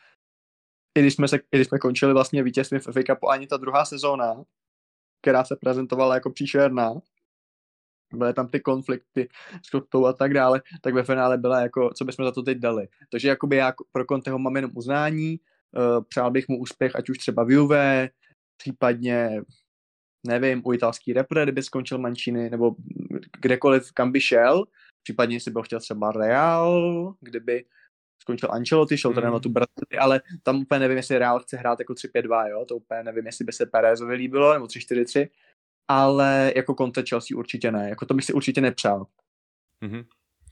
i 0.95 1.01
když 1.01 1.15
jsme, 1.15 1.29
se, 1.29 1.37
i 1.37 1.57
když 1.57 1.69
jsme 1.69 1.79
končili 1.79 2.13
vlastně 2.13 2.43
vítězství 2.43 2.79
v 2.79 2.83
FA 2.83 3.03
Cupu, 3.07 3.31
ani 3.31 3.47
ta 3.47 3.57
druhá 3.57 3.85
sezóna, 3.85 4.45
která 5.23 5.45
se 5.45 5.57
prezentovala 5.57 6.15
jako 6.15 6.31
příšerná, 6.31 6.95
byly 8.15 8.35
tam 8.35 8.49
ty 8.49 8.61
konflikty 8.61 9.29
s 9.67 9.71
Kotou 9.71 10.07
a 10.07 10.13
tak 10.13 10.35
dále, 10.35 10.63
tak 10.81 10.95
ve 10.95 11.05
finále 11.05 11.39
byla 11.39 11.61
jako, 11.61 11.91
co 11.95 12.05
bychom 12.05 12.25
za 12.25 12.33
to 12.33 12.43
teď 12.43 12.59
dali. 12.59 12.89
Takže 13.11 13.29
jakoby 13.29 13.57
já 13.57 13.73
pro 13.93 14.05
Conteho 14.05 14.39
mám 14.39 14.57
jenom 14.57 14.71
uznání, 14.75 15.41
uh, 15.73 16.05
přál 16.09 16.31
bych 16.31 16.49
mu 16.49 16.59
úspěch, 16.59 16.97
ať 16.97 17.11
už 17.11 17.19
třeba 17.19 17.45
v 17.45 17.51
Juve, 17.51 18.11
případně 18.57 19.43
nevím, 20.27 20.63
u 20.65 20.73
italský 20.73 21.13
repre, 21.13 21.43
kdyby 21.43 21.63
skončil 21.63 21.99
Mančiny, 21.99 22.51
nebo 22.51 22.75
kdekoliv, 23.41 23.93
kam 23.93 24.13
by 24.13 24.21
šel, 24.21 24.65
případně 25.03 25.41
si 25.41 25.51
byl 25.51 25.63
chtěl 25.63 25.81
třeba 25.81 26.13
Real, 26.13 27.15
kdyby 27.21 27.65
skončil 28.23 28.49
Ancelotti, 28.53 28.99
šel 28.99 29.11
mm. 29.11 29.33
na 29.33 29.39
tu 29.39 29.49
Brazílii, 29.49 29.99
ale 30.01 30.21
tam 30.43 30.61
úplně 30.61 30.79
nevím, 30.79 30.97
jestli 30.97 31.19
Real 31.19 31.39
chce 31.39 31.57
hrát 31.57 31.79
jako 31.79 31.93
3-5-2, 31.93 32.51
jo, 32.51 32.65
to 32.65 32.77
úplně 32.77 33.03
nevím, 33.03 33.27
jestli 33.27 33.45
by 33.45 33.53
se 33.53 33.67
Perezovi 33.67 34.15
líbilo, 34.15 34.53
nebo 34.53 34.67
3-4-3, 34.67 35.29
ale 35.89 36.53
jako 36.57 36.75
Conte 36.75 37.03
Chelsea 37.09 37.39
určitě 37.39 37.73
ne, 37.73 37.89
jako 37.89 38.07
to 38.07 38.15
bych 38.15 38.25
si 38.25 38.33
určitě 38.33 38.61
nepřál. 38.61 39.07
Mm-hmm. 39.83 40.05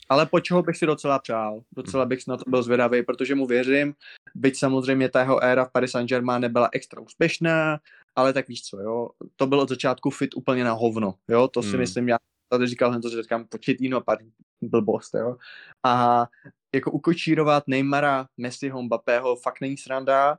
Ale 0.08 0.26
po 0.26 0.40
čeho 0.40 0.62
bych 0.62 0.76
si 0.76 0.86
docela 0.86 1.18
přál, 1.18 1.62
docela 1.72 2.04
bych 2.04 2.26
na 2.26 2.36
to 2.36 2.50
byl 2.50 2.62
zvědavý, 2.62 3.02
protože 3.02 3.34
mu 3.34 3.46
věřím, 3.46 3.94
byť 4.34 4.58
samozřejmě 4.58 5.08
ta 5.08 5.20
jeho 5.20 5.44
éra 5.44 5.64
v 5.64 5.72
Paris 5.72 5.90
Saint-Germain 5.90 6.40
nebyla 6.40 6.68
extra 6.72 7.00
úspěšná, 7.00 7.80
ale 8.16 8.32
tak 8.32 8.48
víš 8.48 8.62
co, 8.62 8.80
jo, 8.80 9.10
to 9.36 9.46
bylo 9.46 9.62
od 9.62 9.68
začátku 9.68 10.10
fit 10.10 10.34
úplně 10.36 10.64
na 10.64 10.72
hovno, 10.72 11.14
jo, 11.28 11.48
to 11.48 11.62
si 11.62 11.72
mm. 11.72 11.78
myslím, 11.78 12.08
já 12.08 12.18
tady 12.50 12.66
říkal 12.66 12.92
jsem 12.92 13.02
to, 13.02 13.08
že 13.08 13.22
říkám 13.22 13.44
početýno 13.44 13.96
a 13.96 14.00
pár 14.00 14.18
blbost, 14.62 15.14
jo. 15.14 15.36
A 15.84 16.26
jako 16.74 16.90
ukočírovat 16.90 17.64
Neymara, 17.66 18.26
Messiho, 18.36 18.82
Mbappého 18.82 19.36
fakt 19.36 19.60
není 19.60 19.76
sranda. 19.76 20.38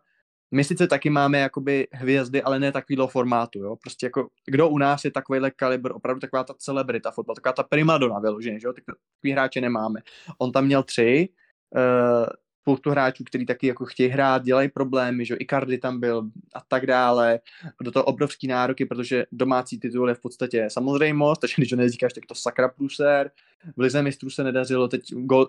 My 0.54 0.64
sice 0.64 0.88
taky 0.88 1.10
máme 1.10 1.40
jakoby 1.40 1.88
hvězdy, 1.92 2.42
ale 2.42 2.60
ne 2.60 2.72
takovýhle 2.72 3.08
formátu, 3.08 3.60
jo. 3.60 3.76
Prostě 3.76 4.06
jako, 4.06 4.28
kdo 4.46 4.70
u 4.70 4.78
nás 4.78 5.06
je 5.06 5.12
takovýhle 5.12 5.52
kalibr, 5.52 5.92
opravdu 5.92 6.20
taková 6.20 6.44
ta 6.44 6.54
celebrita 6.54 7.12
fotbal, 7.12 7.36
taková 7.36 7.54
ta 7.54 7.64
primadona 7.64 8.20
vyloženě, 8.20 8.60
že 8.60 8.68
jo, 8.68 8.74
takový 8.74 9.32
hráče 9.32 9.62
nemáme. 9.62 10.00
On 10.38 10.52
tam 10.52 10.66
měl 10.66 10.84
tři, 10.84 11.30
uh, 11.76 12.26
spoustu 12.62 12.90
hráčů, 12.90 13.24
kteří 13.24 13.46
taky 13.46 13.68
jako 13.68 13.86
chtějí 13.86 14.10
hrát, 14.10 14.44
dělají 14.44 14.70
problémy, 14.70 15.26
že 15.26 15.36
Icardi 15.36 15.78
tam 15.78 16.00
byl 16.00 16.30
a 16.56 16.62
tak 16.68 16.86
dále. 16.86 17.40
Do 17.82 17.92
toho 17.92 18.06
obrovský 18.06 18.48
nároky, 18.48 18.86
protože 18.86 19.26
domácí 19.32 19.80
titul 19.80 20.10
je 20.10 20.16
v 20.16 20.22
podstatě 20.22 20.68
samozřejmost, 20.70 21.42
takže 21.42 21.54
když 21.58 21.70
to 21.70 21.76
neříkáš, 21.76 22.14
tak 22.14 22.26
to 22.26 22.36
sakra 22.36 22.70
pruser. 22.70 23.32
V 23.78 23.82
Lize 23.82 24.02
mistrů 24.02 24.30
se 24.30 24.44
nedařilo, 24.44 24.88
teď 24.88 25.02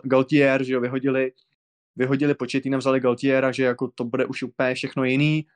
Gaultier, 0.03 0.65
že 0.65 0.73
jo, 0.73 0.81
vyhodili, 0.81 1.33
vyhodili 1.97 2.35
početí, 2.35 2.71
vzali 2.71 3.01
Gaultiera, 3.01 3.53
že 3.53 3.65
jako 3.65 3.89
to 3.89 4.05
bude 4.05 4.27
už 4.27 4.43
úplně 4.43 4.75
všechno 4.75 5.05
jiný 5.05 5.47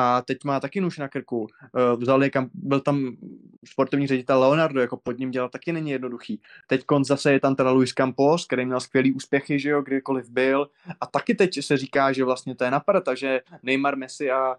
a 0.00 0.22
teď 0.22 0.44
má 0.44 0.60
taky 0.60 0.80
nůž 0.80 0.98
na 0.98 1.08
krku. 1.08 1.46
Eh, 1.64 1.96
vzali 1.96 2.30
kam, 2.30 2.50
byl 2.54 2.80
tam 2.80 3.16
sportovní 3.64 4.06
ředitel 4.06 4.40
Leonardo, 4.40 4.80
jako 4.80 4.96
pod 4.96 5.18
ním 5.18 5.30
dělat 5.30 5.50
taky 5.50 5.72
není 5.72 5.90
jednoduchý. 5.90 6.40
Teď 6.66 6.84
konc 6.84 7.06
zase 7.06 7.32
je 7.32 7.40
tam 7.40 7.54
teda 7.54 7.70
Luis 7.70 7.92
Campos, 7.92 8.46
který 8.46 8.66
měl 8.66 8.80
skvělý 8.80 9.12
úspěchy, 9.12 9.58
že 9.58 9.70
jo, 9.70 9.82
kdykoliv 9.82 10.30
byl. 10.30 10.68
A 11.00 11.06
taky 11.06 11.34
teď 11.34 11.62
se 11.64 11.76
říká, 11.76 12.12
že 12.12 12.24
vlastně 12.24 12.54
to 12.54 12.64
je 12.64 12.70
napad, 12.70 13.04
takže 13.04 13.40
Neymar, 13.62 13.96
Messi 13.96 14.30
a 14.30 14.56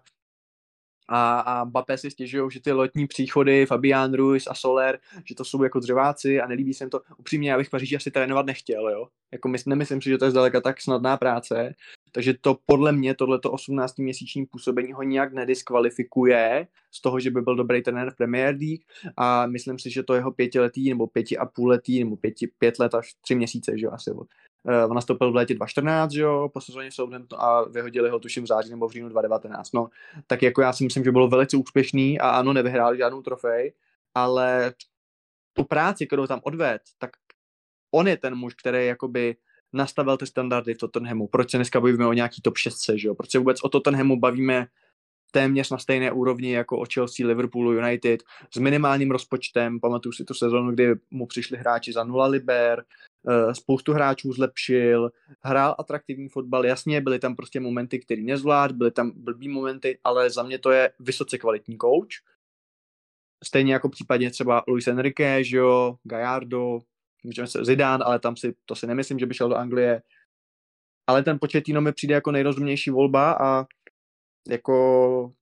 a, 1.12 1.40
a 1.40 1.64
Mbappé 1.64 1.98
si 1.98 2.10
stěžují, 2.10 2.50
že 2.50 2.60
ty 2.60 2.72
letní 2.72 3.06
příchody 3.06 3.66
Fabián 3.66 4.14
Ruiz 4.14 4.46
a 4.46 4.54
Soler, 4.54 4.98
že 5.24 5.34
to 5.34 5.44
jsou 5.44 5.62
jako 5.62 5.80
dřeváci 5.80 6.40
a 6.40 6.46
nelíbí 6.46 6.74
se 6.74 6.84
jim 6.84 6.90
to. 6.90 7.00
Upřímně, 7.16 7.50
já 7.50 7.56
bych 7.56 7.66
v 7.66 7.70
Paříži 7.70 7.96
asi 7.96 8.10
trénovat 8.10 8.46
nechtěl, 8.46 8.88
jo. 8.88 9.08
Jako 9.32 9.48
my, 9.48 9.58
nemyslím 9.66 10.02
si, 10.02 10.08
že 10.08 10.18
to 10.18 10.24
je 10.24 10.30
zdaleka 10.30 10.60
tak 10.60 10.80
snadná 10.80 11.16
práce, 11.16 11.74
takže 12.12 12.34
to 12.40 12.58
podle 12.66 12.92
mě, 12.92 13.14
tohleto 13.14 13.52
18-měsíční 13.52 14.46
působení 14.46 14.92
ho 14.92 15.02
nijak 15.02 15.32
nediskvalifikuje 15.32 16.66
z 16.90 17.00
toho, 17.00 17.20
že 17.20 17.30
by 17.30 17.40
byl 17.40 17.56
dobrý 17.56 17.82
trenér 17.82 18.10
v 18.10 18.16
Premier 18.16 18.56
League 18.60 18.80
a 19.16 19.46
myslím 19.46 19.78
si, 19.78 19.90
že 19.90 20.02
to 20.02 20.14
jeho 20.14 20.32
pětiletý 20.32 20.88
nebo 20.88 21.06
pěti 21.06 21.38
a 21.38 21.46
půl 21.46 21.68
letý 21.68 22.04
nebo 22.04 22.16
pěti, 22.16 22.46
pět 22.58 22.78
let 22.78 22.94
až 22.94 23.14
tři 23.20 23.34
měsíce, 23.34 23.78
že 23.78 23.86
jo, 23.86 23.92
asi 23.92 24.10
Uh, 24.62 24.90
on 24.90 24.94
nastoupil 24.94 25.32
v 25.32 25.34
létě 25.34 25.54
2014, 25.54 26.12
že 26.12 26.20
jo, 26.20 26.50
po 26.52 26.60
sezóně 26.60 26.92
Southampton 26.92 27.38
a 27.42 27.62
vyhodili 27.62 28.10
ho 28.10 28.18
tuším 28.18 28.44
v 28.44 28.46
září 28.46 28.70
nebo 28.70 28.88
v 28.88 28.92
říjnu 28.92 29.08
2019. 29.08 29.72
No, 29.72 29.88
tak 30.26 30.42
jako 30.42 30.62
já 30.62 30.72
si 30.72 30.84
myslím, 30.84 31.04
že 31.04 31.12
bylo 31.12 31.28
velice 31.28 31.56
úspěšný 31.56 32.20
a 32.20 32.30
ano, 32.30 32.52
nevyhrál 32.52 32.96
žádnou 32.96 33.22
trofej, 33.22 33.72
ale 34.14 34.74
tu 35.52 35.64
práci, 35.64 36.06
kterou 36.06 36.26
tam 36.26 36.40
odved, 36.42 36.82
tak 36.98 37.10
on 37.90 38.08
je 38.08 38.16
ten 38.16 38.34
muž, 38.34 38.54
který 38.54 38.86
jakoby 38.86 39.36
nastavil 39.72 40.16
ty 40.16 40.26
standardy 40.26 40.74
v 40.74 40.78
Tottenhamu. 40.78 41.26
Proč 41.26 41.50
se 41.50 41.58
dneska 41.58 41.80
bavíme 41.80 42.06
o 42.06 42.12
nějaký 42.12 42.42
top 42.42 42.56
6, 42.56 42.76
že 42.94 43.08
jo? 43.08 43.14
Proč 43.14 43.30
se 43.30 43.38
vůbec 43.38 43.62
o 43.62 43.68
Tottenhamu 43.68 44.20
bavíme 44.20 44.66
téměř 45.30 45.70
na 45.70 45.78
stejné 45.78 46.12
úrovni 46.12 46.52
jako 46.52 46.78
o 46.78 46.84
Chelsea, 46.94 47.26
Liverpoolu, 47.26 47.72
United, 47.72 48.22
s 48.54 48.58
minimálním 48.58 49.10
rozpočtem. 49.10 49.80
Pamatuju 49.80 50.12
si 50.12 50.24
tu 50.24 50.34
sezonu, 50.34 50.70
kdy 50.70 50.94
mu 51.10 51.26
přišli 51.26 51.58
hráči 51.58 51.92
za 51.92 52.04
nula 52.04 52.26
liber, 52.26 52.84
eh, 53.28 53.54
spoustu 53.54 53.92
hráčů 53.92 54.32
zlepšil, 54.32 55.10
hrál 55.40 55.74
atraktivní 55.78 56.28
fotbal, 56.28 56.66
jasně, 56.66 57.00
byly 57.00 57.18
tam 57.18 57.36
prostě 57.36 57.60
momenty, 57.60 57.98
které 57.98 58.22
nezvlád, 58.22 58.72
byly 58.72 58.90
tam 58.90 59.12
blbý 59.14 59.48
momenty, 59.48 59.98
ale 60.04 60.30
za 60.30 60.42
mě 60.42 60.58
to 60.58 60.70
je 60.70 60.92
vysoce 61.00 61.38
kvalitní 61.38 61.78
coach. 61.78 62.30
Stejně 63.44 63.72
jako 63.72 63.88
případně 63.88 64.30
třeba 64.30 64.64
Luis 64.68 64.86
Enrique, 64.86 65.44
že 65.44 65.56
jo, 65.56 65.96
Gallardo, 66.04 66.78
můžeme 67.22 67.46
se 67.46 67.64
Zidane, 67.64 68.04
ale 68.04 68.18
tam 68.18 68.36
si, 68.36 68.54
to 68.64 68.74
si 68.74 68.86
nemyslím, 68.86 69.18
že 69.18 69.26
by 69.26 69.34
šel 69.34 69.48
do 69.48 69.56
Anglie. 69.56 70.02
Ale 71.06 71.22
ten 71.22 71.38
Pochettino 71.40 71.80
mi 71.80 71.92
přijde 71.92 72.14
jako 72.14 72.32
nejrozumnější 72.32 72.90
volba 72.90 73.32
a 73.40 73.66
jako 74.48 75.32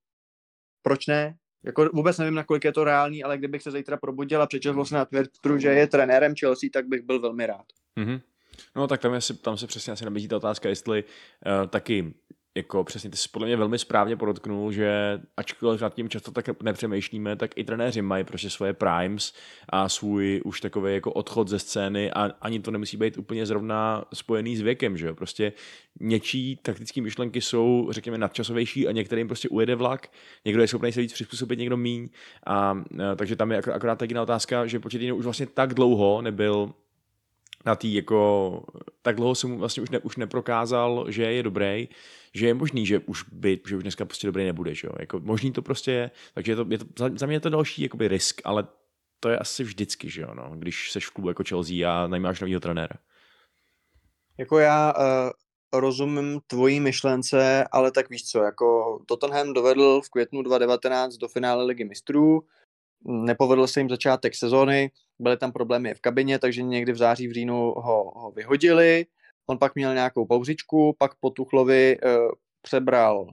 proč 0.82 1.06
ne? 1.06 1.36
Jako 1.64 1.90
vůbec 1.92 2.18
nevím, 2.18 2.34
nakolik 2.34 2.64
je 2.64 2.72
to 2.72 2.84
reálný, 2.84 3.24
ale 3.24 3.38
kdybych 3.38 3.62
se 3.62 3.70
zítra 3.70 3.96
probudil 3.96 4.42
a 4.42 4.46
přečetl 4.46 4.74
vlastně 4.74 4.98
na 4.98 5.04
Twitteru, 5.04 5.58
že 5.58 5.68
je 5.68 5.86
trenérem 5.86 6.34
Chelsea, 6.40 6.68
tak 6.72 6.86
bych 6.88 7.02
byl 7.02 7.20
velmi 7.20 7.46
rád. 7.46 7.66
Mm-hmm. 8.00 8.20
No 8.76 8.86
tak 8.86 9.00
tam, 9.00 9.14
je, 9.14 9.20
tam 9.42 9.56
se 9.56 9.66
přesně 9.66 9.92
asi 9.92 10.04
nabízí 10.04 10.28
ta 10.28 10.36
otázka, 10.36 10.68
jestli 10.68 11.04
uh, 11.04 11.66
taky 11.66 12.14
jako 12.58 12.84
přesně 12.84 13.10
ty 13.10 13.16
jsi 13.16 13.28
podle 13.28 13.46
mě 13.46 13.56
velmi 13.56 13.78
správně 13.78 14.16
podotknul, 14.16 14.72
že 14.72 15.20
ačkoliv 15.36 15.80
nad 15.80 15.94
tím 15.94 16.08
často 16.08 16.30
tak 16.30 16.62
nepřemýšlíme, 16.62 17.36
tak 17.36 17.50
i 17.56 17.64
trenéři 17.64 18.02
mají 18.02 18.24
prostě 18.24 18.50
svoje 18.50 18.72
primes 18.72 19.32
a 19.68 19.88
svůj 19.88 20.42
už 20.44 20.60
takový 20.60 20.94
jako 20.94 21.12
odchod 21.12 21.48
ze 21.48 21.58
scény 21.58 22.12
a 22.12 22.30
ani 22.40 22.60
to 22.60 22.70
nemusí 22.70 22.96
být 22.96 23.18
úplně 23.18 23.46
zrovna 23.46 24.04
spojený 24.14 24.56
s 24.56 24.60
věkem, 24.60 24.96
že 24.96 25.06
jo? 25.06 25.14
Prostě 25.14 25.52
něčí 26.00 26.56
taktické 26.62 27.00
myšlenky 27.02 27.40
jsou, 27.40 27.88
řekněme, 27.90 28.18
nadčasovější 28.18 28.88
a 28.88 28.92
některým 28.92 29.26
prostě 29.26 29.48
ujede 29.48 29.74
vlak, 29.74 30.08
někdo 30.44 30.62
je 30.62 30.68
schopný 30.68 30.92
se 30.92 31.00
víc 31.00 31.12
přizpůsobit, 31.12 31.58
někdo 31.58 31.76
míň. 31.76 32.08
A, 32.46 32.54
a 32.60 33.14
takže 33.16 33.36
tam 33.36 33.52
je 33.52 33.58
akorát 33.58 33.98
tak 33.98 34.10
jiná 34.10 34.22
otázka, 34.22 34.66
že 34.66 34.80
počet 34.80 35.12
už 35.12 35.24
vlastně 35.24 35.46
tak 35.46 35.74
dlouho 35.74 36.22
nebyl 36.22 36.72
na 37.66 37.76
tý 37.76 37.94
jako, 37.94 38.62
tak 39.02 39.16
dlouho 39.16 39.34
se 39.34 39.46
mu 39.46 39.58
vlastně 39.58 39.82
už, 39.82 39.90
ne, 39.90 39.98
už 39.98 40.16
neprokázal, 40.16 41.06
že 41.08 41.22
je 41.22 41.42
dobrý, 41.42 41.88
že 42.34 42.46
je 42.46 42.54
možný, 42.54 42.86
že 42.86 42.98
už 42.98 43.24
by, 43.32 43.60
že 43.68 43.76
už 43.76 43.82
dneska 43.82 44.04
prostě 44.04 44.26
dobrý 44.26 44.44
nebude, 44.44 44.74
že 44.74 44.86
jo? 44.86 44.92
Jako 45.00 45.20
možný 45.20 45.52
to 45.52 45.62
prostě 45.62 45.92
je, 45.92 46.10
takže 46.34 46.52
je 46.52 46.56
to, 46.56 46.66
je 46.68 46.78
to, 46.78 46.84
za, 47.16 47.26
mě 47.26 47.36
je 47.36 47.40
to 47.40 47.50
další 47.50 47.82
jakoby 47.82 48.08
risk, 48.08 48.40
ale 48.44 48.66
to 49.20 49.28
je 49.28 49.38
asi 49.38 49.64
vždycky, 49.64 50.10
že 50.10 50.22
jo, 50.22 50.34
no, 50.34 50.50
když 50.56 50.92
seš 50.92 51.06
v 51.06 51.10
klubu 51.10 51.28
jako 51.28 51.44
Chelsea 51.48 51.92
a 51.92 52.06
najmáš 52.06 52.40
novýho 52.40 52.60
trenéra. 52.60 52.94
Jako 54.38 54.58
já 54.58 54.92
uh, 54.92 55.80
rozumím 55.80 56.40
tvojí 56.46 56.80
myšlence, 56.80 57.64
ale 57.72 57.90
tak 57.90 58.10
víš 58.10 58.24
co, 58.24 58.42
jako 58.42 58.98
Tottenham 59.06 59.52
dovedl 59.52 60.00
v 60.00 60.10
květnu 60.10 60.42
2019 60.42 61.16
do 61.16 61.28
finále 61.28 61.64
ligy 61.64 61.84
mistrů, 61.84 62.42
nepovedl 63.04 63.66
se 63.66 63.80
jim 63.80 63.88
začátek 63.88 64.34
sezóny, 64.34 64.90
byly 65.18 65.36
tam 65.36 65.52
problémy 65.52 65.94
v 65.94 66.00
kabině, 66.00 66.38
takže 66.38 66.62
někdy 66.62 66.92
v 66.92 66.96
září, 66.96 67.28
v 67.28 67.32
říjnu 67.32 67.54
ho, 67.56 68.12
ho 68.16 68.30
vyhodili, 68.30 69.06
on 69.50 69.58
pak 69.58 69.74
měl 69.74 69.94
nějakou 69.94 70.26
pauzičku, 70.26 70.96
pak 70.98 71.14
po 71.20 71.30
Tuchlovi 71.30 71.98
uh, 72.04 72.32
přebral, 72.62 73.26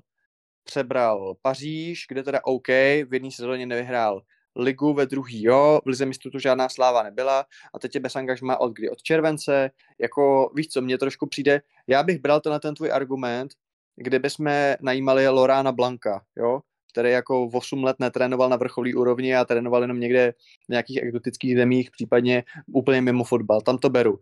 přebral 0.64 1.36
Paříž, 1.42 2.06
kde 2.10 2.24
teda 2.24 2.40
OK, 2.44 2.68
v 2.68 3.14
jedné 3.14 3.32
sezóně 3.32 3.66
nevyhrál 3.66 4.22
ligu, 4.56 4.94
ve 4.94 5.06
druhý 5.06 5.44
jo, 5.44 5.80
v 5.86 5.88
lize 5.88 6.06
mistrů 6.06 6.32
tu 6.32 6.40
žádná 6.40 6.70
sláva 6.70 7.04
nebyla 7.04 7.46
a 7.74 7.80
teď 7.80 7.96
je 7.96 8.02
bez 8.02 8.16
angažma 8.16 8.60
od 8.60 8.74
kdy? 8.74 8.90
Od 8.90 9.02
července, 9.02 9.72
jako 10.00 10.52
víš 10.56 10.68
co, 10.68 10.82
mně 10.82 10.98
trošku 10.98 11.28
přijde, 11.28 11.62
já 11.88 12.04
bych 12.04 12.20
bral 12.20 12.42
to 12.42 12.50
na 12.50 12.60
ten 12.60 12.76
tvůj 12.76 12.92
argument, 12.92 13.52
kdyby 13.96 14.30
jsme 14.30 14.78
najímali 14.82 15.28
Lorána 15.28 15.72
Blanka, 15.72 16.22
jo, 16.36 16.60
který 16.92 17.12
jako 17.12 17.50
8 17.54 17.84
let 17.84 17.96
netrénoval 18.00 18.50
na 18.50 18.56
vrcholí 18.56 18.96
úrovni 18.96 19.36
a 19.36 19.46
trénoval 19.46 19.82
jenom 19.82 20.00
někde 20.00 20.34
v 20.66 20.70
nějakých 20.70 21.04
exotických 21.04 21.56
zemích, 21.56 21.92
případně 21.92 22.44
úplně 22.68 23.02
mimo 23.02 23.24
fotbal. 23.24 23.62
Tam 23.62 23.78
to 23.78 23.90
beru. 23.90 24.20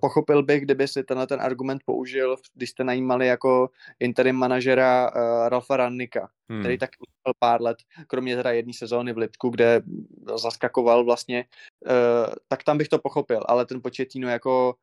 Pochopil 0.00 0.42
bych, 0.42 0.62
kdyby 0.62 0.88
si 0.88 1.04
tenhle 1.04 1.26
ten 1.26 1.40
argument 1.40 1.82
použil, 1.84 2.36
když 2.54 2.70
jste 2.70 2.84
najímali 2.84 3.26
jako 3.26 3.70
interim 4.00 4.36
manažera 4.36 5.10
uh, 5.10 5.48
Ralfa 5.48 5.76
Rannika, 5.76 6.28
hmm. 6.48 6.60
který 6.60 6.78
tak 6.78 6.90
byl 7.24 7.32
pár 7.38 7.62
let, 7.62 7.76
kromě 8.06 8.36
teda 8.36 8.52
jedné 8.52 8.72
sezóny 8.72 9.12
v 9.12 9.18
Lipsku, 9.18 9.48
kde 9.48 9.82
zaskakoval 10.36 11.04
vlastně, 11.04 11.44
uh, 11.86 12.34
tak 12.48 12.64
tam 12.64 12.78
bych 12.78 12.88
to 12.88 12.98
pochopil, 12.98 13.40
ale 13.48 13.66
ten 13.66 13.82
početíno 13.82 14.28
jako 14.28 14.74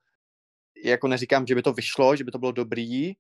jako 0.84 1.08
neříkám, 1.08 1.48
že 1.48 1.56
by 1.56 1.62
to 1.62 1.74
vyšlo, 1.74 2.16
že 2.16 2.24
by 2.24 2.32
to 2.32 2.38
bylo 2.38 2.52
dobrý, 2.52 3.14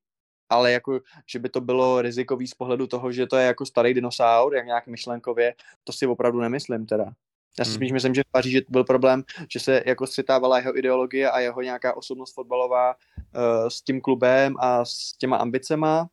ale 0.50 0.72
jako, 0.72 1.00
že 1.28 1.39
by 1.39 1.50
to 1.50 1.62
bylo 1.62 2.02
rizikový 2.02 2.48
z 2.48 2.54
pohledu 2.54 2.88
toho, 2.88 3.12
že 3.12 3.28
to 3.28 3.38
je 3.38 3.46
jako 3.46 3.65
starý 3.65 3.94
dinosaur, 3.94 4.56
jak 4.56 4.65
nějak 4.65 4.88
myšlenkově, 4.88 5.56
to 5.84 5.94
si 5.94 6.08
opravdu 6.08 6.39
nemyslím 6.39 6.86
teda. 6.86 7.13
Já 7.60 7.66
si 7.66 7.72
hmm. 7.72 7.76
spíš 7.76 7.92
myslím, 7.92 8.16
že 8.16 8.24
v 8.24 8.32
Paříži 8.32 8.66
byl 8.70 8.84
problém, 8.84 9.24
že 9.52 9.60
se 9.60 9.84
jako 9.86 10.08
střetávala 10.08 10.58
jeho 10.58 10.78
ideologie 10.78 11.32
a 11.32 11.40
jeho 11.40 11.62
nějaká 11.62 11.98
osobnost 11.98 12.34
fotbalová 12.34 12.96
uh, 12.96 13.68
s 13.68 13.82
tím 13.82 14.02
klubem 14.02 14.56
a 14.60 14.86
s 14.86 15.14
těma 15.18 15.38
ambicema 15.38 16.10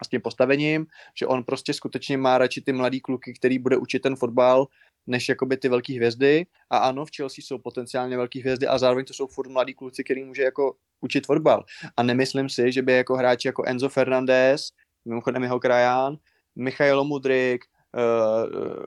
a 0.00 0.04
s 0.04 0.08
tím 0.08 0.20
postavením, 0.20 0.86
že 1.18 1.26
on 1.26 1.44
prostě 1.44 1.74
skutečně 1.74 2.16
má 2.16 2.38
radši 2.38 2.60
ty 2.60 2.72
mladý 2.72 3.00
kluky, 3.00 3.34
který 3.34 3.58
bude 3.58 3.76
učit 3.76 3.98
ten 3.98 4.16
fotbal, 4.16 4.66
než 5.06 5.28
jakoby 5.28 5.56
ty 5.56 5.68
velké 5.68 5.92
hvězdy. 5.92 6.46
A 6.70 6.78
ano, 6.78 7.04
v 7.04 7.10
Chelsea 7.16 7.42
jsou 7.42 7.58
potenciálně 7.58 8.16
velké 8.16 8.40
hvězdy 8.40 8.66
a 8.66 8.78
zároveň 8.78 9.04
to 9.04 9.14
jsou 9.14 9.26
furt 9.26 9.48
mladí 9.48 9.74
kluci, 9.74 10.04
který 10.04 10.24
může 10.24 10.42
jako 10.42 10.76
učit 11.00 11.26
fotbal. 11.26 11.64
A 11.96 12.02
nemyslím 12.02 12.48
si, 12.48 12.72
že 12.72 12.82
by 12.82 12.92
jako 12.92 13.16
hráči 13.16 13.48
jako 13.48 13.64
Enzo 13.66 13.88
Fernandez, 13.88 14.70
mimochodem 15.04 15.42
jeho 15.42 15.60
kraján, 15.60 16.16
Michailo 16.56 17.04
Mudrik, 17.04 17.64
uh, 17.94 18.84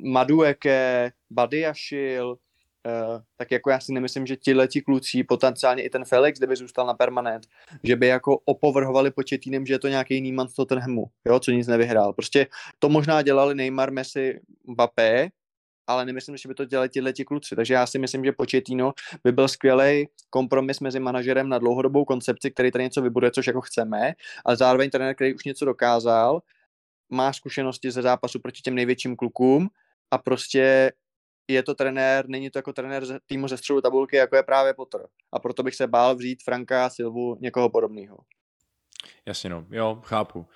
Madueke, 0.00 1.12
Badiašil, 1.30 2.28
uh, 2.28 3.20
tak 3.36 3.50
jako 3.50 3.70
já 3.70 3.80
si 3.80 3.92
nemyslím, 3.92 4.26
že 4.26 4.36
ti 4.36 4.54
letí 4.54 4.80
kluci, 4.80 5.24
potenciálně 5.24 5.82
i 5.82 5.90
ten 5.90 6.04
Felix, 6.04 6.38
kdyby 6.38 6.56
zůstal 6.56 6.86
na 6.86 6.94
permanent, 6.94 7.46
že 7.82 7.96
by 7.96 8.06
jako 8.06 8.38
opovrhovali 8.44 9.10
početínem, 9.10 9.66
že 9.66 9.74
je 9.74 9.78
to 9.78 9.88
nějaký 9.88 10.20
Niemann 10.20 10.48
z 10.48 10.54
Tottenhamu, 10.54 11.04
jo, 11.24 11.40
co 11.40 11.50
nic 11.50 11.66
nevyhrál. 11.66 12.12
Prostě 12.12 12.46
to 12.78 12.88
možná 12.88 13.22
dělali 13.22 13.54
Neymar, 13.54 13.92
Messi, 13.92 14.40
Mbappé, 14.66 15.28
ale 15.86 16.04
nemyslím, 16.04 16.36
že 16.36 16.48
by 16.48 16.54
to 16.54 16.64
dělali 16.64 16.88
tihle 16.88 17.12
ti 17.12 17.24
kluci. 17.24 17.56
Takže 17.56 17.74
já 17.74 17.86
si 17.86 17.98
myslím, 17.98 18.24
že 18.24 18.32
Početino 18.32 18.92
by 19.24 19.32
byl 19.32 19.48
skvělý 19.48 20.08
kompromis 20.30 20.80
mezi 20.80 21.00
manažerem 21.00 21.48
na 21.48 21.58
dlouhodobou 21.58 22.04
koncepci, 22.04 22.50
který 22.50 22.70
tady 22.70 22.84
něco 22.84 23.02
vybuduje, 23.02 23.30
což 23.30 23.46
jako 23.46 23.60
chceme, 23.60 24.12
ale 24.44 24.56
zároveň 24.56 24.90
trenér, 24.90 25.14
který 25.14 25.34
už 25.34 25.44
něco 25.44 25.64
dokázal, 25.64 26.42
má 27.12 27.32
zkušenosti 27.32 27.90
ze 27.90 28.02
zápasu 28.02 28.40
proti 28.40 28.60
těm 28.62 28.74
největším 28.74 29.16
klukům 29.16 29.68
a 30.10 30.18
prostě 30.18 30.92
je 31.50 31.62
to 31.62 31.74
trenér, 31.74 32.28
není 32.28 32.50
to 32.50 32.58
jako 32.58 32.72
trenér 32.72 33.04
týmu 33.26 33.48
ze 33.48 33.56
středu 33.56 33.80
tabulky, 33.80 34.16
jako 34.16 34.36
je 34.36 34.42
právě 34.42 34.74
Potter. 34.74 35.06
A 35.32 35.38
proto 35.38 35.62
bych 35.62 35.74
se 35.74 35.86
bál 35.86 36.16
vzít 36.16 36.42
Franka, 36.44 36.90
Silvu, 36.90 37.36
někoho 37.40 37.70
podobného. 37.70 38.18
Jasně 39.26 39.50
no, 39.50 39.66
jo, 39.70 39.98
chápu. 40.04 40.46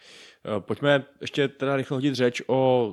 Eh, 0.44 0.60
pojďme 0.60 1.04
ještě 1.20 1.48
teda 1.48 1.76
rychle 1.76 1.96
hodit 1.96 2.14
řeč 2.14 2.42
o 2.46 2.92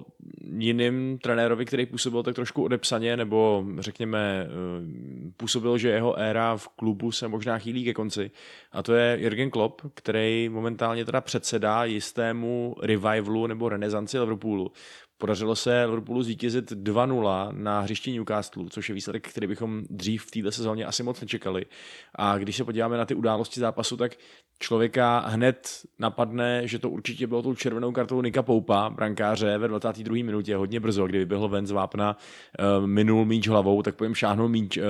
jiným 0.57 1.19
trenérovi, 1.21 1.65
který 1.65 1.85
působil 1.85 2.23
tak 2.23 2.35
trošku 2.35 2.63
odepsaně, 2.63 3.17
nebo 3.17 3.65
řekněme 3.79 4.47
eh, 4.47 5.31
působil, 5.37 5.77
že 5.77 5.89
jeho 5.89 6.19
éra 6.19 6.57
v 6.57 6.67
klubu 6.67 7.11
se 7.11 7.27
možná 7.27 7.57
chýlí 7.57 7.83
ke 7.83 7.93
konci. 7.93 8.31
A 8.71 8.83
to 8.83 8.93
je 8.93 9.17
Jürgen 9.19 9.49
Klopp, 9.49 9.81
který 9.93 10.49
momentálně 10.49 11.05
teda 11.05 11.21
předsedá 11.21 11.85
jistému 11.85 12.75
revivalu 12.81 13.47
nebo 13.47 13.69
renesanci 13.69 14.19
Liverpoolu 14.19 14.71
podařilo 15.23 15.55
se 15.55 15.85
Liverpoolu 15.85 16.23
zvítězit 16.23 16.71
2-0 16.71 17.51
na 17.51 17.79
hřišti 17.79 18.11
Newcastle, 18.11 18.65
což 18.69 18.89
je 18.89 18.95
výsledek, 18.95 19.29
který 19.29 19.47
bychom 19.47 19.83
dřív 19.89 20.25
v 20.25 20.31
této 20.31 20.51
sezóně 20.51 20.85
asi 20.85 21.03
moc 21.03 21.21
nečekali. 21.21 21.65
A 22.15 22.37
když 22.37 22.57
se 22.57 22.63
podíváme 22.63 22.97
na 22.97 23.05
ty 23.05 23.15
události 23.15 23.59
zápasu, 23.59 23.97
tak 23.97 24.11
člověka 24.59 25.19
hned 25.19 25.81
napadne, 25.99 26.67
že 26.67 26.79
to 26.79 26.89
určitě 26.89 27.27
bylo 27.27 27.41
tou 27.41 27.55
červenou 27.55 27.91
kartou 27.91 28.21
Nika 28.21 28.43
Poupa, 28.43 28.89
brankáře 28.89 29.57
ve 29.57 29.67
22. 29.67 30.15
minutě, 30.15 30.55
hodně 30.55 30.79
brzo, 30.79 31.07
kdy 31.07 31.17
vyběhl 31.17 31.47
ven 31.47 31.67
z 31.67 31.71
vápna, 31.71 32.17
uh, 32.79 32.87
minul 32.87 33.25
míč 33.25 33.47
hlavou, 33.47 33.81
tak 33.81 33.95
povím 33.95 34.15
šáhnul 34.15 34.49
míč, 34.49 34.77
uh, 34.77 34.83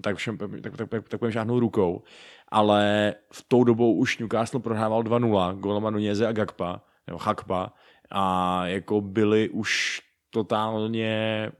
tak, 0.00 0.16
tak, 0.38 0.76
tak, 0.76 0.88
tak, 0.88 1.08
tak 1.08 1.20
povím 1.20 1.32
šáhnul 1.32 1.60
rukou. 1.60 2.02
Ale 2.48 3.14
v 3.32 3.44
tou 3.48 3.64
dobou 3.64 3.94
už 3.94 4.18
Newcastle 4.18 4.60
prohrával 4.60 5.02
2-0, 5.02 5.58
golema 5.60 5.90
Nuneze 5.90 6.26
a 6.26 6.32
Gakpa, 6.32 6.80
nebo 7.06 7.18
Hakpa, 7.18 7.72
a 8.12 8.66
jako 8.66 9.00
byli 9.00 9.48
už 9.48 10.00
totálně 10.30 11.50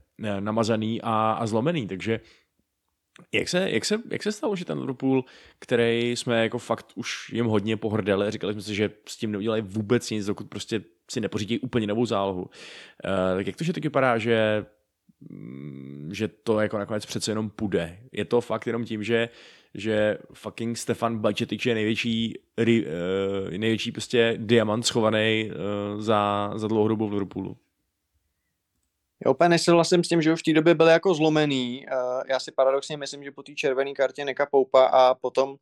namazaný 0.41 1.03
a, 1.03 1.33
a 1.33 1.47
zlomený, 1.47 1.87
takže 1.87 2.21
jak 3.33 3.49
se, 3.49 3.71
jak, 3.71 3.85
se, 3.85 3.99
jak 4.11 4.23
se 4.23 4.33
stalo, 4.33 4.57
že 4.57 4.65
ten 4.65 4.79
Liverpool, 4.79 5.25
který 5.59 6.11
jsme 6.11 6.43
jako 6.43 6.59
fakt 6.59 6.93
už 6.95 7.33
jim 7.33 7.47
hodně 7.47 7.77
pohrdali, 7.77 8.31
říkali 8.31 8.53
jsme 8.53 8.63
si, 8.63 8.75
že 8.75 8.91
s 9.09 9.17
tím 9.17 9.33
neudělají 9.33 9.63
vůbec 9.63 10.11
nic, 10.11 10.27
dokud 10.27 10.49
prostě 10.49 10.81
si 11.11 11.21
nepořídí 11.21 11.59
úplně 11.59 11.87
novou 11.87 12.07
zálohu. 12.07 12.43
Uh, 12.43 13.37
tak 13.37 13.47
jak 13.47 13.57
to, 13.57 13.65
že 13.65 13.73
tak 13.73 13.83
vypadá, 13.83 14.19
že 14.19 14.67
mm, 15.21 16.11
že 16.13 16.29
to 16.29 16.61
jako 16.61 16.79
nakonec 16.79 17.07
přece 17.07 17.31
jenom 17.31 17.51
půjde. 17.51 17.99
Je 18.13 18.25
to 18.25 18.41
fakt 18.41 18.67
jenom 18.67 18.85
tím, 18.85 19.03
že, 19.03 19.29
že 19.75 20.19
fucking 20.33 20.79
Stefan 20.79 21.19
Bajčetik 21.19 21.67
je 21.67 21.75
největší, 21.75 22.39
uh, 22.59 23.51
největší 23.51 23.93
prostě 23.93 24.35
diamant 24.37 24.87
schovaný 24.87 25.51
uh, 25.51 26.01
za, 26.01 26.53
za 26.57 26.69
dlouhou 26.69 26.89
dobu 26.89 27.09
v 27.09 27.13
Liverpoolu. 27.13 27.57
Já 29.25 29.31
úplně 29.31 29.49
nesouhlasím 29.49 30.05
s 30.05 30.09
tím, 30.09 30.23
že 30.23 30.33
už 30.33 30.41
v 30.41 30.43
té 30.43 30.53
době 30.53 30.75
byl 30.75 30.87
jako 30.87 31.15
zlomený. 31.15 31.87
Já 32.29 32.41
si 32.41 32.53
paradoxně 32.53 32.97
myslím, 32.97 33.25
že 33.25 33.31
po 33.31 33.43
té 33.43 33.55
červené 33.55 33.93
kartě 33.93 34.25
Neka 34.25 34.47
Poupa 34.47 34.85
a 34.85 35.15
potom 35.15 35.57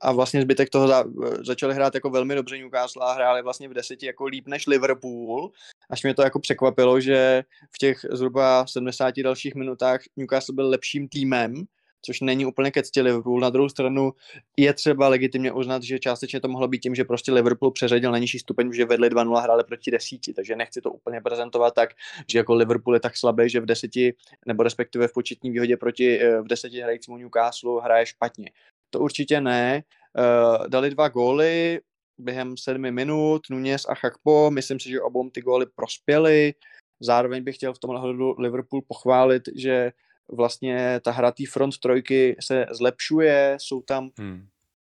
a 0.00 0.12
vlastně 0.12 0.42
zbytek 0.42 0.70
toho 0.70 0.88
za, 0.88 1.04
začali 1.46 1.74
hrát 1.74 1.94
jako 1.94 2.10
velmi 2.10 2.34
dobře 2.34 2.58
Newcastle 2.58 3.06
a 3.06 3.12
hráli 3.12 3.42
vlastně 3.42 3.68
v 3.68 3.74
deseti 3.74 4.06
jako 4.06 4.24
líp 4.24 4.48
než 4.48 4.66
Liverpool. 4.66 5.50
Až 5.90 6.02
mě 6.02 6.14
to 6.14 6.22
jako 6.22 6.40
překvapilo, 6.40 7.00
že 7.00 7.44
v 7.74 7.78
těch 7.78 8.06
zhruba 8.12 8.66
70 8.66 9.14
dalších 9.22 9.54
minutách 9.54 10.00
Newcastle 10.16 10.54
byl 10.54 10.68
lepším 10.68 11.08
týmem 11.08 11.54
což 12.02 12.20
není 12.20 12.46
úplně 12.46 12.70
ke 12.70 12.82
cti 12.82 13.02
Liverpool. 13.02 13.40
Na 13.40 13.50
druhou 13.50 13.68
stranu 13.68 14.12
je 14.56 14.74
třeba 14.74 15.08
legitimně 15.08 15.52
uznat, 15.52 15.82
že 15.82 15.98
částečně 15.98 16.40
to 16.40 16.48
mohlo 16.48 16.68
být 16.68 16.78
tím, 16.78 16.94
že 16.94 17.04
prostě 17.04 17.32
Liverpool 17.32 17.70
přeřadil 17.70 18.12
na 18.12 18.18
nižší 18.18 18.38
stupeň, 18.38 18.72
že 18.72 18.84
vedli 18.84 19.08
2-0 19.08 19.42
hráli 19.42 19.64
proti 19.64 19.90
desíti, 19.90 20.34
takže 20.34 20.56
nechci 20.56 20.80
to 20.80 20.92
úplně 20.92 21.20
prezentovat 21.20 21.74
tak, 21.74 21.90
že 22.30 22.38
jako 22.38 22.54
Liverpool 22.54 22.94
je 22.94 23.00
tak 23.00 23.16
slabý, 23.16 23.50
že 23.50 23.60
v 23.60 23.66
deseti, 23.66 24.14
nebo 24.46 24.62
respektive 24.62 25.08
v 25.08 25.12
početní 25.12 25.50
výhodě 25.50 25.76
proti 25.76 26.20
eh, 26.20 26.40
v 26.40 26.46
deseti 26.46 26.80
hrajícímu 26.80 27.16
Newcastle 27.16 27.82
hraje 27.82 28.06
špatně. 28.06 28.50
To 28.90 29.00
určitě 29.00 29.40
ne. 29.40 29.82
Uh, 30.18 30.68
dali 30.68 30.90
dva 30.90 31.08
góly 31.08 31.80
během 32.20 32.56
sedmi 32.56 32.92
minut, 32.92 33.42
Nunes 33.50 33.82
a 33.88 33.94
Chakpo, 33.94 34.50
myslím 34.50 34.80
si, 34.80 34.88
že 34.88 35.00
obou 35.00 35.30
ty 35.30 35.40
góly 35.40 35.66
prospěly. 35.74 36.54
Zároveň 37.00 37.44
bych 37.44 37.56
chtěl 37.56 37.74
v 37.74 37.78
tomhle 37.78 38.00
hledu 38.00 38.34
Liverpool 38.38 38.82
pochválit, 38.88 39.42
že 39.56 39.92
vlastně 40.32 41.00
ta 41.04 41.10
hra 41.10 41.32
té 41.32 41.44
front 41.52 41.78
trojky 41.78 42.36
se 42.40 42.66
zlepšuje, 42.70 43.56
jsou 43.60 43.82
tam 43.82 44.10
hmm. 44.18 44.46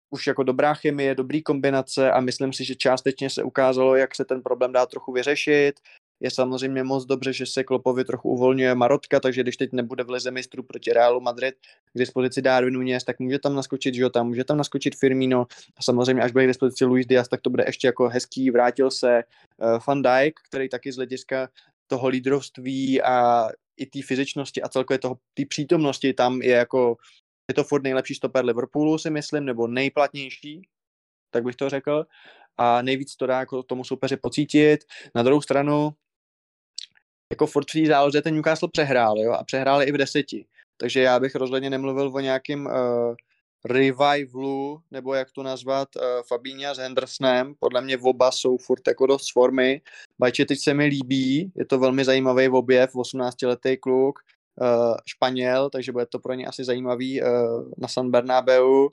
už 0.10 0.28
jako 0.28 0.44
dobrá 0.44 0.74
chemie, 0.74 1.16
dobrý 1.16 1.44
kombinace 1.44 2.12
a 2.12 2.20
myslím 2.20 2.54
si, 2.54 2.66
že 2.66 2.76
částečně 2.76 3.30
se 3.30 3.44
ukázalo, 3.44 3.96
jak 3.96 4.16
se 4.16 4.26
ten 4.26 4.42
problém 4.42 4.72
dá 4.72 4.86
trochu 4.86 5.12
vyřešit. 5.12 5.74
Je 6.24 6.32
samozřejmě 6.32 6.84
moc 6.84 7.06
dobře, 7.06 7.34
že 7.34 7.46
se 7.46 7.64
Klopovi 7.64 8.06
trochu 8.06 8.30
uvolňuje 8.30 8.76
Marotka, 8.76 9.20
takže 9.20 9.44
když 9.44 9.58
teď 9.58 9.70
nebude 9.74 10.04
v 10.04 10.10
lize 10.10 10.32
mistrů 10.32 10.64
proti 10.64 10.94
Realu 10.94 11.20
Madrid 11.20 11.56
k 11.94 12.00
dispozici 12.00 12.42
Darwin 12.42 12.74
Nunes, 12.74 13.04
tak 13.04 13.20
může 13.20 13.39
tam 13.39 13.56
naskočit 13.56 13.96
Jota, 13.96 14.24
může 14.24 14.44
tam 14.44 14.58
naskočit 14.58 14.96
Firmino 14.96 15.48
a 15.78 15.84
samozřejmě 15.84 16.24
až 16.24 16.32
bude 16.32 16.44
k 16.44 16.48
dispozici 16.48 16.86
Luis 16.86 17.06
Diaz, 17.06 17.28
tak 17.28 17.42
to 17.42 17.50
bude 17.50 17.64
ještě 17.68 17.88
jako 17.88 18.10
hezký, 18.10 18.52
vrátil 18.52 18.92
se 18.92 19.24
uh, 19.58 19.80
Van 19.88 20.02
Dijk, 20.02 20.39
který 20.50 20.70
taky 20.70 20.92
z 20.92 20.96
hlediska 20.96 21.50
toho 21.88 22.08
lídrovství 22.08 23.02
a 23.02 23.48
i 23.82 23.86
té 23.86 24.00
fyzičnosti 24.06 24.62
a 24.62 24.70
celkově 24.70 25.00
toho, 25.00 25.18
té 25.34 25.44
přítomnosti 25.46 26.14
tam 26.14 26.42
je 26.42 26.56
jako, 26.56 26.98
je 27.52 27.56
to 27.56 27.64
furt 27.64 27.84
nejlepší 27.84 28.16
stoper 28.16 28.46
Liverpoolu 28.46 28.98
si 28.98 29.10
myslím, 29.10 29.46
nebo 29.46 29.68
nejplatnější, 29.68 30.68
tak 31.32 31.44
bych 31.44 31.56
to 31.56 31.70
řekl. 31.70 32.06
A 32.58 32.82
nejvíc 32.82 33.16
to 33.16 33.28
dá 33.28 33.40
jako 33.40 33.64
tomu 33.64 33.84
soupeři 33.84 34.18
pocítit. 34.18 34.80
Na 35.16 35.24
druhou 35.24 35.42
stranu, 35.42 35.92
jako 37.32 37.48
furt 37.48 37.74
v 37.74 37.86
záloze 37.86 38.22
ten 38.22 38.36
Newcastle 38.36 38.70
přehrál, 38.72 39.20
jo, 39.20 39.32
a 39.32 39.44
přehráli 39.44 39.86
i 39.86 39.92
v 39.92 39.98
deseti. 39.98 40.46
Takže 40.78 41.02
já 41.02 41.20
bych 41.20 41.36
rozhodně 41.36 41.70
nemluvil 41.70 42.12
o 42.16 42.20
nějakým 42.20 42.66
uh, 42.66 43.16
revivalu, 43.66 44.82
nebo 44.91 45.14
jak 45.14 45.32
to 45.32 45.43
nazvat, 45.43 45.95
uh, 45.95 46.03
Fabíňa 46.28 46.74
s 46.74 46.78
Hendersonem. 46.78 47.55
Podle 47.59 47.82
mě 47.82 47.97
oba 47.97 48.32
jsou 48.32 48.57
furt 48.57 48.88
jako 48.88 49.07
dost 49.07 49.32
formy. 49.34 49.82
Bajče 50.20 50.45
teď 50.45 50.59
se 50.59 50.74
mi 50.74 50.86
líbí, 50.86 51.51
je 51.55 51.66
to 51.66 51.80
velmi 51.80 52.05
zajímavý 52.05 52.49
objev, 52.49 52.95
18-letý 52.95 53.78
kluk, 53.78 54.20
uh, 54.62 54.95
Španěl, 55.05 55.70
takže 55.70 55.91
bude 55.91 56.05
to 56.05 56.20
pro 56.20 56.34
ně 56.34 56.45
asi 56.45 56.64
zajímavý 56.64 57.22
uh, 57.22 57.28
na 57.78 57.88
San 57.88 58.12
Bernabeu. 58.12 58.89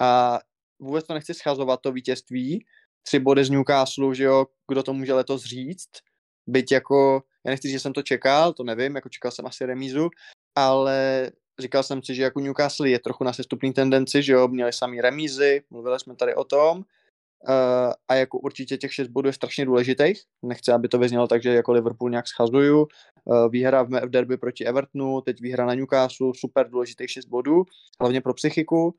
A 0.00 0.40
vůbec 0.78 1.06
to 1.06 1.14
nechci 1.14 1.34
schazovat, 1.34 1.80
to 1.80 1.92
vítězství. 1.92 2.64
Tři 3.02 3.18
body 3.18 3.44
z 3.44 3.50
Newcastle, 3.50 4.14
že 4.14 4.24
jo, 4.24 4.46
kdo 4.68 4.82
to 4.82 4.92
může 4.92 5.14
letos 5.14 5.44
říct. 5.44 5.88
Byť 6.46 6.72
jako, 6.72 7.22
já 7.44 7.50
nechci 7.50 7.70
že 7.70 7.80
jsem 7.80 7.92
to 7.92 8.02
čekal, 8.02 8.52
to 8.52 8.64
nevím, 8.64 8.94
jako 8.94 9.08
čekal 9.08 9.30
jsem 9.30 9.46
asi 9.46 9.66
remízu, 9.66 10.08
ale 10.54 11.30
říkal 11.60 11.82
jsem 11.82 12.02
si, 12.02 12.14
že 12.14 12.22
jako 12.22 12.40
Newcastle 12.40 12.90
je 12.90 12.98
trochu 12.98 13.24
na 13.24 13.32
sestupný 13.32 13.72
tendenci, 13.72 14.22
že 14.22 14.32
jo, 14.32 14.48
měli 14.48 14.72
sami 14.72 15.00
remízy, 15.00 15.62
mluvili 15.70 16.00
jsme 16.00 16.16
tady 16.16 16.34
o 16.34 16.44
tom, 16.44 16.84
Uh, 17.48 17.92
a 18.08 18.14
jako 18.14 18.38
určitě 18.38 18.76
těch 18.76 18.94
šest 18.94 19.08
bodů 19.08 19.28
je 19.28 19.32
strašně 19.32 19.64
důležitých. 19.66 20.22
Nechci, 20.42 20.72
aby 20.72 20.88
to 20.88 20.98
vyznělo 20.98 21.26
tak, 21.26 21.42
že 21.42 21.54
jako 21.54 21.72
Liverpool 21.72 22.10
nějak 22.10 22.28
schazuju. 22.28 22.88
Uh, 23.24 23.48
výhra 23.48 23.82
v, 23.82 23.88
v 23.88 24.10
derby 24.10 24.36
proti 24.36 24.64
Evertonu, 24.66 25.20
teď 25.20 25.40
výhra 25.40 25.66
na 25.66 25.74
Newcastle, 25.74 26.32
super 26.34 26.70
důležitých 26.70 27.10
šest 27.10 27.24
bodů, 27.24 27.64
hlavně 28.00 28.20
pro 28.20 28.34
psychiku. 28.34 28.94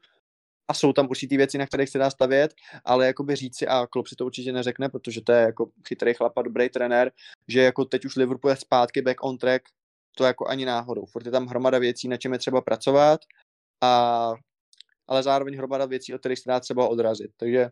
A 0.67 0.73
jsou 0.73 0.93
tam 0.93 1.07
určitý 1.09 1.37
věci, 1.37 1.57
na 1.57 1.67
kterých 1.67 1.89
se 1.89 1.97
dá 1.97 2.09
stavět, 2.09 2.53
ale 2.85 3.07
jakoby 3.07 3.35
říci, 3.35 3.67
a 3.67 3.87
Klopp 3.87 4.07
si 4.07 4.15
to 4.15 4.25
určitě 4.25 4.51
neřekne, 4.51 4.89
protože 4.89 5.21
to 5.21 5.31
je 5.31 5.41
jako 5.41 5.69
chytrý 5.87 6.13
chlap 6.13 6.37
a 6.37 6.41
dobrý 6.41 6.69
trenér, 6.69 7.11
že 7.47 7.61
jako 7.61 7.85
teď 7.85 8.05
už 8.05 8.15
Liverpool 8.15 8.51
je 8.51 8.55
zpátky 8.55 9.01
back 9.01 9.23
on 9.23 9.37
track, 9.37 9.63
to 10.17 10.23
jako 10.23 10.47
ani 10.47 10.65
náhodou. 10.65 11.05
Furt 11.05 11.25
je 11.25 11.31
tam 11.31 11.47
hromada 11.47 11.79
věcí, 11.79 12.07
na 12.07 12.17
čem 12.17 12.33
je 12.33 12.39
třeba 12.39 12.61
pracovat, 12.61 13.21
a, 13.81 14.33
ale 15.07 15.23
zároveň 15.23 15.57
hromada 15.57 15.85
věcí, 15.85 16.13
od 16.13 16.19
kterých 16.19 16.39
se 16.39 16.49
dá 16.49 16.59
třeba 16.59 16.87
odrazit. 16.87 17.31
Takže 17.37 17.69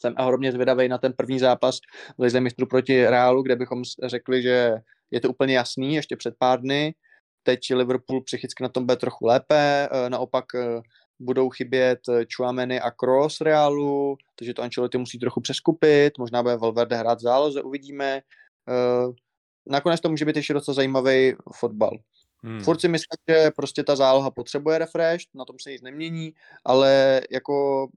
jsem 0.00 0.14
ohromně 0.18 0.52
zvědavý 0.52 0.88
na 0.88 0.98
ten 0.98 1.12
první 1.12 1.38
zápas 1.38 1.78
v 2.18 2.22
Lize 2.22 2.40
mistrů 2.40 2.66
proti 2.66 3.06
Reálu, 3.06 3.42
kde 3.42 3.56
bychom 3.56 3.82
řekli, 4.04 4.42
že 4.42 4.74
je 5.10 5.20
to 5.20 5.30
úplně 5.30 5.54
jasný 5.54 5.94
ještě 5.94 6.16
před 6.16 6.34
pár 6.38 6.60
dny. 6.60 6.94
Teď 7.42 7.60
Liverpool 7.74 8.22
psychicky 8.22 8.62
na 8.62 8.68
tom 8.68 8.86
bude 8.86 8.96
trochu 8.96 9.26
lépe, 9.26 9.88
e, 9.92 10.10
naopak 10.10 10.44
e, 10.54 10.80
budou 11.20 11.50
chybět 11.50 12.00
Chuameny 12.36 12.80
a 12.80 12.90
Cross 12.90 13.40
Realu, 13.40 14.16
takže 14.34 14.54
to 14.54 14.62
Ancelotti 14.62 14.98
musí 14.98 15.18
trochu 15.18 15.40
přeskupit, 15.40 16.18
možná 16.18 16.42
bude 16.42 16.56
Valverde 16.56 16.96
hrát 16.96 17.18
v 17.18 17.22
záloze, 17.22 17.62
uvidíme. 17.62 18.20
Nakonec 19.66 20.00
to 20.00 20.08
může 20.08 20.24
být 20.24 20.36
ještě 20.36 20.54
docela 20.54 20.74
zajímavý 20.74 21.34
fotbal. 21.54 21.98
Hmm. 22.44 22.60
Furt 22.60 22.80
si 22.80 22.88
myslím, 22.88 23.16
že 23.28 23.50
prostě 23.56 23.84
ta 23.84 23.96
záloha 23.96 24.30
potřebuje 24.30 24.78
refresh, 24.78 25.24
na 25.34 25.44
tom 25.44 25.56
se 25.62 25.70
nic 25.70 25.82
nemění, 25.82 26.34
ale 26.64 27.20
jako 27.30 27.88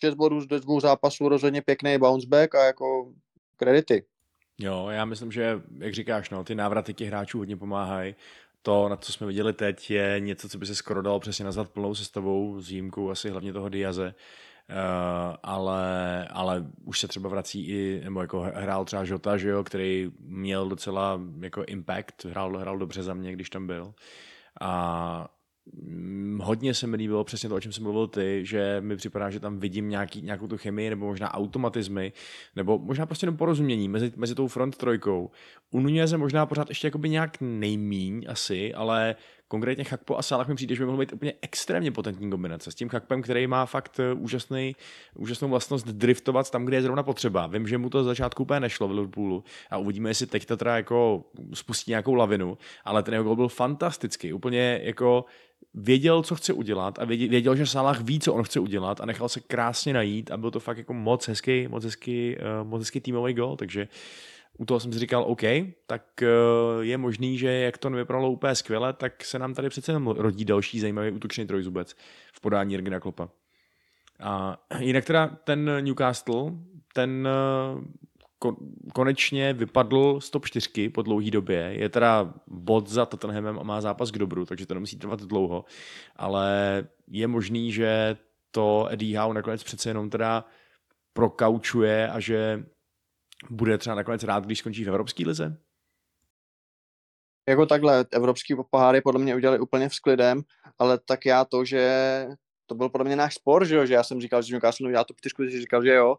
6 0.00 0.14
bodů 0.14 0.40
z 0.40 0.46
dvou 0.46 0.80
zápasů 0.80 1.28
rozhodně 1.28 1.62
pěkný 1.62 1.98
bounce 1.98 2.26
back 2.26 2.54
a 2.54 2.64
jako 2.64 3.12
kredity. 3.56 4.04
Jo, 4.58 4.88
já 4.88 5.04
myslím, 5.04 5.32
že, 5.32 5.60
jak 5.78 5.94
říkáš, 5.94 6.30
no, 6.30 6.44
ty 6.44 6.54
návraty 6.54 6.94
těch 6.94 7.08
hráčů 7.08 7.38
hodně 7.38 7.56
pomáhají. 7.56 8.14
To, 8.62 8.88
na 8.88 8.96
co 8.96 9.12
jsme 9.12 9.26
viděli 9.26 9.52
teď, 9.52 9.90
je 9.90 10.16
něco, 10.18 10.48
co 10.48 10.58
by 10.58 10.66
se 10.66 10.74
skoro 10.74 11.02
dalo 11.02 11.20
přesně 11.20 11.44
nazvat 11.44 11.70
plnou 11.70 11.94
sestavou, 11.94 12.60
s 12.60 12.68
výjimkou 12.68 13.10
asi 13.10 13.30
hlavně 13.30 13.52
toho 13.52 13.68
Diaze. 13.68 14.14
Uh, 14.70 15.36
ale, 15.42 16.28
ale 16.28 16.66
už 16.84 17.00
se 17.00 17.08
třeba 17.08 17.28
vrací 17.28 17.68
i, 17.68 18.00
nebo 18.04 18.20
jako 18.20 18.40
hrál 18.40 18.84
třeba 18.84 19.04
Žota, 19.04 19.36
že 19.36 19.48
jo, 19.48 19.64
který 19.64 20.10
měl 20.20 20.68
docela 20.68 21.20
jako 21.40 21.64
impact, 21.64 22.24
hrál, 22.24 22.58
hrál 22.58 22.78
dobře 22.78 23.02
za 23.02 23.14
mě, 23.14 23.32
když 23.32 23.50
tam 23.50 23.66
byl. 23.66 23.94
A 24.60 25.28
Mm, 25.66 26.40
hodně 26.42 26.74
se 26.74 26.86
mi 26.86 26.96
líbilo 26.96 27.24
přesně 27.24 27.48
to, 27.48 27.54
o 27.54 27.60
čem 27.60 27.72
jsem 27.72 27.82
mluvil 27.82 28.06
ty, 28.06 28.40
že 28.44 28.80
mi 28.80 28.96
připadá, 28.96 29.30
že 29.30 29.40
tam 29.40 29.58
vidím 29.58 29.88
nějaký, 29.88 30.22
nějakou 30.22 30.46
tu 30.46 30.56
chemii 30.58 30.90
nebo 30.90 31.06
možná 31.06 31.34
automatizmy, 31.34 32.12
nebo 32.56 32.78
možná 32.78 33.06
prostě 33.06 33.24
jenom 33.24 33.36
porozumění 33.36 33.88
mezi, 33.88 34.12
mezi 34.16 34.34
tou 34.34 34.48
front 34.48 34.76
trojkou. 34.76 35.30
U 35.70 35.80
Nuneze 35.80 36.16
možná 36.16 36.46
pořád 36.46 36.68
ještě 36.68 36.86
jakoby 36.86 37.08
nějak 37.08 37.36
nejmíň 37.40 38.24
asi, 38.28 38.74
ale 38.74 39.16
konkrétně 39.52 39.84
Chakpo 39.84 40.18
a 40.18 40.22
Salah 40.22 40.48
mi 40.48 40.54
přijde, 40.54 40.74
že 40.74 40.82
by 40.82 40.86
mohl 40.86 40.98
být 40.98 41.12
úplně 41.12 41.32
extrémně 41.42 41.92
potentní 41.92 42.30
kombinace 42.30 42.70
s 42.70 42.74
tím 42.74 42.88
Chakpem, 42.88 43.22
který 43.22 43.46
má 43.46 43.66
fakt 43.66 44.00
eh, 44.00 44.12
úžasný, 44.12 44.76
úžasnou 45.14 45.48
vlastnost 45.48 45.86
driftovat 45.86 46.50
tam, 46.50 46.64
kde 46.64 46.76
je 46.76 46.82
zrovna 46.82 47.02
potřeba. 47.02 47.46
Vím, 47.46 47.68
že 47.68 47.78
mu 47.78 47.90
to 47.90 48.04
z 48.04 48.06
začátku 48.06 48.42
úplně 48.42 48.60
nešlo 48.60 48.88
v 48.88 48.90
Liverpoolu 48.90 49.44
a 49.70 49.78
uvidíme, 49.78 50.10
jestli 50.10 50.26
teď 50.26 50.46
to 50.46 50.56
teda 50.56 50.76
jako 50.76 51.24
spustí 51.54 51.90
nějakou 51.90 52.14
lavinu, 52.14 52.58
ale 52.84 53.02
ten 53.02 53.14
jeho 53.14 53.24
gol 53.24 53.36
byl 53.36 53.48
fantastický, 53.48 54.32
úplně 54.32 54.80
jako 54.82 55.24
věděl, 55.74 56.22
co 56.22 56.34
chce 56.34 56.52
udělat 56.52 56.98
a 56.98 57.04
věděl, 57.04 57.28
věděl, 57.28 57.56
že 57.56 57.66
Salah 57.66 58.00
ví, 58.00 58.20
co 58.20 58.34
on 58.34 58.44
chce 58.44 58.60
udělat 58.60 59.00
a 59.00 59.06
nechal 59.06 59.28
se 59.28 59.40
krásně 59.40 59.92
najít 59.92 60.30
a 60.30 60.36
byl 60.36 60.50
to 60.50 60.60
fakt 60.60 60.78
jako 60.78 60.94
moc 60.94 61.28
hezký, 61.28 61.68
moc 61.68 61.84
hezký, 61.84 62.36
uh, 62.36 62.68
moc 62.68 62.80
hezký 62.80 63.00
týmový 63.00 63.34
gol, 63.34 63.56
takže 63.56 63.88
u 64.58 64.64
toho 64.64 64.80
jsem 64.80 64.92
si 64.92 64.98
říkal, 64.98 65.24
OK, 65.26 65.42
tak 65.86 66.02
uh, 66.22 66.82
je 66.84 66.98
možný, 66.98 67.38
že 67.38 67.52
jak 67.52 67.78
to 67.78 67.90
nevypadalo 67.90 68.30
úplně 68.30 68.54
skvěle, 68.54 68.92
tak 68.92 69.24
se 69.24 69.38
nám 69.38 69.54
tady 69.54 69.68
přece 69.68 69.92
rodí 70.16 70.44
další 70.44 70.80
zajímavý 70.80 71.10
útočný 71.10 71.46
trojzubec 71.46 71.96
v 72.34 72.40
podání 72.40 72.74
Jurgena 72.74 73.00
Klopa. 73.00 73.28
A 74.20 74.58
jinak 74.78 75.04
teda 75.04 75.26
ten 75.44 75.70
Newcastle, 75.84 76.52
ten 76.94 77.28
uh, 77.74 77.84
konečně 78.94 79.52
vypadl 79.52 80.20
z 80.20 80.30
top 80.30 80.46
4 80.46 80.88
po 80.88 81.02
dlouhé 81.02 81.30
době. 81.30 81.70
Je 81.72 81.88
teda 81.88 82.34
bod 82.46 82.88
za 82.88 83.06
Tottenhamem 83.06 83.58
a 83.58 83.62
má 83.62 83.80
zápas 83.80 84.10
k 84.10 84.18
dobru, 84.18 84.46
takže 84.46 84.66
to 84.66 84.74
nemusí 84.74 84.96
trvat 84.96 85.22
dlouho. 85.22 85.64
Ale 86.16 86.84
je 87.08 87.26
možný, 87.26 87.72
že 87.72 88.16
to 88.50 88.86
Eddie 88.90 89.18
Howe 89.18 89.34
nakonec 89.34 89.64
přece 89.64 89.90
jenom 89.90 90.10
teda 90.10 90.44
prokaučuje 91.12 92.08
a 92.08 92.20
že 92.20 92.64
bude 93.50 93.78
třeba 93.78 93.96
nakonec 93.96 94.24
rád, 94.24 94.44
když 94.44 94.58
skončí 94.58 94.84
v 94.84 94.88
Evropské 94.88 95.26
lize? 95.26 95.56
Jako 97.48 97.66
takhle, 97.66 98.06
evropský 98.12 98.54
poháry 98.70 99.00
podle 99.00 99.20
mě 99.20 99.36
udělali 99.36 99.58
úplně 99.58 99.88
v 99.88 99.94
sklidem, 99.94 100.42
ale 100.78 100.98
tak 100.98 101.26
já 101.26 101.44
to, 101.44 101.64
že 101.64 102.26
to 102.66 102.74
byl 102.74 102.88
podle 102.88 103.04
mě 103.04 103.16
náš 103.16 103.34
spor, 103.34 103.66
že 103.66 103.74
jo, 103.74 103.86
že 103.86 103.94
já 103.94 104.02
jsem 104.02 104.20
říkal, 104.20 104.42
že 104.42 104.54
Newcastle 104.54 104.88
udělá 104.88 105.04
tu 105.04 105.14
ptyřku, 105.14 105.44
že 105.44 105.60
říkal, 105.60 105.84
že 105.84 105.94
jo. 105.94 106.16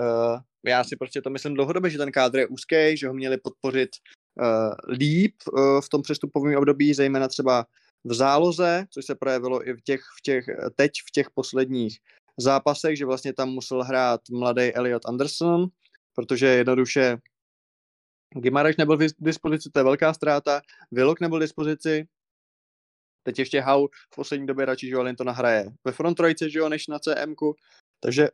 Uh, 0.00 0.40
já 0.66 0.84
si 0.84 0.96
prostě 0.96 1.22
to 1.22 1.30
myslím 1.30 1.54
dlouhodobě, 1.54 1.90
že 1.90 1.98
ten 1.98 2.12
kádr 2.12 2.38
je 2.38 2.46
úzký, 2.46 2.96
že 2.96 3.08
ho 3.08 3.14
měli 3.14 3.38
podpořit 3.38 3.90
uh, 4.40 4.94
líp 4.96 5.34
uh, 5.52 5.80
v 5.80 5.88
tom 5.88 6.02
přestupovém 6.02 6.56
období, 6.56 6.94
zejména 6.94 7.28
třeba 7.28 7.66
v 8.04 8.14
záloze, 8.14 8.86
což 8.90 9.04
se 9.06 9.14
projevilo 9.14 9.68
i 9.68 9.72
v 9.72 9.80
těch, 9.80 10.00
v 10.00 10.22
těch, 10.22 10.44
teď 10.74 10.90
v 11.08 11.10
těch 11.10 11.30
posledních 11.30 11.98
zápasech, 12.38 12.98
že 12.98 13.06
vlastně 13.06 13.32
tam 13.32 13.48
musel 13.48 13.82
hrát 13.84 14.20
mladý 14.30 14.74
Elliot 14.74 15.06
Anderson, 15.06 15.66
protože 16.14 16.46
jednoduše 16.46 17.16
Gimareš 18.34 18.76
nebyl 18.76 18.96
v 18.96 19.06
dispozici, 19.18 19.70
to 19.70 19.80
je 19.80 19.84
velká 19.84 20.14
ztráta, 20.14 20.60
Vilok 20.90 21.20
nebyl 21.20 21.38
v 21.38 21.42
dispozici, 21.42 22.08
teď 23.22 23.38
ještě 23.38 23.60
Hau 23.60 23.86
v 23.86 24.16
poslední 24.16 24.46
době 24.46 24.66
radši, 24.66 24.86
že 24.86 24.92
jo, 24.92 25.14
to 25.18 25.24
nahraje 25.24 25.66
ve 25.84 25.92
front 25.92 26.16
trojce, 26.16 26.50
že 26.50 26.58
jo, 26.58 26.68
než 26.68 26.86
na 26.86 26.98
cm 26.98 27.34
takže 28.00 28.28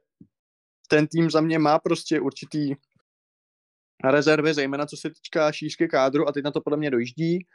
ten 0.89 1.07
tým 1.07 1.31
za 1.31 1.41
mě 1.41 1.59
má 1.59 1.79
prostě 1.79 2.21
určitý 2.21 2.75
rezervy, 4.05 4.55
zejména 4.55 4.87
co 4.87 4.97
se 4.97 5.11
týká 5.11 5.53
šířky 5.53 5.89
kádru 5.89 6.29
a 6.29 6.33
teď 6.33 6.45
na 6.45 6.51
to 6.51 6.61
podle 6.61 6.77
mě 6.77 6.91
dojíždí. 6.91 7.47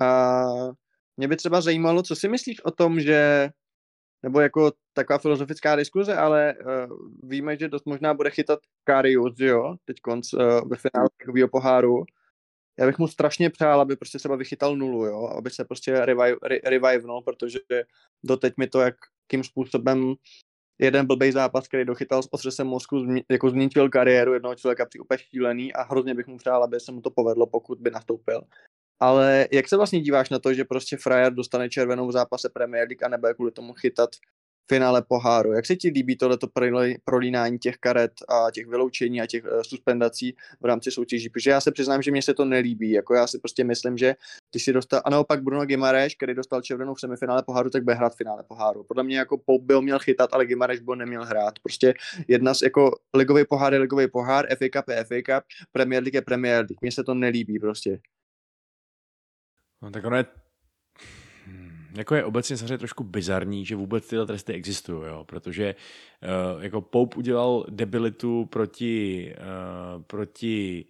A 0.00 0.42
mě 1.16 1.28
by 1.28 1.36
třeba 1.36 1.60
zajímalo, 1.60 2.02
co 2.02 2.16
si 2.16 2.28
myslíš 2.28 2.64
o 2.64 2.70
tom, 2.70 3.00
že 3.00 3.50
nebo 4.22 4.40
jako 4.40 4.72
taková 4.92 5.18
filozofická 5.18 5.76
diskuze, 5.76 6.14
ale 6.14 6.54
uh, 6.54 6.96
víme, 7.22 7.56
že 7.56 7.68
dost 7.68 7.86
možná 7.86 8.14
bude 8.14 8.30
chytat 8.30 8.58
Karius, 8.84 9.34
jo, 9.38 9.76
teď 9.84 10.00
konc 10.00 10.32
uh, 10.32 10.40
ve 10.40 10.76
finále 10.76 11.08
takového 11.18 11.48
poháru. 11.48 12.04
Já 12.78 12.86
bych 12.86 12.98
mu 12.98 13.08
strašně 13.08 13.50
přál, 13.50 13.80
aby 13.80 13.96
prostě 13.96 14.18
seba 14.18 14.36
vychytal 14.36 14.76
nulu, 14.76 15.04
jo, 15.04 15.26
aby 15.38 15.50
se 15.50 15.64
prostě 15.64 16.06
revive, 16.06 16.36
re, 16.42 16.80
protože 17.24 17.58
doteď 18.24 18.54
mi 18.56 18.66
to, 18.66 18.80
jakým 18.80 19.44
způsobem 19.44 20.14
jeden 20.78 21.06
blbej 21.06 21.32
zápas, 21.32 21.68
který 21.68 21.84
dochytal 21.84 22.22
s 22.22 22.28
otřesem 22.32 22.66
mozku, 22.66 23.00
zmi, 23.00 23.24
jako 23.30 23.50
zničil 23.50 23.88
kariéru 23.88 24.34
jednoho 24.34 24.54
člověka 24.54 24.86
při 24.86 24.98
úplně 24.98 25.18
šílený 25.18 25.72
a 25.72 25.82
hrozně 25.82 26.14
bych 26.14 26.26
mu 26.26 26.36
přál, 26.38 26.64
aby 26.64 26.80
se 26.80 26.92
mu 26.92 27.00
to 27.00 27.10
povedlo, 27.10 27.46
pokud 27.46 27.78
by 27.80 27.90
nastoupil. 27.90 28.42
Ale 29.00 29.48
jak 29.52 29.68
se 29.68 29.76
vlastně 29.76 30.00
díváš 30.00 30.30
na 30.30 30.38
to, 30.38 30.54
že 30.54 30.64
prostě 30.64 30.96
Frajer 30.96 31.34
dostane 31.34 31.68
červenou 31.68 32.08
v 32.08 32.12
zápase 32.12 32.48
Premier 32.48 32.88
League 32.88 33.04
a 33.04 33.08
nebude 33.08 33.34
kvůli 33.34 33.52
tomu 33.52 33.72
chytat 33.72 34.10
finále 34.68 35.02
poháru. 35.02 35.52
Jak 35.52 35.66
se 35.66 35.76
ti 35.76 35.88
líbí 35.88 36.16
tohleto 36.16 36.46
prolínání 37.04 37.58
těch 37.58 37.76
karet 37.76 38.12
a 38.28 38.50
těch 38.50 38.66
vyloučení 38.66 39.20
a 39.20 39.26
těch 39.26 39.44
uh, 39.44 39.60
suspendací 39.62 40.36
v 40.60 40.64
rámci 40.64 40.90
soutěží? 40.90 41.28
Protože 41.28 41.50
já 41.50 41.60
se 41.60 41.72
přiznám, 41.72 42.02
že 42.02 42.10
mě 42.10 42.22
se 42.22 42.34
to 42.34 42.44
nelíbí. 42.44 42.90
Jako 42.90 43.14
já 43.14 43.26
si 43.26 43.38
prostě 43.38 43.64
myslím, 43.64 43.98
že 43.98 44.14
ty 44.50 44.60
si 44.60 44.72
dostal, 44.72 45.02
a 45.04 45.10
naopak 45.10 45.42
Bruno 45.42 45.66
Gimareš, 45.66 46.14
který 46.14 46.34
dostal 46.34 46.62
červenou 46.62 46.94
v 46.94 47.00
semifinále 47.00 47.42
poháru, 47.42 47.70
tak 47.70 47.84
bude 47.84 47.96
hrát 47.96 48.14
v 48.14 48.16
finále 48.16 48.42
poháru. 48.42 48.84
Podle 48.84 49.02
mě 49.02 49.18
jako 49.18 49.38
Pope 49.38 49.64
byl 49.64 49.82
měl 49.82 49.98
chytat, 49.98 50.30
ale 50.32 50.46
Gimareš 50.46 50.80
byl 50.80 50.96
neměl 50.96 51.24
hrát. 51.24 51.58
Prostě 51.62 51.94
jedna 52.28 52.54
z 52.54 52.62
jako 52.62 52.90
ligový 53.14 53.44
pohár 53.44 53.72
je 53.72 53.78
ligový 53.78 54.08
pohár, 54.08 54.46
FA 54.48 54.68
Cup 54.72 54.88
je 54.88 55.04
FA 55.04 55.14
Cup, 55.14 55.44
Premier 55.72 56.02
League 56.02 56.14
je 56.14 56.22
Premier 56.22 56.56
League. 56.56 56.78
Mně 56.82 56.92
se 56.92 57.04
to 57.04 57.14
nelíbí 57.14 57.58
prostě. 57.58 57.98
No, 59.86 59.92
tak 59.92 60.04
ono 60.04 60.16
je 60.16 60.26
jako 61.94 62.14
je 62.14 62.24
obecně 62.24 62.56
samozřejmě 62.56 62.78
trošku 62.78 63.04
bizarní, 63.04 63.64
že 63.64 63.76
vůbec 63.76 64.08
tyhle 64.08 64.26
tresty 64.26 64.52
existují, 64.52 65.08
jo? 65.08 65.24
protože 65.24 65.74
uh, 66.54 66.62
jako 66.62 66.80
Pope 66.80 67.16
udělal 67.16 67.66
debilitu 67.68 68.44
proti, 68.44 69.34
uh, 69.38 70.02
proti 70.02 70.84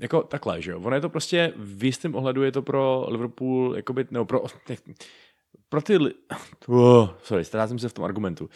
jako 0.00 0.22
takhle, 0.22 0.62
že 0.62 0.70
jo. 0.70 0.80
Ono 0.80 0.96
je 0.96 1.00
to 1.00 1.08
prostě, 1.08 1.52
v 1.56 1.84
jistém 1.84 2.14
ohledu 2.14 2.42
je 2.42 2.52
to 2.52 2.62
pro 2.62 3.06
Liverpool, 3.08 3.76
jakoby, 3.76 4.06
nebo 4.10 4.24
pro, 4.24 4.44
pro 5.68 5.82
ty, 5.82 5.98
uh, 6.66 7.08
sorry, 7.22 7.44
ztrácím 7.44 7.78
se 7.78 7.88
v 7.88 7.92
tom 7.92 8.04
argumentu. 8.04 8.48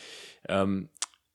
Um, 0.65 0.89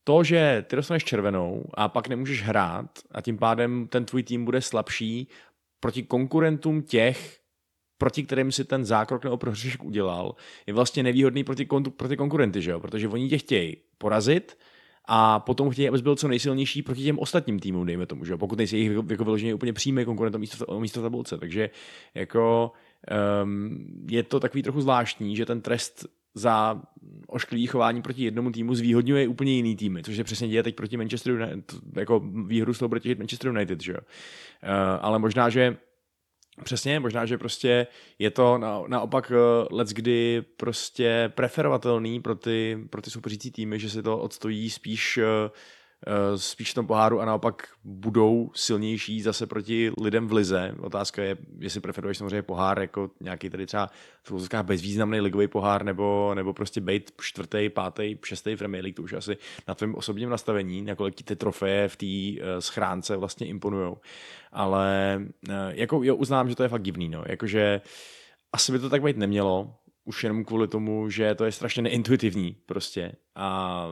to, 0.04 0.24
že 0.24 0.66
ty 0.68 0.76
dostaneš 0.76 1.04
červenou 1.04 1.66
a 1.74 1.90
pak 1.90 2.08
nemůžeš 2.08 2.44
hrát 2.44 3.00
a 3.12 3.22
tím 3.22 3.38
pádem 3.38 3.88
ten 3.88 4.06
tvůj 4.06 4.24
tým 4.24 4.46
bude 4.46 4.62
slabší 4.62 5.28
proti 5.80 6.04
konkurentům 6.04 6.82
těch, 6.82 7.39
proti 8.00 8.24
kterým 8.24 8.52
si 8.52 8.66
ten 8.66 8.86
zákrok 8.86 9.24
nebo 9.24 9.38
prohřešek 9.38 9.84
udělal, 9.84 10.36
je 10.68 10.74
vlastně 10.74 11.04
nevýhodný 11.04 11.44
proti, 11.44 11.68
proti 11.98 12.18
konkurenty, 12.18 12.62
že 12.62 12.72
jo? 12.72 12.80
protože 12.80 13.08
oni 13.08 13.30
tě 13.30 13.38
chtějí 13.38 13.78
porazit 13.98 14.58
a 15.06 15.40
potom 15.40 15.70
chtějí, 15.70 15.88
abys 15.90 16.02
byl 16.02 16.16
co 16.16 16.28
nejsilnější 16.28 16.82
proti 16.82 17.04
těm 17.04 17.20
ostatním 17.20 17.60
týmům, 17.60 17.86
dejme 17.86 18.06
tomu, 18.06 18.26
že 18.26 18.32
jo? 18.32 18.38
pokud 18.38 18.58
nejsi 18.58 18.78
jejich 18.78 18.92
jako 19.10 19.24
vyloženě 19.24 19.54
úplně 19.54 19.74
přímý 19.74 20.06
konkurent 20.06 20.36
místo, 20.36 20.80
místo 20.80 21.02
tabulce. 21.02 21.38
Takže 21.38 21.70
jako 22.16 22.72
um, 23.44 23.88
je 24.10 24.24
to 24.24 24.40
takový 24.40 24.64
trochu 24.64 24.82
zvláštní, 24.82 25.36
že 25.36 25.46
ten 25.46 25.62
trest 25.62 26.06
za 26.34 26.82
ošklivý 27.28 27.68
chování 27.68 28.02
proti 28.02 28.24
jednomu 28.24 28.52
týmu 28.52 28.76
zvýhodňuje 28.76 29.28
úplně 29.28 29.52
jiný 29.52 29.76
týmy, 29.76 30.04
což 30.04 30.16
se 30.16 30.24
přesně 30.24 30.48
děje 30.48 30.64
teď 30.64 30.76
proti 30.76 30.98
Manchester 30.98 31.34
United, 31.34 31.76
jako 31.96 32.20
výhru 32.46 32.74
z 32.74 32.80
toho 32.80 32.90
bude 32.90 33.00
těžit 33.00 33.18
Manchester 33.18 33.52
United, 33.52 33.82
že 33.82 33.92
jo. 33.92 34.00
Uh, 34.00 34.70
ale 35.02 35.20
možná, 35.20 35.50
že 35.50 35.78
Přesně, 36.64 37.00
možná, 37.00 37.26
že 37.26 37.38
prostě 37.38 37.88
je 38.20 38.32
to 38.32 38.58
na, 38.58 38.84
naopak 38.88 39.32
uh, 39.32 39.78
let's 39.78 39.94
kdy 39.94 40.44
prostě 40.58 41.32
preferovatelný 41.36 42.22
pro 42.22 42.36
ty, 42.36 42.78
pro 42.90 43.02
ty 43.02 43.12
soupeřící 43.12 43.52
týmy, 43.52 43.80
že 43.80 43.90
si 43.90 44.04
to 44.04 44.18
odstojí 44.18 44.70
spíš 44.70 45.18
Eh, 45.18 45.50
spíš 46.36 46.72
v 46.72 46.74
tom 46.74 46.88
poháru 46.88 47.22
a 47.22 47.26
naopak 47.26 47.68
budou 47.84 48.52
silnější 48.54 49.22
zase 49.22 49.48
proti 49.48 49.92
lidem 50.02 50.28
v 50.28 50.34
lize. 50.34 50.76
Otázka 50.82 51.24
je, 51.24 51.38
jestli 51.60 51.82
preferuješ 51.82 52.18
samozřejmě 52.18 52.42
pohár 52.42 52.80
jako 52.80 53.12
nějaký 53.22 53.50
tady 53.50 53.66
třeba 53.66 53.90
v 54.30 54.64
bezvýznamný 54.64 55.20
ligový 55.20 55.48
pohár 55.48 55.86
nebo, 55.86 56.34
nebo 56.36 56.54
prostě 56.54 56.82
být 56.82 57.12
čtvrtý, 57.22 57.70
pátý, 57.70 58.18
šestý 58.26 58.56
Premier 58.56 58.84
League, 58.84 58.96
to 58.96 59.04
už 59.04 59.14
asi 59.14 59.38
na 59.68 59.76
tvém 59.76 59.96
osobním 59.96 60.30
nastavení, 60.30 60.82
nakolik 60.82 61.16
ti 61.16 61.24
ty 61.24 61.36
trofeje 61.36 61.88
v 61.88 61.96
té 61.96 62.06
uh, 62.44 62.60
schránce 62.60 63.18
vlastně 63.18 63.48
imponujou. 63.48 63.98
Ale 64.52 65.20
uh, 65.50 65.56
jako 65.70 66.04
jo, 66.04 66.16
uznám, 66.16 66.50
že 66.50 66.56
to 66.56 66.64
je 66.64 66.70
fakt 66.70 66.84
divný, 66.84 67.10
no. 67.10 67.24
Jakože 67.28 67.82
asi 68.54 68.72
by 68.72 68.80
to 68.80 68.90
tak 68.90 69.04
být 69.04 69.18
nemělo, 69.18 69.76
už 70.06 70.24
jenom 70.24 70.46
kvůli 70.46 70.68
tomu, 70.68 71.10
že 71.10 71.36
to 71.36 71.46
je 71.46 71.52
strašně 71.52 71.84
neintuitivní 71.84 72.56
prostě 72.66 73.12
a 73.36 73.86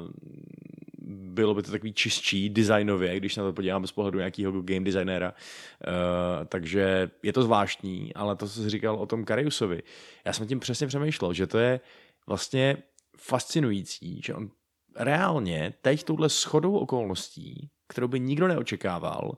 bylo 1.10 1.54
by 1.54 1.64
to 1.64 1.72
takový 1.72 1.94
čistší 1.94 2.50
designově, 2.50 3.18
když 3.18 3.36
na 3.36 3.44
to 3.44 3.54
podíváme 3.54 3.88
z 3.88 3.92
pohledu 3.92 4.18
nějakého 4.18 4.62
game 4.62 4.86
designera. 4.86 5.34
Uh, 5.34 6.46
takže 6.46 7.10
je 7.24 7.34
to 7.34 7.44
zvláštní, 7.44 8.14
ale 8.14 8.36
to, 8.36 8.48
co 8.48 8.62
jsi 8.62 8.70
říkal 8.70 8.96
o 8.96 9.06
tom 9.06 9.26
Kariusovi, 9.26 9.84
já 10.26 10.34
jsem 10.34 10.48
tím 10.48 10.60
přesně 10.60 10.88
přemýšlel, 10.88 11.34
že 11.34 11.48
to 11.48 11.58
je 11.58 11.80
vlastně 12.28 12.78
fascinující, 13.18 14.22
že 14.26 14.34
on 14.34 14.50
reálně 14.96 15.74
teď 15.82 16.04
touhle 16.04 16.30
schodou 16.30 16.78
okolností, 16.78 17.70
kterou 17.88 18.08
by 18.08 18.20
nikdo 18.20 18.48
neočekával, 18.48 19.38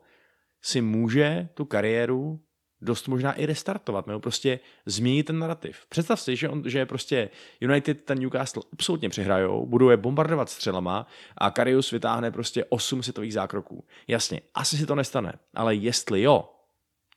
si 0.61 0.82
může 0.82 1.49
tu 1.53 1.65
kariéru 1.65 2.39
dost 2.82 3.08
možná 3.08 3.34
i 3.34 3.46
restartovat, 3.46 4.08
nebo 4.08 4.20
prostě 4.20 4.60
změnit 4.86 5.24
ten 5.24 5.40
narrativ. 5.40 5.86
Představ 5.90 6.22
si, 6.22 6.36
že, 6.36 6.50
on, 6.50 6.64
že 6.66 6.86
prostě 6.86 7.30
United 7.62 8.04
ten 8.04 8.20
Newcastle 8.20 8.64
absolutně 8.74 9.10
přehrajou, 9.10 9.66
budou 9.66 9.90
je 9.90 9.98
bombardovat 9.98 10.50
střelama 10.50 11.08
a 11.38 11.52
Karius 11.52 11.92
vytáhne 11.92 12.32
prostě 12.32 12.66
8 12.66 13.04
světových 13.04 13.34
zákroků. 13.34 13.86
Jasně, 14.08 14.42
asi 14.54 14.78
si 14.78 14.86
to 14.86 14.96
nestane, 14.96 15.34
ale 15.54 15.76
jestli 15.76 16.22
jo, 16.22 16.50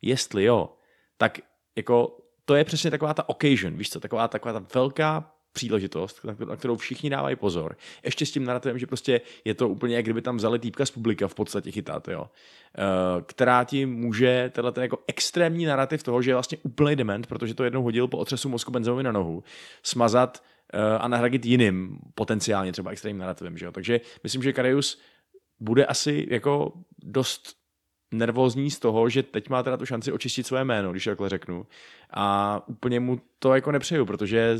jestli 0.03 0.45
jo, 0.45 0.73
tak 1.17 1.39
jako 1.77 2.19
to 2.45 2.55
je 2.55 2.65
přesně 2.65 2.91
taková 2.91 3.15
ta 3.15 3.29
occasion, 3.29 3.77
víš 3.77 3.91
co, 3.91 4.01
taková, 4.01 4.29
taková 4.29 4.61
ta 4.61 4.67
velká 4.75 5.33
příležitost, 5.53 6.21
na 6.49 6.57
kterou 6.57 6.77
všichni 6.77 7.11
dávají 7.11 7.37
pozor. 7.37 7.77
Ještě 8.05 8.27
s 8.27 8.31
tím 8.31 8.45
narrativem, 8.45 8.79
že 8.79 8.87
prostě 8.87 9.21
je 9.45 9.55
to 9.55 9.69
úplně, 9.69 9.97
jak 9.97 10.05
kdyby 10.05 10.23
tam 10.23 10.37
vzali 10.37 10.59
týpka 10.59 10.87
z 10.87 10.91
publika 10.91 11.29
v 11.29 11.35
podstatě 11.35 11.71
chytat, 11.71 12.09
jo. 12.09 12.21
Uh, 12.21 13.23
která 13.23 13.65
ti 13.65 13.87
může, 13.87 14.51
tenhle 14.55 14.73
ten 14.73 14.83
jako 14.83 14.99
extrémní 15.07 15.65
narrativ 15.65 16.03
toho, 16.03 16.23
že 16.23 16.31
je 16.31 16.35
vlastně 16.35 16.59
úplný 16.63 16.97
dement, 16.97 17.27
protože 17.27 17.55
to 17.55 17.65
jednou 17.65 17.83
hodil 17.83 18.09
po 18.09 18.19
otřesu 18.19 18.49
mozku 18.49 18.73
benzovi 18.73 19.03
na 19.03 19.13
nohu, 19.13 19.45
smazat 19.83 20.43
uh, 20.75 20.81
a 21.01 21.09
nahradit 21.09 21.47
jiným 21.47 21.99
potenciálně 22.15 22.73
třeba 22.73 22.91
extrémním 22.91 23.21
narrativem, 23.21 23.59
že 23.59 23.67
jo. 23.67 23.73
Takže 23.73 24.01
myslím, 24.23 24.43
že 24.43 24.53
Karius 24.53 25.01
bude 25.61 25.87
asi 25.87 26.27
jako 26.31 26.73
dost 27.03 27.62
nervózní 28.13 28.71
z 28.71 28.79
toho, 28.79 29.09
že 29.09 29.23
teď 29.23 29.49
má 29.49 29.63
teda 29.63 29.77
tu 29.77 29.87
šanci 29.87 30.13
očistit 30.13 30.47
své 30.47 30.65
jméno, 30.65 30.93
když 30.93 31.05
takhle 31.05 31.29
řeknu. 31.29 31.67
A 32.11 32.63
úplně 32.67 33.01
mu 33.01 33.21
to 33.39 33.55
jako 33.55 33.73
nepřeju, 33.73 34.07
protože 34.07 34.59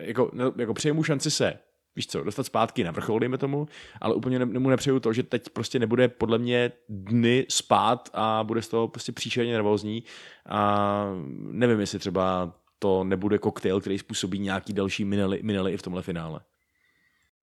jako, 0.00 0.30
no, 0.32 0.52
jako 0.56 0.74
přeju 0.74 0.94
mu 0.94 1.02
šanci 1.02 1.30
se 1.30 1.58
víš 1.96 2.06
co, 2.06 2.24
dostat 2.24 2.46
zpátky 2.46 2.84
na 2.84 2.90
vrchol, 2.90 3.18
dejme 3.18 3.38
tomu, 3.38 3.68
ale 4.00 4.14
úplně 4.14 4.38
ne, 4.38 4.44
mu 4.44 4.70
nepřeju 4.70 5.00
to, 5.00 5.12
že 5.12 5.22
teď 5.22 5.48
prostě 5.48 5.78
nebude 5.78 6.08
podle 6.08 6.38
mě 6.38 6.72
dny 6.88 7.46
spát 7.48 8.08
a 8.12 8.44
bude 8.44 8.62
z 8.62 8.68
toho 8.68 8.88
prostě 8.88 9.12
příšerně 9.12 9.52
nervózní 9.52 10.04
a 10.48 11.06
nevím, 11.38 11.80
jestli 11.80 11.98
třeba 11.98 12.54
to 12.78 13.04
nebude 13.04 13.38
koktejl, 13.38 13.80
který 13.80 13.98
způsobí 13.98 14.38
nějaký 14.38 14.72
další 14.72 15.04
minely, 15.04 15.40
minely 15.42 15.72
i 15.72 15.76
v 15.76 15.82
tomhle 15.82 16.02
finále. 16.02 16.40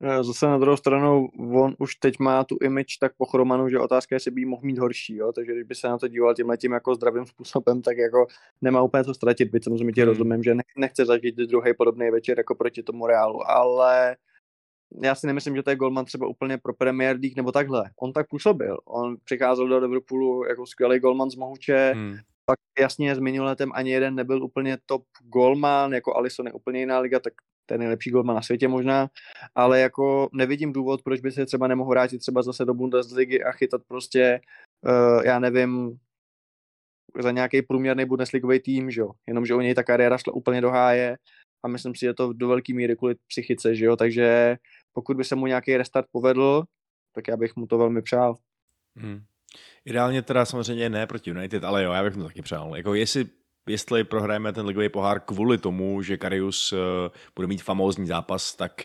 Eh, 0.06 0.24
zase 0.24 0.46
na 0.46 0.58
druhou 0.58 0.78
stranu, 0.78 1.28
on 1.54 1.76
už 1.80 1.96
teď 1.96 2.20
má 2.20 2.44
tu 2.44 2.58
image 2.62 2.98
tak 3.00 3.12
pochromanou, 3.18 3.70
že 3.70 3.80
otázka 3.80 4.16
je, 4.16 4.16
jestli 4.16 4.32
by 4.32 4.42
jí 4.42 4.46
mohl 4.46 4.62
mít 4.66 4.78
horší, 4.78 5.16
jo? 5.16 5.32
takže 5.32 5.52
když 5.52 5.64
by 5.64 5.76
se 5.76 5.88
na 5.88 5.98
to 5.98 6.08
díval 6.08 6.34
tímhle 6.36 6.58
tím 6.58 6.72
jako 6.72 6.96
zdravým 6.96 7.26
způsobem, 7.26 7.82
tak 7.82 7.98
jako 7.98 8.28
nemá 8.62 8.82
úplně 8.82 9.04
co 9.04 9.14
ztratit, 9.14 9.52
byť 9.52 9.64
samozřejmě 9.64 9.94
tě 9.94 10.02
hmm. 10.02 10.10
rozumím, 10.10 10.44
že 10.44 10.56
nechce 10.78 11.06
zažít 11.06 11.36
druhý 11.36 11.74
podobný 11.78 12.12
večer 12.12 12.38
jako 12.38 12.56
proti 12.56 12.84
tomu 12.84 13.08
Reálu, 13.08 13.50
ale 13.50 14.16
já 15.04 15.16
si 15.16 15.28
nemyslím, 15.28 15.56
že 15.56 15.64
to 15.64 15.70
je 15.70 15.76
golman 15.76 16.06
třeba 16.06 16.28
úplně 16.28 16.58
pro 16.58 16.74
Premier 16.74 17.18
League 17.22 17.36
nebo 17.36 17.52
takhle. 17.52 17.90
On 18.02 18.14
tak 18.14 18.28
působil. 18.30 18.78
On 18.86 19.18
přicházel 19.24 19.68
do 19.68 19.78
Liverpoolu 19.78 20.46
jako 20.46 20.66
skvělý 20.66 21.00
golman 21.00 21.32
z 21.32 21.36
Mohuče, 21.36 21.92
hmm. 21.96 22.18
pak 22.46 22.60
jasně 22.80 23.16
s 23.16 23.20
letem 23.20 23.72
ani 23.74 23.92
jeden 23.92 24.16
nebyl 24.16 24.44
úplně 24.44 24.78
top 24.86 25.04
golman, 25.34 25.94
jako 25.94 26.16
Alisson 26.16 26.48
je 26.48 26.54
úplně 26.54 26.80
jiná 26.80 27.00
liga, 27.00 27.20
tak 27.20 27.34
ten 27.66 27.80
nejlepší 27.80 28.10
golman 28.10 28.36
na 28.36 28.42
světě 28.42 28.68
možná, 28.68 29.10
ale 29.56 29.80
jako 29.80 30.30
nevidím 30.34 30.74
důvod, 30.74 31.02
proč 31.04 31.22
by 31.22 31.32
se 31.32 31.46
třeba 31.46 31.68
nemohl 31.68 31.90
vrátit 31.90 32.20
třeba 32.20 32.42
zase 32.42 32.66
do 32.66 32.74
Bundesligy 32.74 33.44
a 33.44 33.52
chytat 33.52 33.82
prostě, 33.88 34.40
uh, 34.86 35.26
já 35.26 35.40
nevím, 35.40 35.98
za 37.20 37.32
nějaký 37.32 37.62
průměrný 37.62 38.06
Bundesligový 38.06 38.60
tým, 38.60 38.92
že 38.92 39.02
jo, 39.02 39.12
jenomže 39.28 39.56
u 39.56 39.60
něj 39.60 39.76
ta 39.76 39.84
kariéra 39.84 40.18
šla 40.18 40.34
úplně 40.34 40.62
do 40.62 40.70
háje 40.70 41.18
a 41.64 41.68
myslím 41.68 41.96
si, 41.96 42.06
že 42.06 42.14
to 42.14 42.34
do 42.34 42.48
velké 42.48 42.74
míry 42.74 42.96
kvůli 42.96 43.16
psychice, 43.28 43.76
že 43.76 43.86
jo, 43.86 43.96
takže 43.96 44.58
pokud 44.94 45.18
by 45.18 45.24
se 45.24 45.36
mu 45.36 45.48
nějaký 45.48 45.78
restart 45.78 46.08
povedl, 46.12 46.64
tak 47.16 47.28
já 47.28 47.38
bych 47.38 47.56
mu 47.56 47.68
to 47.68 47.78
velmi 47.78 48.02
přál. 48.02 48.36
Hmm. 48.96 49.24
Ideálně 49.86 50.22
teda 50.22 50.46
samozřejmě 50.46 50.90
ne 50.90 51.08
proti 51.08 51.30
United, 51.30 51.64
ale 51.64 51.84
jo, 51.84 51.92
já 51.92 52.04
bych 52.04 52.16
mu 52.16 52.24
taky 52.24 52.42
přál. 52.42 52.78
Jako 52.78 52.94
jestli 52.94 53.26
jestli 53.68 54.04
prohrajeme 54.04 54.54
ten 54.54 54.66
ligový 54.66 54.90
pohár 54.90 55.20
kvůli 55.20 55.58
tomu, 55.58 56.02
že 56.02 56.18
Karius 56.18 56.74
eh, 56.74 57.10
bude 57.36 57.48
mít 57.48 57.64
famózní 57.64 58.08
zápas, 58.08 58.56
tak 58.56 58.82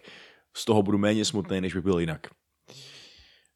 z 0.57 0.65
toho 0.65 0.83
budu 0.83 0.99
méně 0.99 1.25
smutný, 1.25 1.61
než 1.61 1.75
by 1.75 1.81
byl 1.83 1.99
jinak. 1.99 2.27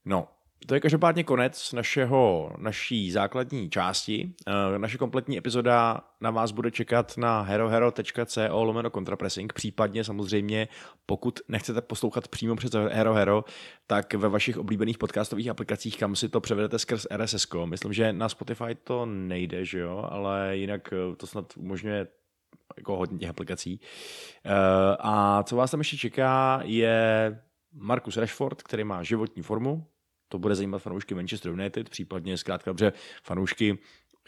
No, 0.05 0.29
to 0.67 0.75
je 0.75 0.81
každopádně 0.81 1.25
konec 1.25 1.73
našeho, 1.73 2.53
naší 2.59 3.11
základní 3.11 3.71
části. 3.71 4.35
Eh, 4.47 4.79
naše 4.79 4.99
kompletní 4.99 5.39
epizoda 5.39 6.01
na 6.21 6.31
vás 6.31 6.51
bude 6.51 6.71
čekat 6.71 7.17
na 7.17 7.43
herohero.co 7.43 8.65
lomeno 8.65 8.91
kontrapressing, 8.91 9.53
případně 9.53 10.05
samozřejmě, 10.05 10.69
pokud 11.07 11.41
nechcete 11.49 11.81
poslouchat 11.81 12.29
přímo 12.29 12.57
přes 12.57 12.73
Hero 12.73 13.15
Hero, 13.15 13.45
tak 13.87 14.15
ve 14.15 14.29
vašich 14.29 14.59
oblíbených 14.59 14.99
podcastových 14.99 15.49
aplikacích, 15.49 15.99
kam 15.99 16.17
si 16.17 16.29
to 16.29 16.41
převedete 16.41 16.79
skrz 16.79 17.07
RSS. 17.17 17.47
Myslím, 17.65 17.93
že 17.93 18.13
na 18.13 18.29
Spotify 18.29 18.75
to 18.85 19.07
nejde, 19.07 19.65
že 19.65 19.79
jo, 19.79 20.09
ale 20.11 20.57
jinak 20.57 20.93
eh, 20.93 21.17
to 21.17 21.27
snad 21.27 21.57
umožňuje 21.57 22.07
jako 22.77 22.97
hodně 22.97 23.19
těch 23.19 23.31
aplikací. 23.31 23.81
Eh, 24.45 24.51
a 25.01 25.43
co 25.43 25.57
vás 25.57 25.71
tam 25.71 25.81
ještě 25.81 25.97
čeká, 25.97 26.61
je 26.65 27.39
Markus 27.75 28.17
Rashford, 28.17 28.63
který 28.63 28.85
má 28.85 29.03
životní 29.03 29.43
formu, 29.43 29.87
to 30.33 30.39
bude 30.39 30.55
zajímat 30.55 30.79
fanoušky 30.79 31.15
Manchester 31.15 31.53
United, 31.53 31.89
případně 31.89 32.37
zkrátka 32.37 32.71
dobře 32.71 32.93
fanoušky 33.23 33.79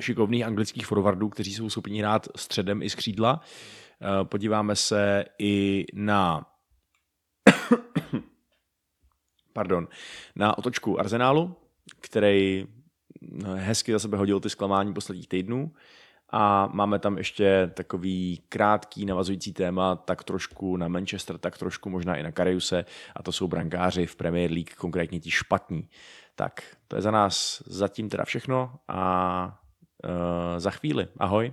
šikovných 0.00 0.44
anglických 0.44 0.86
forwardů, 0.86 1.28
kteří 1.28 1.54
jsou 1.54 1.70
schopni 1.70 1.98
hrát 1.98 2.28
středem 2.36 2.82
i 2.82 2.90
skřídla. 2.90 3.40
Eh, 3.40 4.24
podíváme 4.24 4.76
se 4.76 5.24
i 5.38 5.84
na 5.94 6.46
pardon, 9.52 9.88
na 10.36 10.58
otočku 10.58 11.00
Arsenálu, 11.00 11.56
který 12.00 12.66
hezky 13.54 13.92
za 13.92 13.98
sebe 13.98 14.16
hodil 14.16 14.40
ty 14.40 14.50
zklamání 14.50 14.94
posledních 14.94 15.28
týdnů 15.28 15.72
a 16.36 16.68
máme 16.72 16.98
tam 16.98 17.18
ještě 17.18 17.70
takový 17.74 18.42
krátký 18.48 19.06
navazující 19.06 19.52
téma, 19.52 19.96
tak 19.96 20.24
trošku 20.24 20.76
na 20.76 20.88
Manchester, 20.88 21.38
tak 21.38 21.58
trošku 21.58 21.90
možná 21.90 22.16
i 22.16 22.22
na 22.22 22.32
Kariuse 22.32 22.84
a 23.16 23.22
to 23.22 23.32
jsou 23.32 23.48
brankáři 23.48 24.06
v 24.06 24.16
Premier 24.16 24.50
League, 24.50 24.74
konkrétně 24.74 25.20
ti 25.20 25.30
špatní. 25.30 25.88
Tak, 26.34 26.62
to 26.88 26.96
je 26.96 27.02
za 27.02 27.10
nás 27.10 27.62
zatím 27.66 28.08
teda 28.08 28.24
všechno 28.24 28.74
a 28.88 29.58
uh, 30.04 30.10
za 30.58 30.70
chvíli. 30.70 31.08
Ahoj. 31.18 31.52